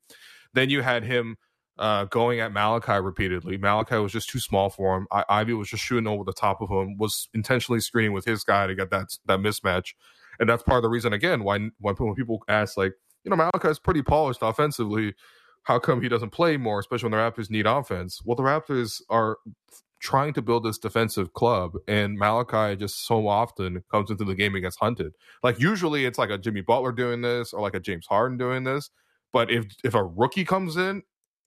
Then 0.53 0.69
you 0.69 0.81
had 0.81 1.03
him 1.03 1.37
uh, 1.77 2.05
going 2.05 2.39
at 2.39 2.51
Malachi 2.51 2.99
repeatedly. 2.99 3.57
Malachi 3.57 3.97
was 3.97 4.11
just 4.11 4.29
too 4.29 4.39
small 4.39 4.69
for 4.69 4.97
him. 4.97 5.07
I- 5.11 5.25
Ivey 5.29 5.53
was 5.53 5.69
just 5.69 5.83
shooting 5.83 6.07
over 6.07 6.23
the 6.23 6.33
top 6.33 6.61
of 6.61 6.69
him, 6.69 6.97
was 6.97 7.29
intentionally 7.33 7.79
screening 7.79 8.13
with 8.13 8.25
his 8.25 8.43
guy 8.43 8.67
to 8.67 8.75
get 8.75 8.89
that 8.91 9.07
that 9.25 9.39
mismatch, 9.39 9.93
and 10.39 10.49
that's 10.49 10.63
part 10.63 10.77
of 10.77 10.83
the 10.83 10.89
reason 10.89 11.13
again 11.13 11.43
why 11.43 11.69
when 11.79 11.95
people 12.15 12.43
ask 12.47 12.77
like 12.77 12.93
you 13.23 13.29
know 13.29 13.35
Malachi 13.35 13.69
is 13.69 13.79
pretty 13.79 14.01
polished 14.01 14.39
offensively. 14.41 15.15
How 15.63 15.79
come 15.79 16.01
he 16.01 16.07
doesn't 16.07 16.29
play 16.29 16.55
more, 16.55 16.79
especially 16.79 17.09
when 17.09 17.19
the 17.19 17.29
Raptors 17.29 17.49
need 17.49 17.65
offense? 17.65 18.21
Well, 18.23 18.37
the 18.37 18.43
Raptors 18.43 19.01
are 19.09 19.37
trying 19.99 20.33
to 20.33 20.41
build 20.41 20.63
this 20.63 20.77
defensive 20.77 21.33
club, 21.33 21.73
and 21.87 22.17
Malachi 22.17 22.75
just 22.75 23.05
so 23.05 23.27
often 23.27 23.83
comes 23.91 24.09
into 24.11 24.23
the 24.23 24.35
game 24.35 24.53
and 24.55 24.63
gets 24.63 24.77
hunted. 24.77 25.13
Like 25.43 25.59
usually, 25.59 26.05
it's 26.05 26.17
like 26.17 26.29
a 26.29 26.37
Jimmy 26.37 26.61
Butler 26.61 26.91
doing 26.91 27.21
this 27.21 27.53
or 27.53 27.61
like 27.61 27.75
a 27.75 27.79
James 27.79 28.05
Harden 28.07 28.37
doing 28.37 28.63
this. 28.63 28.89
But 29.33 29.51
if 29.51 29.65
if 29.83 29.93
a 29.93 30.03
rookie 30.03 30.45
comes 30.45 30.77
in 30.77 31.03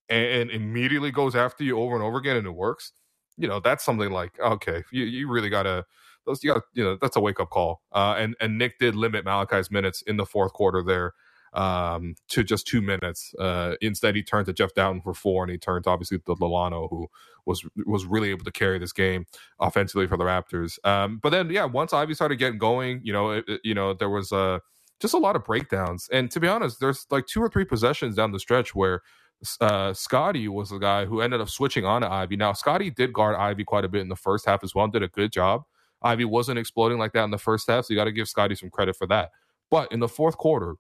and, 0.09 0.27
and 0.27 0.51
immediately 0.51 1.11
goes 1.11 1.35
after 1.35 1.65
you 1.65 1.79
over 1.79 1.95
and 1.95 2.05
over 2.05 2.19
again 2.19 2.37
and 2.37 2.47
it 2.47 2.51
works, 2.55 2.93
you 3.37 3.49
know 3.49 3.61
that's 3.61 3.85
something 3.85 4.11
like 4.11 4.39
okay, 4.41 4.83
you 4.93 5.05
you 5.05 5.29
really 5.29 5.51
gotta 5.51 5.85
those 6.27 6.43
you 6.45 6.53
got 6.53 6.63
you 6.75 6.85
know 6.85 6.97
that's 7.01 7.17
a 7.17 7.21
wake 7.21 7.41
up 7.41 7.51
call. 7.51 7.83
Uh, 7.93 8.15
and 8.19 8.37
and 8.41 8.59
Nick 8.59 8.79
did 8.79 8.97
limit 8.97 9.25
Malachi's 9.25 9.71
minutes 9.71 10.03
in 10.03 10.17
the 10.17 10.27
fourth 10.27 10.53
quarter 10.53 10.83
there 10.83 11.15
um, 11.53 12.15
to 12.29 12.45
just 12.45 12.67
two 12.67 12.81
minutes. 12.81 13.35
Uh, 13.39 13.75
instead, 13.81 14.15
he 14.15 14.23
turned 14.23 14.47
to 14.47 14.53
Jeff 14.53 14.75
Dowtin 14.75 15.03
for 15.03 15.15
four, 15.15 15.43
and 15.43 15.51
he 15.51 15.59
turned 15.59 15.87
obviously 15.87 16.19
to 16.19 16.25
Dalano, 16.25 16.89
who 16.91 17.09
was 17.47 17.65
was 17.87 18.07
really 18.07 18.31
able 18.31 18.45
to 18.45 18.53
carry 18.53 18.79
this 18.79 18.93
game 18.93 19.27
offensively 19.59 20.07
for 20.07 20.17
the 20.17 20.25
Raptors. 20.25 20.79
Um, 20.85 21.19
but 21.23 21.31
then, 21.31 21.51
yeah, 21.51 21.65
once 21.65 21.93
Ivey 21.93 22.15
started 22.15 22.37
getting 22.37 22.59
going, 22.59 23.01
you 23.03 23.13
know, 23.13 23.31
it, 23.31 23.45
it, 23.49 23.61
you 23.65 23.75
know, 23.75 23.95
there 23.95 24.11
was 24.11 24.33
uh, 24.33 24.61
just 25.01 25.15
a 25.15 25.19
lot 25.19 25.37
of 25.37 25.45
breakdowns. 25.45 26.09
And 26.13 26.31
to 26.31 26.41
be 26.41 26.49
honest, 26.49 26.79
there's 26.81 27.07
like 27.11 27.27
two 27.27 27.43
or 27.43 27.49
three 27.49 27.65
possessions 27.65 28.17
down 28.17 28.33
the 28.33 28.39
stretch 28.39 28.75
where 28.75 29.03
uh, 29.61 29.93
Scottie 29.95 30.49
was 30.49 30.71
the 30.71 30.79
guy 30.79 31.07
who 31.07 31.21
ended 31.21 31.41
up 31.41 31.49
switching 31.49 31.85
on 31.85 32.03
to 32.03 32.11
Ivey. 32.11 32.37
Now, 32.37 32.53
Scottie 32.53 32.91
did 32.91 33.13
guard 33.13 33.37
Ivey 33.37 33.65
quite 33.65 33.85
a 33.85 33.89
bit 33.89 34.03
in 34.03 34.09
the 34.09 34.17
first 34.17 34.47
half 34.47 34.63
as 34.63 34.75
well, 34.75 34.85
and 34.85 34.93
did 34.93 35.03
a 35.03 35.09
good 35.09 35.33
job. 35.33 35.63
Ivey 36.03 36.25
wasn't 36.25 36.59
exploding 36.59 36.99
like 36.99 37.13
that 37.13 37.25
in 37.25 37.31
the 37.31 37.39
first 37.39 37.69
half, 37.69 37.85
so 37.85 37.93
you 37.93 37.99
got 37.99 38.05
to 38.05 38.13
give 38.13 38.29
Scottie 38.29 38.55
some 38.55 38.71
credit 38.71 38.97
for 38.97 39.07
that. 39.09 39.31
But 39.71 39.93
in 39.93 40.01
the 40.01 40.09
fourth 40.09 40.37
quarter, 40.37 40.75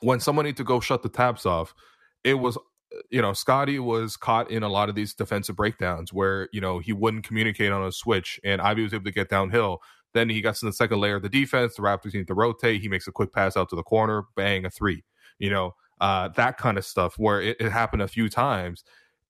when 0.00 0.20
someone 0.20 0.44
needed 0.44 0.58
to 0.58 0.64
go 0.64 0.80
shut 0.80 1.02
the 1.02 1.08
taps 1.08 1.46
off, 1.46 1.74
it 2.22 2.34
was 2.34 2.58
you 3.10 3.20
know 3.20 3.32
Scottie 3.32 3.78
was 3.78 4.16
caught 4.16 4.50
in 4.50 4.62
a 4.62 4.68
lot 4.68 4.88
of 4.88 4.94
these 4.94 5.14
defensive 5.14 5.56
breakdowns 5.56 6.12
where 6.12 6.48
you 6.52 6.60
know 6.60 6.78
he 6.78 6.92
wouldn't 6.92 7.24
communicate 7.26 7.72
on 7.72 7.84
a 7.84 7.92
switch, 7.92 8.40
and 8.44 8.60
Ivey 8.60 8.82
was 8.82 8.94
able 8.94 9.04
to 9.04 9.12
get 9.12 9.28
downhill. 9.28 9.80
Then 10.12 10.28
he 10.28 10.40
gets 10.40 10.62
in 10.62 10.66
the 10.66 10.72
second 10.72 11.00
layer 11.00 11.16
of 11.16 11.22
the 11.22 11.28
defense. 11.28 11.74
The 11.74 11.82
Raptors 11.82 12.14
need 12.14 12.28
to 12.28 12.34
rotate. 12.34 12.80
He 12.80 12.88
makes 12.88 13.08
a 13.08 13.12
quick 13.12 13.32
pass 13.32 13.56
out 13.56 13.68
to 13.70 13.76
the 13.76 13.82
corner, 13.82 14.24
bang 14.36 14.64
a 14.64 14.70
three. 14.70 15.04
You 15.38 15.50
know 15.50 15.74
uh, 16.00 16.28
that 16.36 16.58
kind 16.58 16.78
of 16.78 16.84
stuff 16.84 17.14
where 17.18 17.40
it, 17.40 17.56
it 17.60 17.70
happened 17.70 18.02
a 18.02 18.08
few 18.08 18.28
times, 18.28 18.84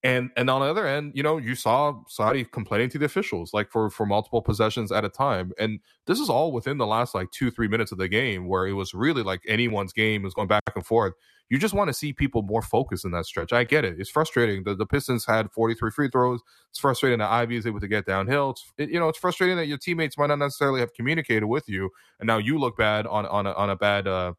and 0.04 0.30
and 0.36 0.50
on 0.50 0.60
the 0.60 0.66
other 0.66 0.86
end, 0.86 1.12
you 1.14 1.22
know, 1.22 1.38
you 1.38 1.54
saw 1.54 1.94
Scottie 2.08 2.44
complaining 2.44 2.90
to 2.90 2.98
the 2.98 3.06
officials 3.06 3.54
like 3.54 3.70
for 3.70 3.88
for 3.88 4.04
multiple 4.04 4.42
possessions 4.42 4.92
at 4.92 5.02
a 5.02 5.08
time. 5.08 5.52
And 5.58 5.80
this 6.06 6.20
is 6.20 6.28
all 6.28 6.52
within 6.52 6.76
the 6.76 6.86
last 6.86 7.14
like 7.14 7.30
two, 7.30 7.50
three 7.50 7.68
minutes 7.68 7.90
of 7.90 7.96
the 7.96 8.06
game 8.06 8.46
where 8.46 8.66
it 8.66 8.74
was 8.74 8.92
really 8.92 9.22
like 9.22 9.40
anyone's 9.48 9.94
game 9.94 10.22
was 10.22 10.34
going 10.34 10.46
back 10.46 10.62
and 10.76 10.84
forth. 10.84 11.14
You 11.48 11.58
just 11.58 11.72
want 11.72 11.88
to 11.88 11.94
see 11.94 12.12
people 12.12 12.42
more 12.42 12.60
focused 12.60 13.06
in 13.06 13.12
that 13.12 13.24
stretch. 13.24 13.52
I 13.52 13.64
get 13.64 13.84
it. 13.84 13.96
It's 13.98 14.10
frustrating. 14.10 14.64
The, 14.64 14.74
the 14.74 14.86
Pistons 14.86 15.26
had 15.26 15.50
43 15.52 15.90
free 15.90 16.08
throws. 16.08 16.40
It's 16.70 16.78
frustrating 16.78 17.18
that 17.18 17.30
Ivey 17.30 17.56
is 17.56 17.66
able 17.66 17.80
to 17.80 17.88
get 17.88 18.06
downhill. 18.06 18.50
It's, 18.50 18.72
it, 18.76 18.90
you 18.90 18.98
know, 19.00 19.08
it's 19.08 19.18
frustrating 19.18 19.56
that 19.56 19.66
your 19.66 19.78
teammates 19.78 20.18
might 20.18 20.28
not 20.28 20.38
necessarily 20.38 20.80
have 20.80 20.92
communicated 20.94 21.46
with 21.46 21.68
you, 21.68 21.90
and 22.20 22.26
now 22.26 22.38
you 22.38 22.58
look 22.58 22.76
bad 22.76 23.06
on 23.06 23.24
on 23.26 23.46
a, 23.46 23.52
on 23.52 23.70
a 23.70 23.76
bad 23.76 24.06
uh, 24.06 24.32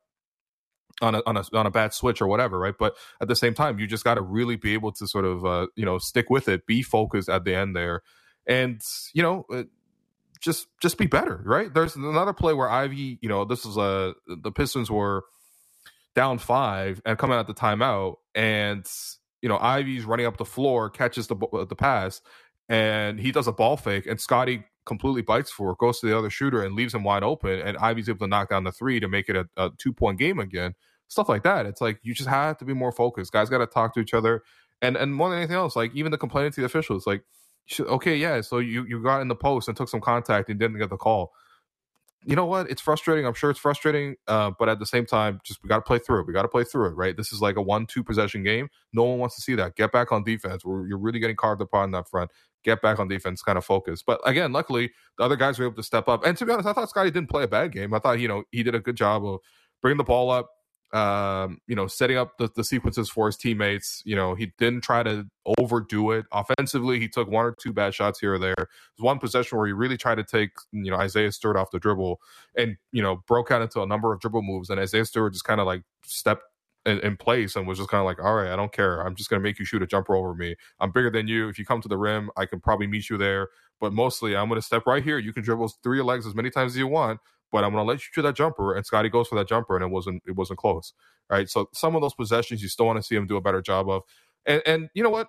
on 1.01 1.15
a 1.15 1.21
on 1.25 1.37
a 1.37 1.43
on 1.53 1.65
a 1.65 1.71
bad 1.71 1.93
switch 1.93 2.21
or 2.21 2.27
whatever, 2.27 2.59
right? 2.59 2.75
But 2.77 2.95
at 3.21 3.27
the 3.27 3.35
same 3.35 3.53
time, 3.53 3.79
you 3.79 3.87
just 3.87 4.03
got 4.03 4.15
to 4.15 4.21
really 4.21 4.55
be 4.55 4.73
able 4.73 4.91
to 4.93 5.07
sort 5.07 5.25
of 5.25 5.45
uh, 5.45 5.67
you 5.75 5.85
know 5.85 5.97
stick 5.97 6.29
with 6.29 6.47
it, 6.47 6.65
be 6.65 6.81
focused 6.81 7.29
at 7.29 7.43
the 7.43 7.55
end 7.55 7.75
there, 7.75 8.01
and 8.47 8.81
you 9.13 9.23
know 9.23 9.45
uh, 9.51 9.63
just 10.39 10.67
just 10.81 10.97
be 10.97 11.07
better, 11.07 11.41
right? 11.45 11.73
There's 11.73 11.95
another 11.95 12.33
play 12.33 12.53
where 12.53 12.69
Ivey, 12.69 13.19
you 13.21 13.29
know, 13.29 13.45
this 13.45 13.65
is 13.65 13.77
a 13.77 14.13
the 14.27 14.51
Pistons 14.51 14.89
were 14.89 15.23
down 16.15 16.37
five 16.37 17.01
and 17.05 17.17
coming 17.17 17.37
out 17.37 17.47
the 17.47 17.53
timeout, 17.53 18.15
and 18.33 18.85
you 19.41 19.49
know 19.49 19.57
Ivey's 19.57 20.05
running 20.05 20.25
up 20.25 20.37
the 20.37 20.45
floor, 20.45 20.89
catches 20.89 21.27
the 21.27 21.35
the 21.67 21.75
pass, 21.75 22.21
and 22.69 23.19
he 23.19 23.31
does 23.31 23.47
a 23.47 23.51
ball 23.51 23.77
fake, 23.77 24.05
and 24.05 24.19
Scottie 24.19 24.63
completely 24.85 25.21
bites 25.21 25.51
for 25.51 25.75
goes 25.75 25.99
to 25.99 26.07
the 26.07 26.17
other 26.17 26.29
shooter 26.29 26.63
and 26.63 26.75
leaves 26.75 26.93
him 26.93 27.03
wide 27.03 27.23
open, 27.23 27.59
and 27.59 27.77
Ivey's 27.77 28.09
able 28.09 28.19
to 28.19 28.27
knock 28.27 28.49
down 28.49 28.63
the 28.63 28.71
three 28.71 28.99
to 28.99 29.07
make 29.07 29.29
it 29.29 29.35
a, 29.35 29.47
a 29.57 29.71
two 29.77 29.93
point 29.93 30.19
game 30.19 30.39
again. 30.39 30.75
Stuff 31.07 31.29
like 31.29 31.43
that. 31.43 31.65
It's 31.65 31.81
like 31.81 31.99
you 32.03 32.13
just 32.13 32.29
have 32.29 32.57
to 32.57 32.65
be 32.65 32.73
more 32.73 32.91
focused. 32.91 33.31
Guys 33.31 33.49
got 33.49 33.59
to 33.59 33.67
talk 33.67 33.93
to 33.93 33.99
each 33.99 34.13
other, 34.13 34.43
and 34.81 34.95
and 34.95 35.13
more 35.13 35.29
than 35.29 35.39
anything 35.39 35.55
else, 35.55 35.75
like 35.75 35.93
even 35.93 36.11
the 36.11 36.17
complaining 36.17 36.51
to 36.51 36.61
the 36.61 36.65
officials, 36.65 37.05
like 37.05 37.23
okay, 37.79 38.15
yeah. 38.15 38.41
So 38.41 38.59
you 38.59 38.85
you 38.85 39.01
got 39.01 39.21
in 39.21 39.27
the 39.27 39.35
post 39.35 39.67
and 39.67 39.75
took 39.75 39.89
some 39.89 40.01
contact 40.01 40.49
and 40.49 40.59
didn't 40.59 40.79
get 40.79 40.89
the 40.89 40.97
call. 40.97 41.33
You 42.27 42.35
know 42.35 42.45
what? 42.45 42.69
It's 42.71 42.81
frustrating. 42.81 43.25
I'm 43.27 43.35
sure 43.35 43.51
it's 43.51 43.59
frustrating, 43.59 44.15
uh, 44.27 44.51
but 44.57 44.67
at 44.67 44.79
the 44.79 44.85
same 44.85 45.05
time, 45.05 45.39
just 45.43 45.61
we 45.63 45.67
got 45.67 45.77
to 45.77 45.83
play 45.83 45.99
through 45.99 46.21
it. 46.21 46.27
We 46.27 46.33
got 46.33 46.41
to 46.41 46.47
play 46.47 46.63
through 46.63 46.87
it, 46.87 46.93
right? 46.95 47.15
This 47.15 47.31
is 47.31 47.39
like 47.39 47.55
a 47.55 47.61
one-two 47.61 48.03
possession 48.03 48.43
game. 48.43 48.67
No 48.93 49.03
one 49.03 49.19
wants 49.19 49.35
to 49.35 49.41
see 49.43 49.53
that. 49.55 49.75
Get 49.75 49.91
back 49.91 50.11
on 50.11 50.23
defense. 50.23 50.65
We're, 50.65 50.87
you're 50.87 50.97
really 50.97 51.19
getting 51.19 51.35
carved 51.35 51.61
upon 51.61 51.83
on 51.83 51.91
that 51.91 52.09
front. 52.09 52.31
Get 52.63 52.81
back 52.81 52.97
on 52.97 53.07
defense, 53.07 53.43
kind 53.43 53.59
of 53.59 53.63
focus. 53.63 54.01
But 54.05 54.19
again, 54.25 54.51
luckily, 54.51 54.91
the 55.19 55.23
other 55.23 55.35
guys 55.35 55.59
were 55.59 55.65
able 55.65 55.75
to 55.75 55.83
step 55.83 56.07
up. 56.07 56.25
And 56.25 56.35
to 56.37 56.45
be 56.47 56.51
honest, 56.51 56.67
I 56.67 56.73
thought 56.73 56.89
Scottie 56.89 57.11
didn't 57.11 57.29
play 57.29 57.43
a 57.43 57.47
bad 57.47 57.71
game. 57.71 57.93
I 57.93 57.99
thought 57.99 58.19
you 58.19 58.27
know 58.27 58.43
he 58.51 58.63
did 58.63 58.73
a 58.73 58.79
good 58.79 58.97
job 58.97 59.23
of 59.23 59.39
bringing 59.83 59.97
the 59.97 60.03
ball 60.03 60.31
up, 60.31 60.49
um, 60.95 61.59
you 61.67 61.75
know, 61.75 61.87
setting 61.87 62.15
up 62.15 62.37
the, 62.37 62.49
the 62.55 62.63
sequences 62.63 63.09
for 63.09 63.25
his 63.25 63.35
teammates. 63.35 64.01
You 64.05 64.15
know, 64.15 64.33
he 64.33 64.53
didn't 64.57 64.81
try 64.81 65.03
to 65.03 65.25
overdo 65.59 66.11
it. 66.11 66.25
Offensively, 66.31 67.01
he 67.01 67.09
took 67.09 67.27
one 67.27 67.43
or 67.43 67.53
two 67.59 67.73
bad 67.73 67.93
shots 67.93 68.17
here 68.21 68.35
or 68.35 68.39
there. 68.39 68.55
There's 68.55 68.69
one 69.03 69.19
possession 69.19 69.57
where 69.57 69.67
he 69.67 69.73
really 69.73 69.97
tried 69.97 70.15
to 70.15 70.23
take, 70.23 70.51
you 70.71 70.89
know, 70.89 70.95
Isaiah 70.95 71.33
Stewart 71.33 71.57
off 71.57 71.69
the 71.71 71.79
dribble 71.79 72.21
and, 72.57 72.77
you 72.93 73.03
know, 73.03 73.17
broke 73.27 73.51
out 73.51 73.61
into 73.61 73.81
a 73.81 73.85
number 73.85 74.13
of 74.13 74.21
dribble 74.21 74.43
moves. 74.43 74.69
And 74.69 74.79
Isaiah 74.79 75.03
Stewart 75.03 75.33
just 75.33 75.43
kind 75.43 75.59
of 75.59 75.67
like 75.67 75.83
stepped 76.05 76.43
in, 76.85 76.99
in, 76.99 77.17
place 77.17 77.57
and 77.57 77.67
was 77.67 77.79
just 77.79 77.89
kind 77.89 77.99
of 77.99 78.05
like, 78.05 78.23
all 78.23 78.35
right, 78.35 78.51
I 78.51 78.55
don't 78.55 78.71
care. 78.71 79.01
I'm 79.01 79.15
just 79.15 79.29
going 79.29 79.41
to 79.41 79.43
make 79.43 79.59
you 79.59 79.65
shoot 79.65 79.83
a 79.83 79.87
jumper 79.87 80.15
over 80.15 80.33
me. 80.33 80.55
I'm 80.79 80.91
bigger 80.91 81.09
than 81.09 81.27
you. 81.27 81.49
If 81.49 81.59
you 81.59 81.65
come 81.65 81.81
to 81.81 81.89
the 81.89 81.97
rim, 81.97 82.29
I 82.37 82.45
can 82.45 82.61
probably 82.61 82.87
meet 82.87 83.09
you 83.09 83.17
there. 83.17 83.49
But 83.81 83.91
mostly, 83.91 84.37
I'm 84.37 84.47
going 84.47 84.61
to 84.61 84.65
step 84.65 84.83
right 84.87 85.03
here. 85.03 85.17
You 85.17 85.33
can 85.33 85.43
dribble 85.43 85.73
through 85.83 85.97
your 85.97 86.05
legs 86.05 86.25
as 86.25 86.35
many 86.35 86.49
times 86.49 86.71
as 86.71 86.77
you 86.77 86.87
want 86.87 87.19
but 87.51 87.63
I'm 87.63 87.71
going 87.71 87.83
to 87.83 87.87
let 87.87 87.99
you 87.99 88.05
shoot 88.11 88.23
that 88.23 88.35
jumper. 88.35 88.75
And 88.75 88.85
Scottie 88.85 89.09
goes 89.09 89.27
for 89.27 89.35
that 89.35 89.47
jumper, 89.47 89.75
and 89.75 89.83
it 89.83 89.89
wasn't 89.89 90.23
it 90.27 90.35
wasn't 90.35 90.59
close, 90.59 90.93
right? 91.29 91.49
So 91.49 91.69
some 91.73 91.95
of 91.95 92.01
those 92.01 92.13
possessions 92.13 92.61
you 92.61 92.69
still 92.69 92.85
want 92.85 92.97
to 92.97 93.03
see 93.03 93.15
him 93.15 93.27
do 93.27 93.37
a 93.37 93.41
better 93.41 93.61
job 93.61 93.89
of. 93.89 94.03
And 94.45 94.61
and 94.65 94.89
you 94.93 95.03
know 95.03 95.09
what? 95.09 95.27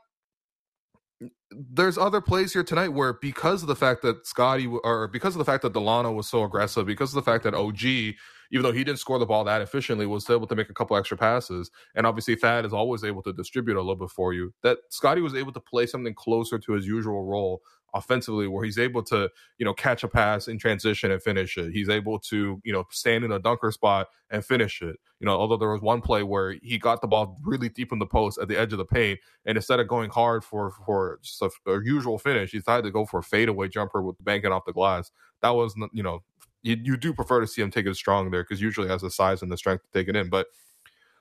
There's 1.50 1.96
other 1.96 2.20
plays 2.20 2.52
here 2.52 2.64
tonight 2.64 2.88
where 2.88 3.14
because 3.14 3.62
of 3.62 3.68
the 3.68 3.76
fact 3.76 4.02
that 4.02 4.26
Scottie 4.26 4.66
or 4.66 5.08
because 5.08 5.34
of 5.34 5.38
the 5.38 5.44
fact 5.44 5.62
that 5.62 5.72
Dalano 5.72 6.14
was 6.14 6.28
so 6.28 6.44
aggressive, 6.44 6.86
because 6.86 7.10
of 7.10 7.14
the 7.14 7.30
fact 7.30 7.44
that 7.44 7.54
OG, 7.54 7.82
even 7.84 8.62
though 8.62 8.72
he 8.72 8.84
didn't 8.84 8.98
score 8.98 9.18
the 9.18 9.24
ball 9.24 9.44
that 9.44 9.62
efficiently, 9.62 10.04
was 10.04 10.28
able 10.28 10.46
to 10.48 10.56
make 10.56 10.68
a 10.68 10.74
couple 10.74 10.96
extra 10.96 11.16
passes. 11.16 11.70
And 11.94 12.06
obviously 12.06 12.34
Thad 12.34 12.66
is 12.66 12.74
always 12.74 13.04
able 13.04 13.22
to 13.22 13.32
distribute 13.32 13.76
a 13.76 13.80
little 13.80 13.96
bit 13.96 14.10
for 14.10 14.34
you. 14.34 14.52
That 14.62 14.78
Scottie 14.90 15.22
was 15.22 15.34
able 15.34 15.52
to 15.52 15.60
play 15.60 15.86
something 15.86 16.14
closer 16.14 16.58
to 16.58 16.72
his 16.72 16.86
usual 16.86 17.24
role 17.24 17.62
offensively 17.94 18.46
where 18.46 18.64
he's 18.64 18.78
able 18.78 19.02
to, 19.02 19.30
you 19.58 19.64
know, 19.64 19.72
catch 19.72 20.04
a 20.04 20.08
pass 20.08 20.48
in 20.48 20.58
transition 20.58 21.10
and 21.10 21.22
finish 21.22 21.56
it. 21.56 21.72
He's 21.72 21.88
able 21.88 22.18
to, 22.20 22.60
you 22.64 22.72
know, 22.72 22.84
stand 22.90 23.24
in 23.24 23.32
a 23.32 23.38
dunker 23.38 23.72
spot 23.72 24.08
and 24.30 24.44
finish 24.44 24.82
it. 24.82 24.96
You 25.20 25.26
know, 25.26 25.32
although 25.32 25.56
there 25.56 25.70
was 25.70 25.80
one 25.80 26.00
play 26.00 26.22
where 26.22 26.56
he 26.62 26.78
got 26.78 27.00
the 27.00 27.06
ball 27.06 27.38
really 27.42 27.68
deep 27.68 27.92
in 27.92 27.98
the 27.98 28.06
post 28.06 28.38
at 28.38 28.48
the 28.48 28.58
edge 28.58 28.72
of 28.72 28.78
the 28.78 28.84
paint, 28.84 29.20
and 29.44 29.56
instead 29.56 29.80
of 29.80 29.88
going 29.88 30.10
hard 30.10 30.44
for 30.44 30.72
for 30.84 31.18
just 31.22 31.42
a, 31.42 31.50
a 31.70 31.84
usual 31.84 32.18
finish, 32.18 32.50
he 32.50 32.58
decided 32.58 32.82
to 32.82 32.90
go 32.90 33.06
for 33.06 33.20
a 33.20 33.22
fadeaway 33.22 33.68
jumper 33.68 34.02
with 34.02 34.22
banking 34.22 34.52
off 34.52 34.64
the 34.66 34.72
glass. 34.72 35.10
That 35.42 35.50
was, 35.50 35.74
you 35.92 36.02
know, 36.02 36.22
you, 36.62 36.76
you 36.82 36.96
do 36.96 37.14
prefer 37.14 37.40
to 37.40 37.46
see 37.46 37.62
him 37.62 37.70
take 37.70 37.86
it 37.86 37.94
strong 37.94 38.30
there 38.30 38.42
because 38.42 38.60
usually 38.60 38.88
has 38.88 39.02
the 39.02 39.10
size 39.10 39.42
and 39.42 39.50
the 39.50 39.56
strength 39.56 39.84
to 39.84 39.98
take 39.98 40.08
it 40.08 40.16
in. 40.16 40.28
But 40.28 40.48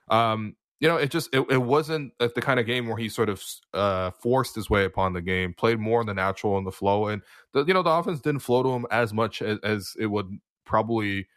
um, 0.09 0.55
you 0.79 0.87
know, 0.87 0.97
it 0.97 1.09
just 1.09 1.33
it, 1.33 1.45
it 1.49 1.61
wasn't 1.61 2.13
the 2.19 2.41
kind 2.41 2.59
of 2.59 2.65
game 2.65 2.87
where 2.87 2.97
he 2.97 3.07
sort 3.07 3.29
of 3.29 3.43
uh, 3.73 4.11
forced 4.11 4.55
his 4.55 4.69
way 4.69 4.85
upon 4.85 5.13
the 5.13 5.21
game. 5.21 5.53
Played 5.53 5.79
more 5.79 6.01
in 6.01 6.07
the 6.07 6.13
natural 6.13 6.57
and 6.57 6.67
the 6.67 6.71
flow, 6.71 7.07
and 7.07 7.21
the, 7.53 7.63
you 7.65 7.73
know 7.73 7.83
the 7.83 7.91
offense 7.91 8.19
didn't 8.19 8.41
flow 8.41 8.63
to 8.63 8.69
him 8.69 8.85
as 8.91 9.13
much 9.13 9.41
as, 9.41 9.59
as 9.63 9.95
it 9.99 10.07
would 10.07 10.29
probably 10.65 11.27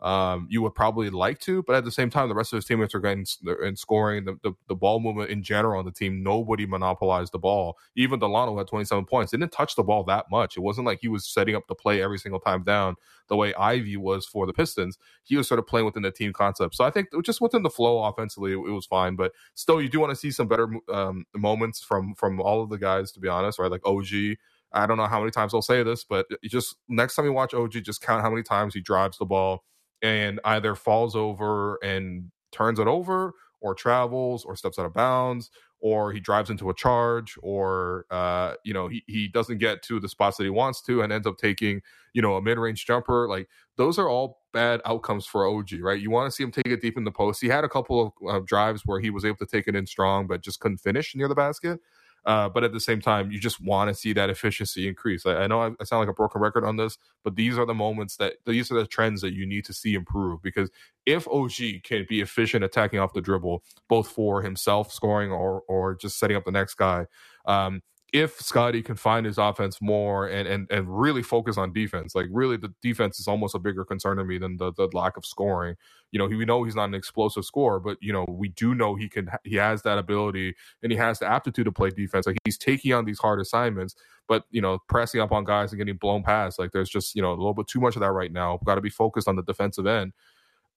um, 0.00 0.46
you 0.50 0.60
would 0.60 0.74
probably 0.74 1.08
like 1.08 1.38
to, 1.40 1.62
but 1.62 1.74
at 1.74 1.84
the 1.84 1.90
same 1.90 2.10
time, 2.10 2.28
the 2.28 2.34
rest 2.34 2.52
of 2.52 2.58
his 2.58 2.66
teammates 2.66 2.94
are 2.94 3.00
getting 3.00 3.24
and 3.62 3.78
scoring 3.78 4.26
the, 4.26 4.38
the, 4.42 4.52
the, 4.68 4.74
ball 4.74 5.00
movement 5.00 5.30
in 5.30 5.42
general 5.42 5.78
on 5.78 5.86
the 5.86 5.90
team. 5.90 6.22
Nobody 6.22 6.66
monopolized 6.66 7.32
the 7.32 7.38
ball. 7.38 7.78
Even 7.96 8.20
Dalano 8.20 8.58
had 8.58 8.66
27 8.66 9.06
points. 9.06 9.30
Didn't 9.30 9.52
touch 9.52 9.74
the 9.74 9.82
ball 9.82 10.04
that 10.04 10.26
much. 10.30 10.58
It 10.58 10.60
wasn't 10.60 10.86
like 10.86 10.98
he 11.00 11.08
was 11.08 11.26
setting 11.26 11.56
up 11.56 11.66
the 11.66 11.74
play 11.74 12.02
every 12.02 12.18
single 12.18 12.40
time 12.40 12.62
down 12.62 12.96
the 13.28 13.36
way 13.36 13.54
Ivey 13.54 13.96
was 13.96 14.26
for 14.26 14.46
the 14.46 14.52
Pistons. 14.52 14.98
He 15.22 15.36
was 15.36 15.48
sort 15.48 15.58
of 15.58 15.66
playing 15.66 15.86
within 15.86 16.02
the 16.02 16.10
team 16.10 16.34
concept. 16.34 16.74
So 16.74 16.84
I 16.84 16.90
think 16.90 17.08
just 17.24 17.40
within 17.40 17.62
the 17.62 17.70
flow 17.70 18.04
offensively, 18.04 18.52
it, 18.52 18.56
it 18.56 18.72
was 18.72 18.84
fine. 18.84 19.16
But 19.16 19.32
still, 19.54 19.80
you 19.80 19.88
do 19.88 19.98
want 19.98 20.10
to 20.10 20.16
see 20.16 20.30
some 20.30 20.46
better 20.46 20.68
um, 20.92 21.24
moments 21.34 21.80
from 21.80 22.14
from 22.16 22.38
all 22.38 22.62
of 22.62 22.68
the 22.68 22.78
guys, 22.78 23.12
to 23.12 23.20
be 23.20 23.28
honest, 23.28 23.58
right? 23.58 23.70
Like 23.70 23.86
OG. 23.86 24.36
I 24.72 24.84
don't 24.84 24.98
know 24.98 25.06
how 25.06 25.20
many 25.20 25.30
times 25.30 25.54
I'll 25.54 25.62
say 25.62 25.82
this, 25.84 26.04
but 26.04 26.26
just 26.44 26.76
next 26.88 27.14
time 27.14 27.24
you 27.24 27.32
watch 27.32 27.54
OG, 27.54 27.72
just 27.84 28.02
count 28.02 28.20
how 28.20 28.28
many 28.28 28.42
times 28.42 28.74
he 28.74 28.80
drives 28.80 29.16
the 29.16 29.24
ball 29.24 29.64
and 30.02 30.40
either 30.44 30.74
falls 30.74 31.16
over 31.16 31.78
and 31.82 32.30
turns 32.52 32.78
it 32.78 32.86
over 32.86 33.32
or 33.60 33.74
travels 33.74 34.44
or 34.44 34.56
steps 34.56 34.78
out 34.78 34.86
of 34.86 34.94
bounds 34.94 35.50
or 35.80 36.12
he 36.12 36.20
drives 36.20 36.50
into 36.50 36.70
a 36.70 36.74
charge 36.74 37.36
or 37.42 38.06
uh, 38.10 38.54
you 38.64 38.72
know 38.72 38.88
he, 38.88 39.02
he 39.06 39.28
doesn't 39.28 39.58
get 39.58 39.82
to 39.82 40.00
the 40.00 40.08
spots 40.08 40.36
that 40.36 40.44
he 40.44 40.50
wants 40.50 40.80
to 40.82 41.02
and 41.02 41.12
ends 41.12 41.26
up 41.26 41.36
taking 41.36 41.80
you 42.12 42.22
know 42.22 42.36
a 42.36 42.42
mid-range 42.42 42.86
jumper 42.86 43.28
like 43.28 43.48
those 43.76 43.98
are 43.98 44.08
all 44.08 44.40
bad 44.52 44.80
outcomes 44.86 45.26
for 45.26 45.46
og 45.46 45.70
right? 45.80 46.00
You 46.00 46.10
want 46.10 46.30
to 46.30 46.34
see 46.34 46.42
him 46.42 46.50
take 46.50 46.66
it 46.66 46.80
deep 46.80 46.96
in 46.96 47.04
the 47.04 47.12
post. 47.12 47.42
He 47.42 47.48
had 47.48 47.62
a 47.64 47.68
couple 47.68 48.14
of 48.20 48.28
uh, 48.28 48.40
drives 48.44 48.82
where 48.86 49.00
he 49.00 49.10
was 49.10 49.24
able 49.24 49.36
to 49.38 49.46
take 49.46 49.68
it 49.68 49.76
in 49.76 49.86
strong 49.86 50.26
but 50.26 50.42
just 50.42 50.60
couldn't 50.60 50.78
finish 50.78 51.14
near 51.14 51.28
the 51.28 51.34
basket 51.34 51.80
uh, 52.26 52.48
but 52.48 52.64
at 52.64 52.72
the 52.72 52.80
same 52.80 53.00
time, 53.00 53.30
you 53.30 53.38
just 53.38 53.60
want 53.60 53.88
to 53.88 53.94
see 53.94 54.12
that 54.12 54.28
efficiency 54.28 54.88
increase. 54.88 55.24
I, 55.24 55.44
I 55.44 55.46
know 55.46 55.62
I, 55.62 55.70
I, 55.80 55.84
sound 55.84 56.00
like 56.00 56.08
a 56.08 56.12
broken 56.12 56.40
record 56.40 56.64
on 56.64 56.76
this, 56.76 56.98
but 57.22 57.36
these 57.36 57.56
are 57.56 57.64
the 57.64 57.72
moments 57.72 58.16
that 58.16 58.34
these 58.44 58.70
are 58.72 58.74
the 58.74 58.86
trends 58.86 59.20
that 59.20 59.32
you 59.32 59.46
need 59.46 59.64
to 59.66 59.72
see 59.72 59.94
improve. 59.94 60.42
Because 60.42 60.68
if 61.06 61.28
OG 61.28 61.84
can 61.84 62.04
be 62.08 62.20
efficient 62.20 62.64
attacking 62.64 62.98
off 62.98 63.12
the 63.12 63.20
dribble, 63.20 63.62
both 63.88 64.08
for 64.08 64.42
himself 64.42 64.92
scoring 64.92 65.30
or 65.30 65.62
or 65.68 65.94
just 65.94 66.18
setting 66.18 66.36
up 66.36 66.44
the 66.44 66.50
next 66.50 66.74
guy, 66.74 67.06
um, 67.46 67.80
if 68.12 68.40
Scottie 68.40 68.82
can 68.82 68.94
find 68.94 69.26
his 69.26 69.36
offense 69.36 69.82
more 69.82 70.28
and, 70.28 70.46
and 70.46 70.70
and 70.70 70.86
really 70.88 71.22
focus 71.22 71.58
on 71.58 71.72
defense, 71.72 72.14
like 72.14 72.26
really 72.30 72.56
the 72.56 72.72
defense 72.80 73.18
is 73.18 73.26
almost 73.26 73.54
a 73.54 73.58
bigger 73.58 73.84
concern 73.84 74.16
to 74.18 74.24
me 74.24 74.38
than 74.38 74.56
the, 74.58 74.72
the 74.74 74.88
lack 74.92 75.16
of 75.16 75.26
scoring. 75.26 75.74
You 76.12 76.20
know, 76.20 76.28
he, 76.28 76.36
we 76.36 76.44
know 76.44 76.62
he's 76.62 76.76
not 76.76 76.88
an 76.88 76.94
explosive 76.94 77.44
scorer, 77.44 77.80
but 77.80 77.98
you 78.00 78.12
know 78.12 78.24
we 78.28 78.48
do 78.48 78.74
know 78.74 78.94
he 78.94 79.08
can. 79.08 79.28
He 79.42 79.56
has 79.56 79.82
that 79.82 79.98
ability 79.98 80.54
and 80.82 80.92
he 80.92 80.98
has 80.98 81.18
the 81.18 81.26
aptitude 81.26 81.64
to 81.64 81.72
play 81.72 81.90
defense. 81.90 82.26
Like 82.26 82.38
he's 82.44 82.58
taking 82.58 82.92
on 82.92 83.06
these 83.06 83.18
hard 83.18 83.40
assignments, 83.40 83.96
but 84.28 84.44
you 84.50 84.62
know 84.62 84.78
pressing 84.88 85.20
up 85.20 85.32
on 85.32 85.44
guys 85.44 85.72
and 85.72 85.78
getting 85.78 85.96
blown 85.96 86.22
past. 86.22 86.60
Like 86.60 86.70
there's 86.70 86.90
just 86.90 87.16
you 87.16 87.22
know 87.22 87.30
a 87.30 87.34
little 87.34 87.54
bit 87.54 87.66
too 87.66 87.80
much 87.80 87.96
of 87.96 88.00
that 88.00 88.12
right 88.12 88.32
now. 88.32 88.60
Got 88.64 88.76
to 88.76 88.80
be 88.80 88.90
focused 88.90 89.26
on 89.26 89.34
the 89.34 89.42
defensive 89.42 89.86
end. 89.86 90.12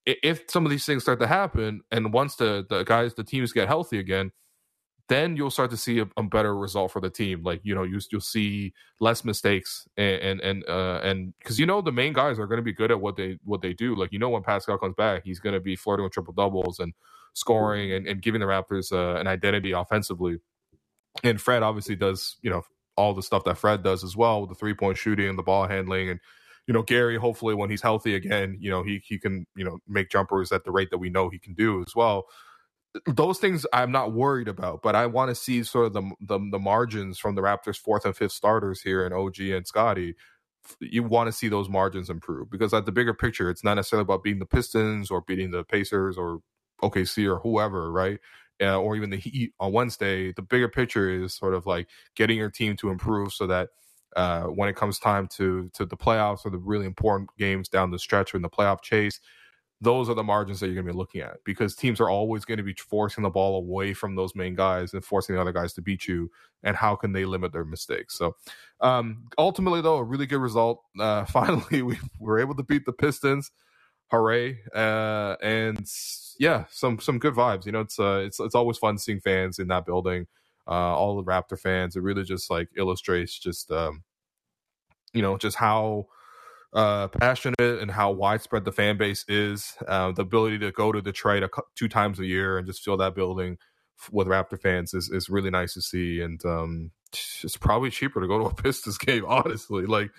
If 0.05 0.49
some 0.49 0.65
of 0.65 0.71
these 0.71 0.85
things 0.85 1.03
start 1.03 1.19
to 1.19 1.27
happen, 1.27 1.81
and 1.91 2.11
once 2.11 2.35
the 2.37 2.65
the 2.67 2.83
guys 2.83 3.13
the 3.13 3.23
teams 3.23 3.53
get 3.53 3.67
healthy 3.67 3.99
again 3.99 4.31
then 5.09 5.35
you'll 5.35 5.49
start 5.49 5.71
to 5.71 5.77
see 5.77 5.99
a, 5.99 6.07
a, 6.17 6.23
better 6.23 6.55
result 6.55 6.91
for 6.91 7.01
the 7.01 7.09
team. 7.09 7.43
Like 7.43 7.61
you 7.63 7.75
know, 7.75 7.83
you, 7.83 7.99
you'll 8.11 8.21
see 8.21 8.73
less 8.99 9.25
mistakes 9.25 9.87
and 9.97 10.21
and 10.21 10.41
and 10.41 10.69
uh, 10.69 11.01
and 11.03 11.33
because 11.39 11.59
you 11.59 11.65
know 11.65 11.81
the 11.81 11.91
main 11.91 12.13
guys 12.13 12.39
are 12.39 12.47
going 12.47 12.59
to 12.59 12.63
be 12.63 12.73
good 12.73 12.91
at 12.91 13.01
what 13.01 13.15
they 13.15 13.37
what 13.43 13.61
they 13.61 13.73
do. 13.73 13.95
Like 13.95 14.13
you 14.13 14.19
know, 14.19 14.29
when 14.29 14.43
Pascal 14.43 14.77
comes 14.77 14.95
back, 14.95 15.23
he's 15.25 15.39
going 15.39 15.53
to 15.53 15.59
be 15.59 15.75
flirting 15.75 16.03
with 16.03 16.13
triple 16.13 16.33
doubles 16.33 16.79
and 16.79 16.93
scoring 17.33 17.91
and, 17.91 18.07
and 18.07 18.21
giving 18.21 18.39
the 18.39 18.47
Raptors 18.47 18.91
uh, 18.91 19.19
an 19.19 19.27
identity 19.27 19.71
offensively. 19.71 20.37
And 21.23 21.41
Fred 21.41 21.63
obviously 21.63 21.95
does 21.95 22.37
you 22.41 22.51
know 22.51 22.61
all 22.95 23.13
the 23.13 23.23
stuff 23.23 23.43
that 23.45 23.57
Fred 23.57 23.83
does 23.83 24.03
as 24.03 24.15
well 24.15 24.41
with 24.41 24.49
the 24.49 24.55
three 24.55 24.73
point 24.73 24.97
shooting 24.97 25.27
and 25.27 25.39
the 25.39 25.43
ball 25.43 25.67
handling 25.67 26.09
and 26.09 26.19
you 26.67 26.73
know 26.73 26.83
Gary 26.83 27.17
hopefully 27.17 27.55
when 27.55 27.69
he's 27.69 27.81
healthy 27.81 28.13
again 28.13 28.57
you 28.59 28.69
know 28.69 28.83
he 28.83 29.01
he 29.05 29.17
can 29.17 29.47
you 29.55 29.63
know 29.63 29.79
make 29.87 30.09
jumpers 30.09 30.51
at 30.51 30.65
the 30.65 30.71
rate 30.71 30.89
that 30.91 30.97
we 30.97 31.09
know 31.09 31.29
he 31.29 31.39
can 31.39 31.53
do 31.53 31.81
as 31.81 31.95
well 31.95 32.25
those 33.05 33.37
things 33.37 33.65
I'm 33.71 33.91
not 33.91 34.13
worried 34.13 34.47
about, 34.47 34.81
but 34.81 34.95
I 34.95 35.05
want 35.05 35.29
to 35.29 35.35
see 35.35 35.63
sort 35.63 35.87
of 35.87 35.93
the, 35.93 36.11
the, 36.21 36.39
the 36.51 36.59
margins 36.59 37.19
from 37.19 37.35
the 37.35 37.41
Raptors' 37.41 37.77
fourth 37.77 38.05
and 38.05 38.15
fifth 38.15 38.31
starters 38.31 38.81
here 38.81 39.05
in 39.05 39.13
OG 39.13 39.39
and 39.41 39.67
Scottie. 39.67 40.15
You 40.79 41.03
want 41.03 41.27
to 41.27 41.31
see 41.31 41.47
those 41.47 41.69
margins 41.69 42.09
improve 42.09 42.49
because 42.49 42.73
at 42.73 42.85
the 42.85 42.91
bigger 42.91 43.13
picture, 43.13 43.49
it's 43.49 43.63
not 43.63 43.75
necessarily 43.75 44.03
about 44.03 44.23
beating 44.23 44.39
the 44.39 44.45
Pistons 44.45 45.09
or 45.11 45.21
beating 45.21 45.51
the 45.51 45.63
Pacers 45.63 46.17
or 46.17 46.39
OKC 46.81 47.25
or 47.25 47.39
whoever, 47.39 47.91
right? 47.91 48.19
Uh, 48.61 48.77
or 48.77 48.95
even 48.95 49.09
the 49.09 49.17
Heat 49.17 49.53
on 49.59 49.71
Wednesday. 49.71 50.33
The 50.33 50.41
bigger 50.41 50.67
picture 50.67 51.09
is 51.09 51.33
sort 51.33 51.53
of 51.53 51.65
like 51.65 51.87
getting 52.15 52.37
your 52.37 52.49
team 52.49 52.75
to 52.77 52.89
improve 52.89 53.31
so 53.31 53.47
that 53.47 53.69
uh, 54.15 54.43
when 54.43 54.67
it 54.67 54.75
comes 54.75 54.99
time 54.99 55.27
to 55.27 55.69
to 55.75 55.85
the 55.85 55.95
playoffs 55.95 56.45
or 56.45 56.49
the 56.49 56.57
really 56.57 56.85
important 56.85 57.29
games 57.37 57.69
down 57.69 57.91
the 57.91 57.99
stretch 57.99 58.33
or 58.33 58.37
in 58.37 58.43
the 58.43 58.49
playoff 58.49 58.81
chase, 58.81 59.19
those 59.81 60.09
are 60.09 60.15
the 60.15 60.23
margins 60.23 60.59
that 60.59 60.67
you're 60.67 60.75
going 60.75 60.87
to 60.87 60.93
be 60.93 60.97
looking 60.97 61.21
at 61.21 61.37
because 61.45 61.75
teams 61.75 62.01
are 62.01 62.09
always 62.09 62.45
going 62.45 62.57
to 62.57 62.63
be 62.63 62.73
forcing 62.73 63.23
the 63.23 63.29
ball 63.29 63.57
away 63.57 63.93
from 63.93 64.15
those 64.15 64.35
main 64.35 64.55
guys 64.55 64.93
and 64.93 65.05
forcing 65.05 65.35
the 65.35 65.41
other 65.41 65.53
guys 65.53 65.73
to 65.73 65.81
beat 65.81 66.07
you. 66.07 66.31
And 66.63 66.75
how 66.75 66.95
can 66.95 67.13
they 67.13 67.25
limit 67.25 67.53
their 67.53 67.65
mistakes? 67.65 68.17
So, 68.17 68.35
um, 68.81 69.27
ultimately, 69.37 69.81
though, 69.81 69.97
a 69.97 70.03
really 70.03 70.25
good 70.25 70.41
result. 70.41 70.83
Uh, 70.99 71.25
finally, 71.27 71.81
we 71.81 71.97
were 72.19 72.39
able 72.39 72.55
to 72.55 72.63
beat 72.63 72.85
the 72.85 72.93
Pistons. 72.93 73.51
Hooray! 74.11 74.59
Uh, 74.75 75.35
and 75.41 75.87
yeah, 76.39 76.65
some 76.71 76.99
some 76.99 77.19
good 77.19 77.35
vibes. 77.35 77.65
You 77.65 77.71
know, 77.73 77.81
it's 77.81 77.99
uh, 77.99 78.23
it's 78.25 78.39
it's 78.39 78.55
always 78.55 78.77
fun 78.77 78.97
seeing 78.97 79.21
fans 79.21 79.59
in 79.59 79.67
that 79.69 79.85
building. 79.85 80.27
Uh, 80.67 80.95
all 80.95 81.17
the 81.17 81.23
Raptor 81.23 81.59
fans. 81.59 81.95
It 81.95 82.01
really 82.03 82.23
just 82.23 82.49
like 82.49 82.69
illustrates 82.77 83.37
just 83.39 83.71
um, 83.71 84.03
you 85.13 85.21
know 85.21 85.37
just 85.37 85.57
how 85.57 86.07
uh, 86.73 87.07
passionate 87.07 87.59
and 87.59 87.91
how 87.91 88.11
widespread 88.11 88.65
the 88.65 88.71
fan 88.71 88.97
base 88.97 89.25
is. 89.27 89.75
Uh, 89.87 90.11
the 90.11 90.21
ability 90.21 90.59
to 90.59 90.71
go 90.71 90.91
to 90.91 91.01
Detroit 91.01 91.43
a, 91.43 91.49
two 91.75 91.87
times 91.87 92.19
a 92.19 92.25
year 92.25 92.57
and 92.57 92.67
just 92.67 92.83
fill 92.83 92.97
that 92.97 93.15
building 93.15 93.57
with 94.11 94.27
Raptor 94.27 94.59
fans 94.59 94.93
is, 94.93 95.09
is 95.09 95.29
really 95.29 95.49
nice 95.49 95.73
to 95.73 95.81
see. 95.81 96.21
And 96.21 96.43
um, 96.45 96.91
it's 97.43 97.57
probably 97.57 97.89
cheaper 97.89 98.21
to 98.21 98.27
go 98.27 98.39
to 98.39 98.45
a 98.45 98.53
Pistons 98.63 98.97
game, 98.97 99.25
honestly. 99.27 99.85
Like, 99.85 100.11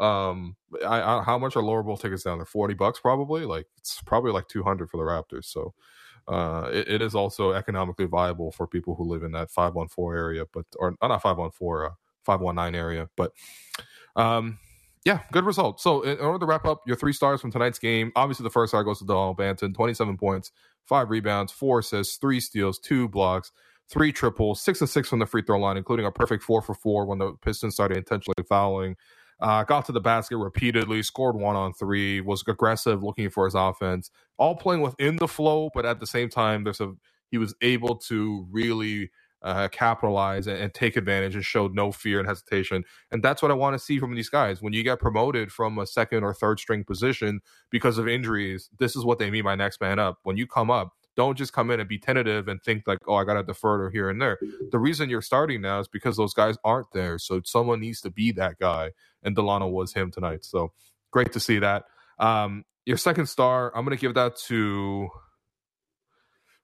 um, 0.00 0.56
I, 0.86 1.00
I 1.00 1.22
how 1.22 1.38
much 1.38 1.56
are 1.56 1.62
lower 1.62 1.82
bowl 1.82 1.96
tickets 1.96 2.22
down 2.22 2.38
there? 2.38 2.46
Forty 2.46 2.74
bucks, 2.74 3.00
probably. 3.00 3.44
Like, 3.44 3.66
it's 3.78 4.00
probably 4.02 4.32
like 4.32 4.48
two 4.48 4.62
hundred 4.62 4.90
for 4.90 4.96
the 4.96 5.02
Raptors. 5.02 5.46
So, 5.46 5.74
uh, 6.28 6.70
it, 6.72 6.88
it 6.88 7.02
is 7.02 7.14
also 7.14 7.52
economically 7.52 8.06
viable 8.06 8.52
for 8.52 8.66
people 8.66 8.94
who 8.94 9.04
live 9.04 9.24
in 9.24 9.32
that 9.32 9.50
five 9.50 9.74
one 9.74 9.88
four 9.88 10.16
area, 10.16 10.44
but 10.52 10.66
or 10.78 10.94
uh, 11.00 11.08
not 11.08 11.22
five 11.22 11.36
one 11.36 11.50
four, 11.50 11.86
uh, 11.86 11.94
five 12.24 12.40
one 12.40 12.54
nine 12.54 12.74
area. 12.76 13.08
But, 13.16 13.32
um, 14.14 14.58
yeah, 15.04 15.20
good 15.32 15.44
result. 15.44 15.80
So, 15.80 16.02
in 16.02 16.18
order 16.18 16.38
to 16.40 16.46
wrap 16.46 16.64
up 16.64 16.82
your 16.86 16.96
three 16.96 17.12
stars 17.12 17.40
from 17.40 17.50
tonight's 17.50 17.78
game, 17.78 18.12
obviously 18.16 18.44
the 18.44 18.50
first 18.50 18.70
star 18.70 18.84
goes 18.84 18.98
to 18.98 19.04
Dalano 19.04 19.36
Banton, 19.36 19.74
27 19.74 20.16
points, 20.16 20.52
five 20.86 21.10
rebounds, 21.10 21.52
four 21.52 21.80
assists, 21.80 22.16
three 22.16 22.40
steals, 22.40 22.78
two 22.78 23.08
blocks, 23.08 23.52
three 23.88 24.12
triples, 24.12 24.60
six 24.60 24.80
and 24.80 24.90
six 24.90 25.08
from 25.08 25.18
the 25.18 25.26
free 25.26 25.42
throw 25.42 25.58
line, 25.58 25.76
including 25.76 26.06
a 26.06 26.12
perfect 26.12 26.42
four 26.42 26.62
for 26.62 26.74
four 26.74 27.06
when 27.06 27.18
the 27.18 27.32
Pistons 27.42 27.74
started 27.74 27.96
intentionally 27.96 28.34
fouling. 28.48 28.96
Uh, 29.40 29.62
got 29.62 29.86
to 29.86 29.92
the 29.92 30.00
basket 30.00 30.36
repeatedly, 30.36 31.02
scored 31.02 31.36
one 31.36 31.54
on 31.54 31.72
three, 31.72 32.20
was 32.20 32.42
aggressive, 32.48 33.04
looking 33.04 33.30
for 33.30 33.44
his 33.44 33.54
offense, 33.54 34.10
all 34.36 34.56
playing 34.56 34.80
within 34.80 35.16
the 35.16 35.28
flow, 35.28 35.70
but 35.74 35.86
at 35.86 36.00
the 36.00 36.06
same 36.06 36.28
time, 36.28 36.64
there's 36.64 36.80
a 36.80 36.92
he 37.30 37.38
was 37.38 37.54
able 37.60 37.96
to 37.96 38.46
really 38.50 39.10
uh, 39.42 39.68
capitalize 39.68 40.46
and, 40.46 40.58
and, 40.58 40.74
take 40.74 40.96
advantage 40.96 41.34
and 41.34 41.44
showed 41.44 41.74
no 41.74 41.92
fear 41.92 42.18
and 42.18 42.28
hesitation. 42.28 42.84
And 43.10 43.22
that's 43.22 43.40
what 43.40 43.50
I 43.50 43.54
want 43.54 43.74
to 43.74 43.78
see 43.78 43.98
from 43.98 44.14
these 44.14 44.28
guys. 44.28 44.60
When 44.60 44.72
you 44.72 44.82
get 44.82 44.98
promoted 44.98 45.52
from 45.52 45.78
a 45.78 45.86
second 45.86 46.24
or 46.24 46.34
third 46.34 46.58
string 46.58 46.84
position 46.84 47.40
because 47.70 47.98
of 47.98 48.08
injuries, 48.08 48.68
this 48.78 48.96
is 48.96 49.04
what 49.04 49.18
they 49.18 49.30
mean 49.30 49.44
by 49.44 49.54
next 49.54 49.80
man 49.80 49.98
up. 49.98 50.18
When 50.24 50.36
you 50.36 50.46
come 50.46 50.70
up, 50.70 50.92
don't 51.16 51.36
just 51.36 51.52
come 51.52 51.70
in 51.70 51.80
and 51.80 51.88
be 51.88 51.98
tentative 51.98 52.48
and 52.48 52.62
think 52.62 52.84
like, 52.86 52.98
oh, 53.06 53.14
I 53.14 53.24
got 53.24 53.34
to 53.34 53.42
defer 53.42 53.84
to 53.84 53.92
here 53.92 54.08
and 54.08 54.20
there. 54.20 54.38
The 54.70 54.78
reason 54.78 55.10
you're 55.10 55.22
starting 55.22 55.60
now 55.60 55.80
is 55.80 55.88
because 55.88 56.16
those 56.16 56.34
guys 56.34 56.56
aren't 56.64 56.92
there. 56.92 57.18
So 57.18 57.40
someone 57.44 57.80
needs 57.80 58.00
to 58.02 58.10
be 58.10 58.32
that 58.32 58.58
guy. 58.58 58.92
And 59.22 59.36
Dalano 59.36 59.70
was 59.70 59.92
him 59.92 60.10
tonight. 60.10 60.44
So 60.44 60.72
great 61.10 61.32
to 61.32 61.40
see 61.40 61.58
that. 61.58 61.84
Um, 62.20 62.64
your 62.86 62.96
second 62.96 63.26
star, 63.26 63.72
I'm 63.76 63.84
going 63.84 63.96
to 63.96 64.00
give 64.00 64.14
that 64.14 64.36
to 64.46 65.08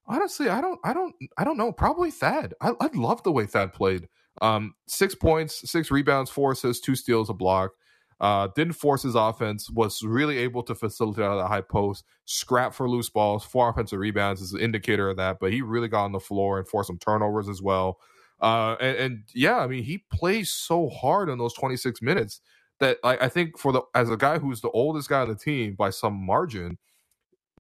honestly, 0.07 0.49
I 0.49 0.61
don't, 0.61 0.79
I 0.85 0.93
don't, 0.93 1.15
I 1.39 1.45
don't 1.45 1.57
know. 1.57 1.73
Probably 1.73 2.11
Thad. 2.11 2.55
I, 2.61 2.73
I 2.81 2.89
love 2.95 3.23
the 3.23 3.33
way 3.33 3.47
Thad 3.47 3.73
played. 3.73 4.09
Um, 4.43 4.75
six 4.87 5.15
points, 5.15 5.71
six 5.71 5.91
rebounds, 5.91 6.31
four 6.31 6.53
assists, 6.53 6.85
two 6.85 6.97
steals, 6.97 7.31
a 7.31 7.35
block. 7.35 7.73
Uh, 8.21 8.49
didn't 8.55 8.75
force 8.75 9.03
his 9.03 9.17
offense, 9.17 9.69
was 9.71 10.03
really 10.03 10.39
able 10.39 10.63
to 10.63 10.75
facilitate 10.75 11.25
out 11.25 11.33
of 11.33 11.39
the 11.39 11.49
high 11.49 11.61
post, 11.61 12.05
scrap 12.25 12.73
for 12.73 12.89
loose 12.89 13.11
balls, 13.11 13.45
four 13.45 13.69
offensive 13.69 13.99
rebounds 13.99 14.41
is 14.41 14.53
an 14.53 14.61
indicator 14.61 15.11
of 15.11 15.17
that, 15.17 15.39
but 15.41 15.53
he 15.53 15.63
really 15.63 15.89
got 15.89 16.05
on 16.05 16.13
the 16.13 16.21
floor 16.21 16.59
and 16.59 16.69
forced 16.69 16.87
some 16.87 16.99
turnovers 16.99 17.49
as 17.49 17.61
well. 17.61 17.99
Uh, 18.41 18.77
and, 18.81 18.97
and, 18.97 19.23
yeah, 19.35 19.59
I 19.59 19.67
mean, 19.67 19.83
he 19.83 20.05
plays 20.13 20.51
so 20.51 20.89
hard 20.89 21.29
in 21.29 21.39
those 21.39 21.55
26 21.55 22.03
minutes 22.03 22.41
that 22.81 22.99
I, 23.03 23.17
I 23.17 23.29
think 23.29 23.59
for 23.59 23.73
the 23.73 23.83
as 23.95 24.11
a 24.11 24.17
guy 24.17 24.39
who's 24.39 24.61
the 24.61 24.71
oldest 24.71 25.09
guy 25.09 25.21
on 25.21 25.29
the 25.29 25.35
team 25.35 25.75
by 25.75 25.91
some 25.91 26.15
margin, 26.15 26.79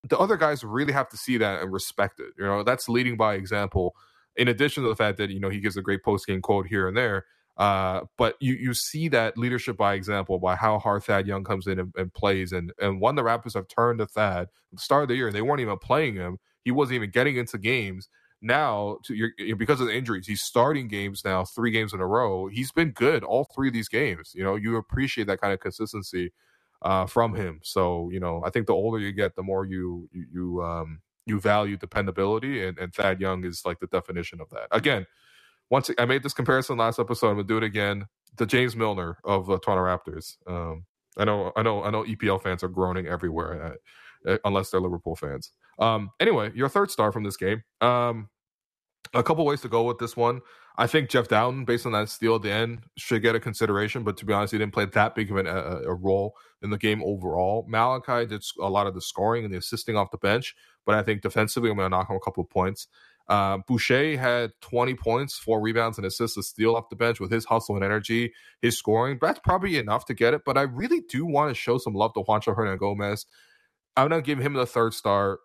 the 0.08 0.18
other 0.18 0.36
guys 0.36 0.62
really 0.62 0.92
have 0.92 1.08
to 1.10 1.16
see 1.16 1.38
that 1.38 1.62
and 1.62 1.72
respect 1.72 2.20
it. 2.20 2.32
You 2.38 2.44
know, 2.44 2.62
that's 2.62 2.88
leading 2.88 3.16
by 3.16 3.34
example. 3.34 3.94
In 4.36 4.48
addition 4.48 4.82
to 4.82 4.88
the 4.88 4.96
fact 4.96 5.18
that 5.18 5.30
you 5.30 5.40
know 5.40 5.48
he 5.48 5.60
gives 5.60 5.76
a 5.76 5.82
great 5.82 6.02
post 6.02 6.26
game 6.26 6.42
quote 6.42 6.66
here 6.66 6.88
and 6.88 6.96
there, 6.96 7.24
uh, 7.56 8.00
but 8.18 8.36
you 8.40 8.54
you 8.54 8.74
see 8.74 9.08
that 9.08 9.38
leadership 9.38 9.76
by 9.76 9.94
example 9.94 10.38
by 10.38 10.56
how 10.56 10.78
hard 10.78 11.04
Thad 11.04 11.26
Young 11.26 11.44
comes 11.44 11.66
in 11.66 11.78
and, 11.78 11.92
and, 11.96 12.12
plays, 12.12 12.52
and 12.52 12.72
and 12.80 13.00
when 13.00 13.14
the 13.14 13.22
Raptors 13.22 13.54
have 13.54 13.68
turned 13.68 14.00
to 14.00 14.06
Thad 14.06 14.48
the 14.72 14.78
start 14.78 15.04
of 15.04 15.08
the 15.08 15.14
year, 15.14 15.30
they 15.30 15.42
weren't 15.42 15.60
even 15.60 15.78
playing 15.78 16.16
him. 16.16 16.38
He 16.64 16.70
wasn't 16.70 16.96
even 16.96 17.10
getting 17.10 17.36
into 17.36 17.58
games. 17.58 18.08
Now, 18.42 18.98
to 19.04 19.30
because 19.56 19.80
of 19.80 19.86
the 19.86 19.94
injuries, 19.94 20.26
he's 20.26 20.42
starting 20.42 20.88
games 20.88 21.24
now, 21.24 21.44
three 21.44 21.70
games 21.70 21.94
in 21.94 22.00
a 22.00 22.06
row. 22.06 22.48
He's 22.48 22.72
been 22.72 22.90
good 22.90 23.24
all 23.24 23.48
three 23.54 23.68
of 23.68 23.74
these 23.74 23.88
games. 23.88 24.32
You 24.34 24.42
know, 24.42 24.56
you 24.56 24.76
appreciate 24.76 25.28
that 25.28 25.40
kind 25.40 25.54
of 25.54 25.60
consistency 25.60 26.32
uh, 26.84 27.06
from 27.06 27.34
him. 27.36 27.60
So, 27.64 28.10
you 28.12 28.20
know, 28.20 28.42
I 28.46 28.50
think 28.50 28.68
the 28.68 28.74
older 28.74 29.00
you 29.00 29.12
get, 29.12 29.36
the 29.36 29.44
more 29.44 29.66
you 29.66 30.10
you, 30.12 30.26
you 30.32 30.64
um 30.64 31.02
you 31.26 31.40
value 31.40 31.78
dependability, 31.78 32.66
and, 32.66 32.78
and 32.78 32.94
Thad 32.94 33.20
Young 33.20 33.44
is 33.46 33.62
like 33.66 33.80
the 33.80 33.88
definition 33.88 34.40
of 34.42 34.50
that. 34.50 34.68
Again, 34.72 35.06
once 35.70 35.90
I 35.98 36.04
made 36.06 36.22
this 36.22 36.34
comparison 36.34 36.78
last 36.78 37.00
episode, 37.00 37.28
I'm 37.30 37.36
gonna 37.36 37.48
do 37.48 37.58
it 37.58 37.64
again. 37.64 38.06
The 38.36 38.46
James 38.46 38.76
Milner 38.76 39.18
of 39.24 39.46
the 39.48 39.58
Toronto 39.60 39.84
Raptors. 39.84 40.36
Um, 40.46 40.86
I 41.18 41.24
know, 41.24 41.52
I 41.56 41.62
know, 41.62 41.84
I 41.84 41.90
know. 41.90 42.04
EPL 42.04 42.42
fans 42.42 42.62
are 42.64 42.68
groaning 42.68 43.06
everywhere, 43.08 43.78
uh, 44.28 44.32
uh, 44.32 44.38
unless 44.44 44.70
they're 44.70 44.80
Liverpool 44.80 45.16
fans. 45.16 45.52
Um, 45.80 46.10
anyway, 46.20 46.52
your 46.54 46.68
third 46.68 46.90
star 46.92 47.12
from 47.12 47.24
this 47.24 47.36
game. 47.38 47.64
Um, 47.80 48.30
a 49.12 49.22
couple 49.22 49.44
ways 49.44 49.60
to 49.62 49.68
go 49.68 49.84
with 49.84 49.98
this 49.98 50.16
one. 50.16 50.40
I 50.76 50.88
think 50.88 51.08
Jeff 51.08 51.28
Dowtin, 51.28 51.66
based 51.66 51.86
on 51.86 51.92
that 51.92 52.08
steal 52.08 52.34
at 52.34 52.42
the 52.42 52.50
end, 52.50 52.80
should 52.96 53.22
get 53.22 53.36
a 53.36 53.40
consideration. 53.40 54.02
But 54.02 54.16
to 54.16 54.24
be 54.24 54.32
honest, 54.32 54.52
he 54.52 54.58
didn't 54.58 54.72
play 54.72 54.86
that 54.86 55.14
big 55.14 55.30
of 55.30 55.36
an, 55.36 55.46
a, 55.46 55.82
a, 55.86 55.94
role 55.94 56.34
in 56.62 56.70
the 56.70 56.78
game 56.78 57.02
overall. 57.04 57.64
Malachi 57.68 58.26
did 58.26 58.44
a 58.60 58.68
lot 58.68 58.88
of 58.88 58.94
the 58.94 59.00
scoring 59.00 59.44
and 59.44 59.54
the 59.54 59.58
assisting 59.58 59.96
off 59.96 60.10
the 60.10 60.18
bench, 60.18 60.56
but 60.84 60.96
I 60.96 61.02
think 61.02 61.22
defensively, 61.22 61.70
I'm 61.70 61.76
going 61.76 61.86
to 61.90 61.96
knock 61.96 62.10
him 62.10 62.16
a 62.16 62.20
couple 62.20 62.42
of 62.42 62.50
points. 62.50 62.88
Uh, 63.28 63.58
Boucher 63.66 64.18
had 64.18 64.52
20 64.60 64.94
points, 64.94 65.38
four 65.38 65.60
rebounds, 65.60 65.96
and 65.96 66.06
assists, 66.06 66.36
a 66.36 66.42
steal 66.42 66.76
off 66.76 66.90
the 66.90 66.96
bench 66.96 67.20
with 67.20 67.30
his 67.30 67.44
hustle 67.44 67.76
and 67.76 67.84
energy, 67.84 68.32
his 68.60 68.76
scoring. 68.76 69.18
That's 69.20 69.40
probably 69.40 69.78
enough 69.78 70.04
to 70.06 70.14
get 70.14 70.34
it, 70.34 70.42
but 70.44 70.58
I 70.58 70.62
really 70.62 71.00
do 71.08 71.24
want 71.24 71.50
to 71.50 71.54
show 71.54 71.78
some 71.78 71.94
love 71.94 72.12
to 72.14 72.20
Juancho 72.20 72.54
Hernangomez. 72.56 73.24
I'm 73.96 74.08
going 74.08 74.22
to 74.22 74.26
give 74.26 74.40
him 74.40 74.54
the 74.54 74.66
third 74.66 74.92
star. 74.92 75.38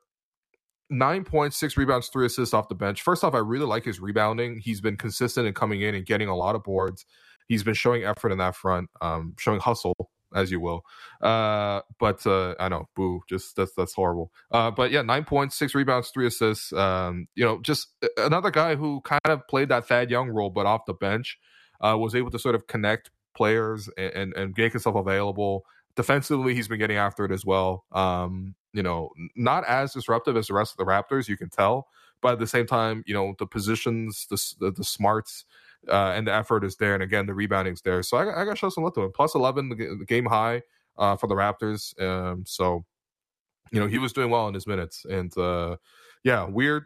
Nine 0.90 1.24
points, 1.24 1.58
six 1.58 1.78
rebounds, 1.78 2.08
three 2.08 2.26
assists 2.26 2.54
off 2.54 2.68
the 2.68 2.76
bench. 2.76 3.02
First 3.02 3.24
off, 3.24 3.36
I 3.36 3.40
really 3.40 3.66
like 3.66 3.86
his 3.86 4.00
rebounding. 4.00 4.60
He's 4.60 4.82
been 4.82 4.98
consistent 4.98 5.48
in 5.48 5.54
coming 5.54 5.82
in 5.82 5.94
and 5.96 6.06
getting 6.06 6.28
a 6.28 6.36
lot 6.36 6.56
of 6.56 6.64
boards. 6.64 7.06
He's 7.48 7.64
been 7.64 7.74
showing 7.74 8.04
effort 8.04 8.32
in 8.32 8.38
that 8.40 8.56
front, 8.56 8.90
um, 9.02 9.36
showing 9.38 9.60
hustle 9.60 10.10
as 10.34 10.52
you 10.52 10.60
will. 10.60 10.84
Uh, 11.22 11.82
but 12.00 12.26
uh, 12.26 12.56
I 12.60 12.70
know, 12.70 12.88
boo, 12.96 13.22
just 13.28 13.56
that's 13.56 13.74
that's 13.76 13.94
horrible. 13.94 14.32
Uh, 14.52 14.72
but 14.72 14.92
yeah, 14.92 15.02
nine 15.02 15.26
points, 15.26 15.58
six 15.58 15.76
rebounds, 15.76 16.10
three 16.10 16.28
assists. 16.28 16.72
Um, 16.74 17.28
you 17.36 17.46
know, 17.46 17.60
just 17.62 17.90
another 18.18 18.52
guy 18.52 18.76
who 18.76 19.02
kind 19.02 19.22
of 19.26 19.48
played 19.48 19.70
that 19.70 19.88
Thad 19.88 20.10
Young 20.10 20.30
role, 20.30 20.50
but 20.50 20.66
off 20.66 20.86
the 20.86 20.94
bench, 20.94 21.38
uh, 21.82 21.98
was 21.98 22.16
able 22.16 22.32
to 22.32 22.40
sort 22.40 22.56
of 22.56 22.68
connect 22.68 23.12
players 23.36 23.90
and, 23.98 24.14
and, 24.14 24.34
and 24.36 24.54
make 24.58 24.74
himself 24.74 24.96
available. 24.96 25.64
Defensively, 25.96 26.56
he's 26.56 26.68
been 26.68 26.80
getting 26.80 26.98
after 26.98 27.26
it 27.26 27.32
as 27.32 27.46
well. 27.46 27.86
Um, 27.92 28.56
you 28.74 28.84
know, 28.84 29.12
not 29.36 29.66
as 29.66 29.94
disruptive 29.94 30.38
as 30.38 30.48
the 30.48 30.54
rest 30.54 30.74
of 30.74 30.78
the 30.78 30.86
Raptors, 30.86 31.28
you 31.28 31.38
can 31.38 31.50
tell. 31.50 31.88
But 32.22 32.34
at 32.34 32.40
the 32.40 32.48
same 32.48 32.66
time, 32.66 33.04
you 33.08 33.14
know, 33.14 33.34
the 33.40 33.48
positions, 33.48 34.28
the 34.30 34.38
the, 34.60 34.72
the 34.72 34.84
smarts, 34.84 35.46
uh, 35.88 36.12
and 36.16 36.28
the 36.28 36.34
effort 36.34 36.64
is 36.64 36.76
there, 36.76 36.94
and 36.94 37.04
again 37.04 37.26
the 37.26 37.34
rebounding's 37.34 37.82
there. 37.82 38.04
So 38.04 38.18
I, 38.18 38.42
I 38.42 38.46
got 38.46 38.52
to 38.52 38.56
show 38.56 38.70
some 38.70 38.84
love 38.84 38.94
to 38.96 39.02
him. 39.04 39.12
Plus 39.14 39.36
eleven, 39.36 39.70
the, 39.70 39.76
the 39.76 40.06
game 40.06 40.26
high 40.26 40.62
uh, 40.98 41.16
for 41.16 41.28
the 41.28 41.36
Raptors. 41.36 42.00
Um, 42.02 42.44
so 42.46 42.86
you 43.72 43.80
know 43.80 43.88
he 43.88 43.98
was 44.00 44.14
doing 44.14 44.30
well 44.30 44.48
in 44.48 44.54
his 44.54 44.68
minutes, 44.68 45.06
and 45.10 45.36
uh, 45.38 45.78
yeah, 46.24 46.46
weird. 46.46 46.86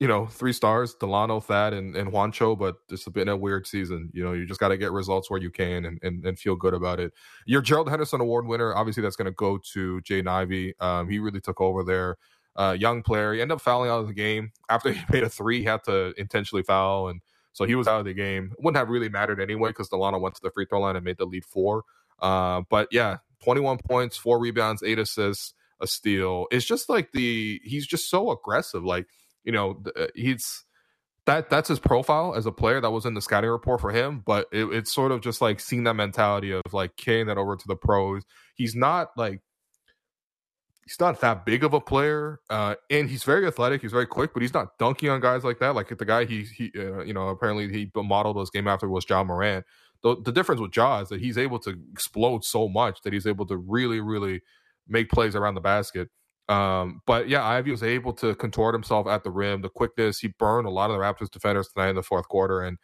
You 0.00 0.08
know, 0.08 0.26
three 0.26 0.52
stars: 0.52 0.94
Dalano, 1.00 1.42
Thad, 1.42 1.72
and, 1.72 1.96
and 1.96 2.10
Juancho. 2.10 2.58
But 2.58 2.76
it's 2.90 3.08
been 3.08 3.28
a 3.28 3.36
weird 3.36 3.66
season. 3.66 4.10
You 4.12 4.24
know, 4.24 4.32
you 4.32 4.46
just 4.46 4.60
got 4.60 4.68
to 4.68 4.76
get 4.76 4.92
results 4.92 5.30
where 5.30 5.40
you 5.40 5.50
can 5.50 5.84
and, 5.84 5.98
and, 6.02 6.24
and 6.26 6.38
feel 6.38 6.56
good 6.56 6.74
about 6.74 7.00
it. 7.00 7.12
Your 7.46 7.62
Gerald 7.62 7.88
Henderson 7.88 8.20
Award 8.20 8.46
winner, 8.46 8.74
obviously, 8.74 9.02
that's 9.02 9.16
going 9.16 9.26
to 9.26 9.32
go 9.32 9.58
to 9.72 10.00
Jaden 10.00 10.28
Ivey. 10.28 10.74
Um, 10.80 11.08
he 11.08 11.18
really 11.18 11.40
took 11.40 11.60
over 11.60 11.84
there. 11.84 12.16
Uh, 12.56 12.76
young 12.78 13.02
player. 13.02 13.34
He 13.34 13.40
ended 13.40 13.56
up 13.56 13.60
fouling 13.60 13.90
out 13.90 14.00
of 14.00 14.06
the 14.06 14.14
game 14.14 14.52
after 14.68 14.92
he 14.92 15.00
made 15.10 15.22
a 15.22 15.28
three. 15.28 15.58
He 15.58 15.64
had 15.64 15.84
to 15.84 16.12
intentionally 16.18 16.62
foul 16.62 17.08
and 17.08 17.20
so 17.54 17.64
he 17.64 17.76
was 17.76 17.86
out 17.86 18.00
of 18.00 18.04
the 18.04 18.12
game. 18.12 18.52
Wouldn't 18.58 18.76
have 18.76 18.88
really 18.90 19.08
mattered 19.08 19.40
anyway 19.40 19.70
because 19.70 19.88
Dalano 19.88 20.20
went 20.20 20.34
to 20.34 20.42
the 20.42 20.50
free 20.50 20.66
throw 20.66 20.80
line 20.80 20.96
and 20.96 21.04
made 21.04 21.18
the 21.18 21.24
lead 21.24 21.44
four. 21.44 21.84
Uh, 22.20 22.62
but 22.68 22.88
yeah, 22.90 23.18
21 23.44 23.78
points, 23.88 24.16
four 24.16 24.40
rebounds, 24.40 24.82
eight 24.82 24.98
assists, 24.98 25.54
a 25.80 25.86
steal. 25.86 26.46
It's 26.50 26.64
just 26.64 26.88
like 26.88 27.12
the 27.12 27.60
he's 27.64 27.86
just 27.86 28.10
so 28.10 28.32
aggressive. 28.32 28.84
Like 28.84 29.06
you 29.44 29.52
know, 29.52 29.82
uh, 29.96 30.06
he's 30.14 30.64
that 31.26 31.48
that's 31.48 31.68
his 31.68 31.78
profile 31.78 32.34
as 32.34 32.46
a 32.46 32.52
player. 32.52 32.80
That 32.80 32.90
was 32.90 33.06
in 33.06 33.14
the 33.14 33.22
scouting 33.22 33.50
report 33.50 33.80
for 33.80 33.90
him. 33.90 34.22
But 34.24 34.46
it, 34.52 34.64
it's 34.66 34.92
sort 34.92 35.12
of 35.12 35.20
just 35.22 35.40
like 35.40 35.60
seeing 35.60 35.84
that 35.84 35.94
mentality 35.94 36.52
of 36.52 36.62
like 36.72 36.96
carrying 36.96 37.26
that 37.26 37.38
over 37.38 37.56
to 37.56 37.66
the 37.66 37.76
pros. 37.76 38.22
He's 38.54 38.74
not 38.74 39.10
like 39.16 39.40
he's 40.84 41.00
not 41.00 41.20
that 41.20 41.46
big 41.46 41.64
of 41.64 41.72
a 41.72 41.80
player, 41.80 42.40
uh, 42.50 42.74
and 42.90 43.08
he's 43.08 43.24
very 43.24 43.46
athletic. 43.46 43.80
He's 43.80 43.92
very 43.92 44.06
quick, 44.06 44.32
but 44.34 44.42
he's 44.42 44.54
not 44.54 44.78
dunking 44.78 45.08
on 45.08 45.20
guys 45.20 45.44
like 45.44 45.58
that. 45.60 45.74
Like 45.74 45.96
the 45.96 46.04
guy 46.04 46.24
he 46.24 46.42
he 46.42 46.72
uh, 46.76 47.02
you 47.02 47.14
know 47.14 47.28
apparently 47.28 47.70
he 47.72 47.90
modeled 47.94 48.38
his 48.38 48.50
game 48.50 48.68
after 48.68 48.88
was 48.88 49.06
Ja 49.08 49.24
Morant 49.24 49.64
The, 50.02 50.16
the 50.22 50.32
difference 50.32 50.60
with 50.60 50.76
Ja 50.76 51.00
is 51.00 51.08
that 51.08 51.20
he's 51.20 51.38
able 51.38 51.58
to 51.60 51.74
explode 51.92 52.44
so 52.44 52.68
much 52.68 53.00
that 53.02 53.12
he's 53.12 53.26
able 53.26 53.46
to 53.46 53.56
really 53.56 54.00
really 54.00 54.42
make 54.86 55.08
plays 55.08 55.34
around 55.34 55.54
the 55.54 55.60
basket. 55.62 56.10
Um, 56.48 57.00
but 57.06 57.28
yeah, 57.28 57.44
Ivey 57.44 57.70
was 57.70 57.82
able 57.82 58.12
to 58.14 58.34
contort 58.34 58.74
himself 58.74 59.06
at 59.06 59.24
the 59.24 59.30
rim. 59.30 59.62
The 59.62 59.68
quickness 59.70 60.18
he 60.18 60.28
burned 60.28 60.66
a 60.66 60.70
lot 60.70 60.90
of 60.90 60.96
the 60.96 61.02
Raptors 61.02 61.30
defenders 61.30 61.68
tonight 61.68 61.88
in 61.90 61.96
the 61.96 62.02
fourth 62.02 62.28
quarter, 62.28 62.60
and 62.62 62.78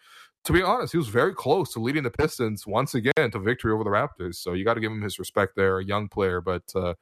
to 0.44 0.52
be 0.52 0.62
honest, 0.62 0.92
he 0.92 0.98
was 0.98 1.08
very 1.08 1.34
close 1.34 1.72
to 1.74 1.80
leading 1.80 2.02
the 2.02 2.11
Pistons 2.11 2.66
once 2.66 2.94
again 2.94 3.30
to 3.32 3.38
victory 3.38 3.72
over 3.72 3.84
the 3.84 3.90
Raptors. 3.90 4.36
So 4.36 4.54
you 4.54 4.64
got 4.64 4.74
to 4.74 4.80
give 4.80 4.92
him 4.92 5.02
his 5.02 5.18
respect 5.18 5.56
there. 5.56 5.78
A 5.78 5.84
young 5.84 6.08
player, 6.08 6.40
but 6.40 6.62
uh, 6.74 6.94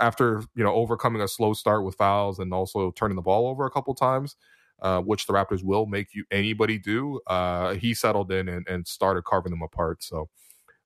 after 0.00 0.42
you 0.54 0.64
know 0.64 0.72
overcoming 0.74 1.22
a 1.22 1.28
slow 1.28 1.52
start 1.52 1.84
with 1.84 1.96
fouls 1.96 2.38
and 2.38 2.52
also 2.54 2.90
turning 2.92 3.16
the 3.16 3.22
ball 3.22 3.46
over 3.48 3.66
a 3.66 3.70
couple 3.70 3.94
times. 3.94 4.36
uh, 4.82 5.00
which 5.00 5.26
the 5.26 5.32
Raptors 5.32 5.62
will 5.64 5.86
make 5.86 6.14
you 6.14 6.24
anybody 6.30 6.78
do. 6.78 7.20
Uh, 7.26 7.74
he 7.74 7.94
settled 7.94 8.30
in 8.30 8.48
and, 8.48 8.66
and 8.68 8.86
started 8.86 9.24
carving 9.24 9.50
them 9.50 9.62
apart. 9.62 10.02
So 10.02 10.28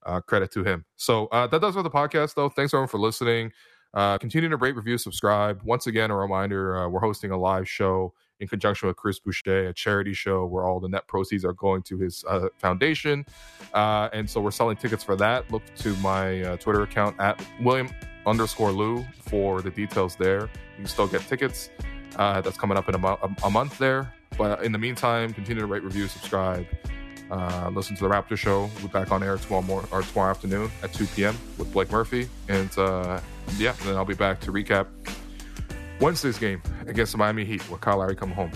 uh, 0.07 0.21
credit 0.21 0.53
to 0.53 0.65
him. 0.65 0.85
So 0.97 1.27
uh, 1.29 1.47
that 1.49 1.61
does 1.61 1.75
for 1.75 1.83
the 1.83 1.91
podcast, 1.91 2.35
though. 2.35 2.49
Thanks 2.49 2.73
everyone 2.73 2.89
for 2.89 3.01
listening. 3.01 3.53
Uh, 3.93 4.19
continue 4.19 4.49
to 4.49 4.57
rate, 4.57 4.77
review, 4.77 4.97
subscribe. 4.99 5.61
Once 5.65 5.87
again, 5.87 6.11
a 6.11 6.17
reminder: 6.17 6.77
uh, 6.77 6.89
we're 6.89 7.01
hosting 7.01 7.31
a 7.31 7.39
live 7.39 7.69
show 7.69 8.13
in 8.41 8.49
conjunction 8.49 8.89
with 8.89 8.97
Chris 8.97 9.19
Boucher, 9.19 9.69
a 9.69 9.75
charity 9.75 10.15
show 10.15 10.47
where 10.47 10.65
all 10.65 10.81
the 10.81 10.89
net 10.89 11.07
proceeds 11.07 11.45
are 11.45 11.53
going 11.53 11.83
to 11.83 11.99
his 11.99 12.25
uh, 12.29 12.49
foundation. 12.59 13.25
Uh, 13.75 14.09
and 14.13 14.29
so 14.29 14.41
we're 14.41 14.51
selling 14.51 14.77
tickets 14.77 15.05
for 15.05 15.15
that. 15.17 15.51
Look 15.51 15.63
to 15.77 15.95
my 15.97 16.43
uh, 16.43 16.57
Twitter 16.57 16.83
account 16.83 17.21
at 17.21 17.45
William 17.63 17.91
underscore 18.27 18.73
Lou 18.73 19.05
for 19.21 19.61
the 19.61 19.71
details 19.71 20.17
there. 20.17 20.43
You 20.43 20.49
can 20.77 20.87
still 20.87 21.07
get 21.07 21.23
tickets. 21.23 21.71
Uh, 22.17 22.41
that's 22.41 22.57
coming 22.57 22.77
up 22.77 22.89
in 22.89 22.95
a, 22.95 22.99
mo- 22.99 23.19
a, 23.45 23.51
month 23.51 23.79
there. 23.79 24.13
But 24.37 24.65
in 24.65 24.73
the 24.73 24.79
meantime, 24.79 25.33
continue 25.33 25.61
to 25.61 25.67
rate, 25.67 25.85
review, 25.85 26.09
subscribe. 26.09 26.67
Listen 27.73 27.95
to 27.97 28.03
the 28.03 28.09
Raptor 28.09 28.37
Show. 28.37 28.69
We'll 28.77 28.89
be 28.89 28.89
back 28.89 29.13
on 29.13 29.23
air 29.23 29.37
tomorrow 29.37 29.63
morning 29.63 29.89
or 29.93 30.03
tomorrow 30.03 30.31
afternoon 30.31 30.71
at 30.83 30.93
2 30.93 31.07
p.m. 31.07 31.39
with 31.57 31.73
Blake 31.73 31.91
Murphy, 31.93 32.29
and 32.49 32.71
yeah, 33.59 33.73
then 33.85 33.97
I'll 33.97 34.05
be 34.05 34.15
back 34.15 34.41
to 34.41 34.53
recap 34.53 34.87
Wednesday's 36.01 36.39
game 36.39 36.63
against 36.87 37.13
the 37.13 37.19
Miami 37.19 37.45
Heat, 37.45 37.63
where 37.71 37.79
Kyle 37.79 37.99
Lowry 37.99 38.17
come 38.17 38.31
home. 38.31 38.51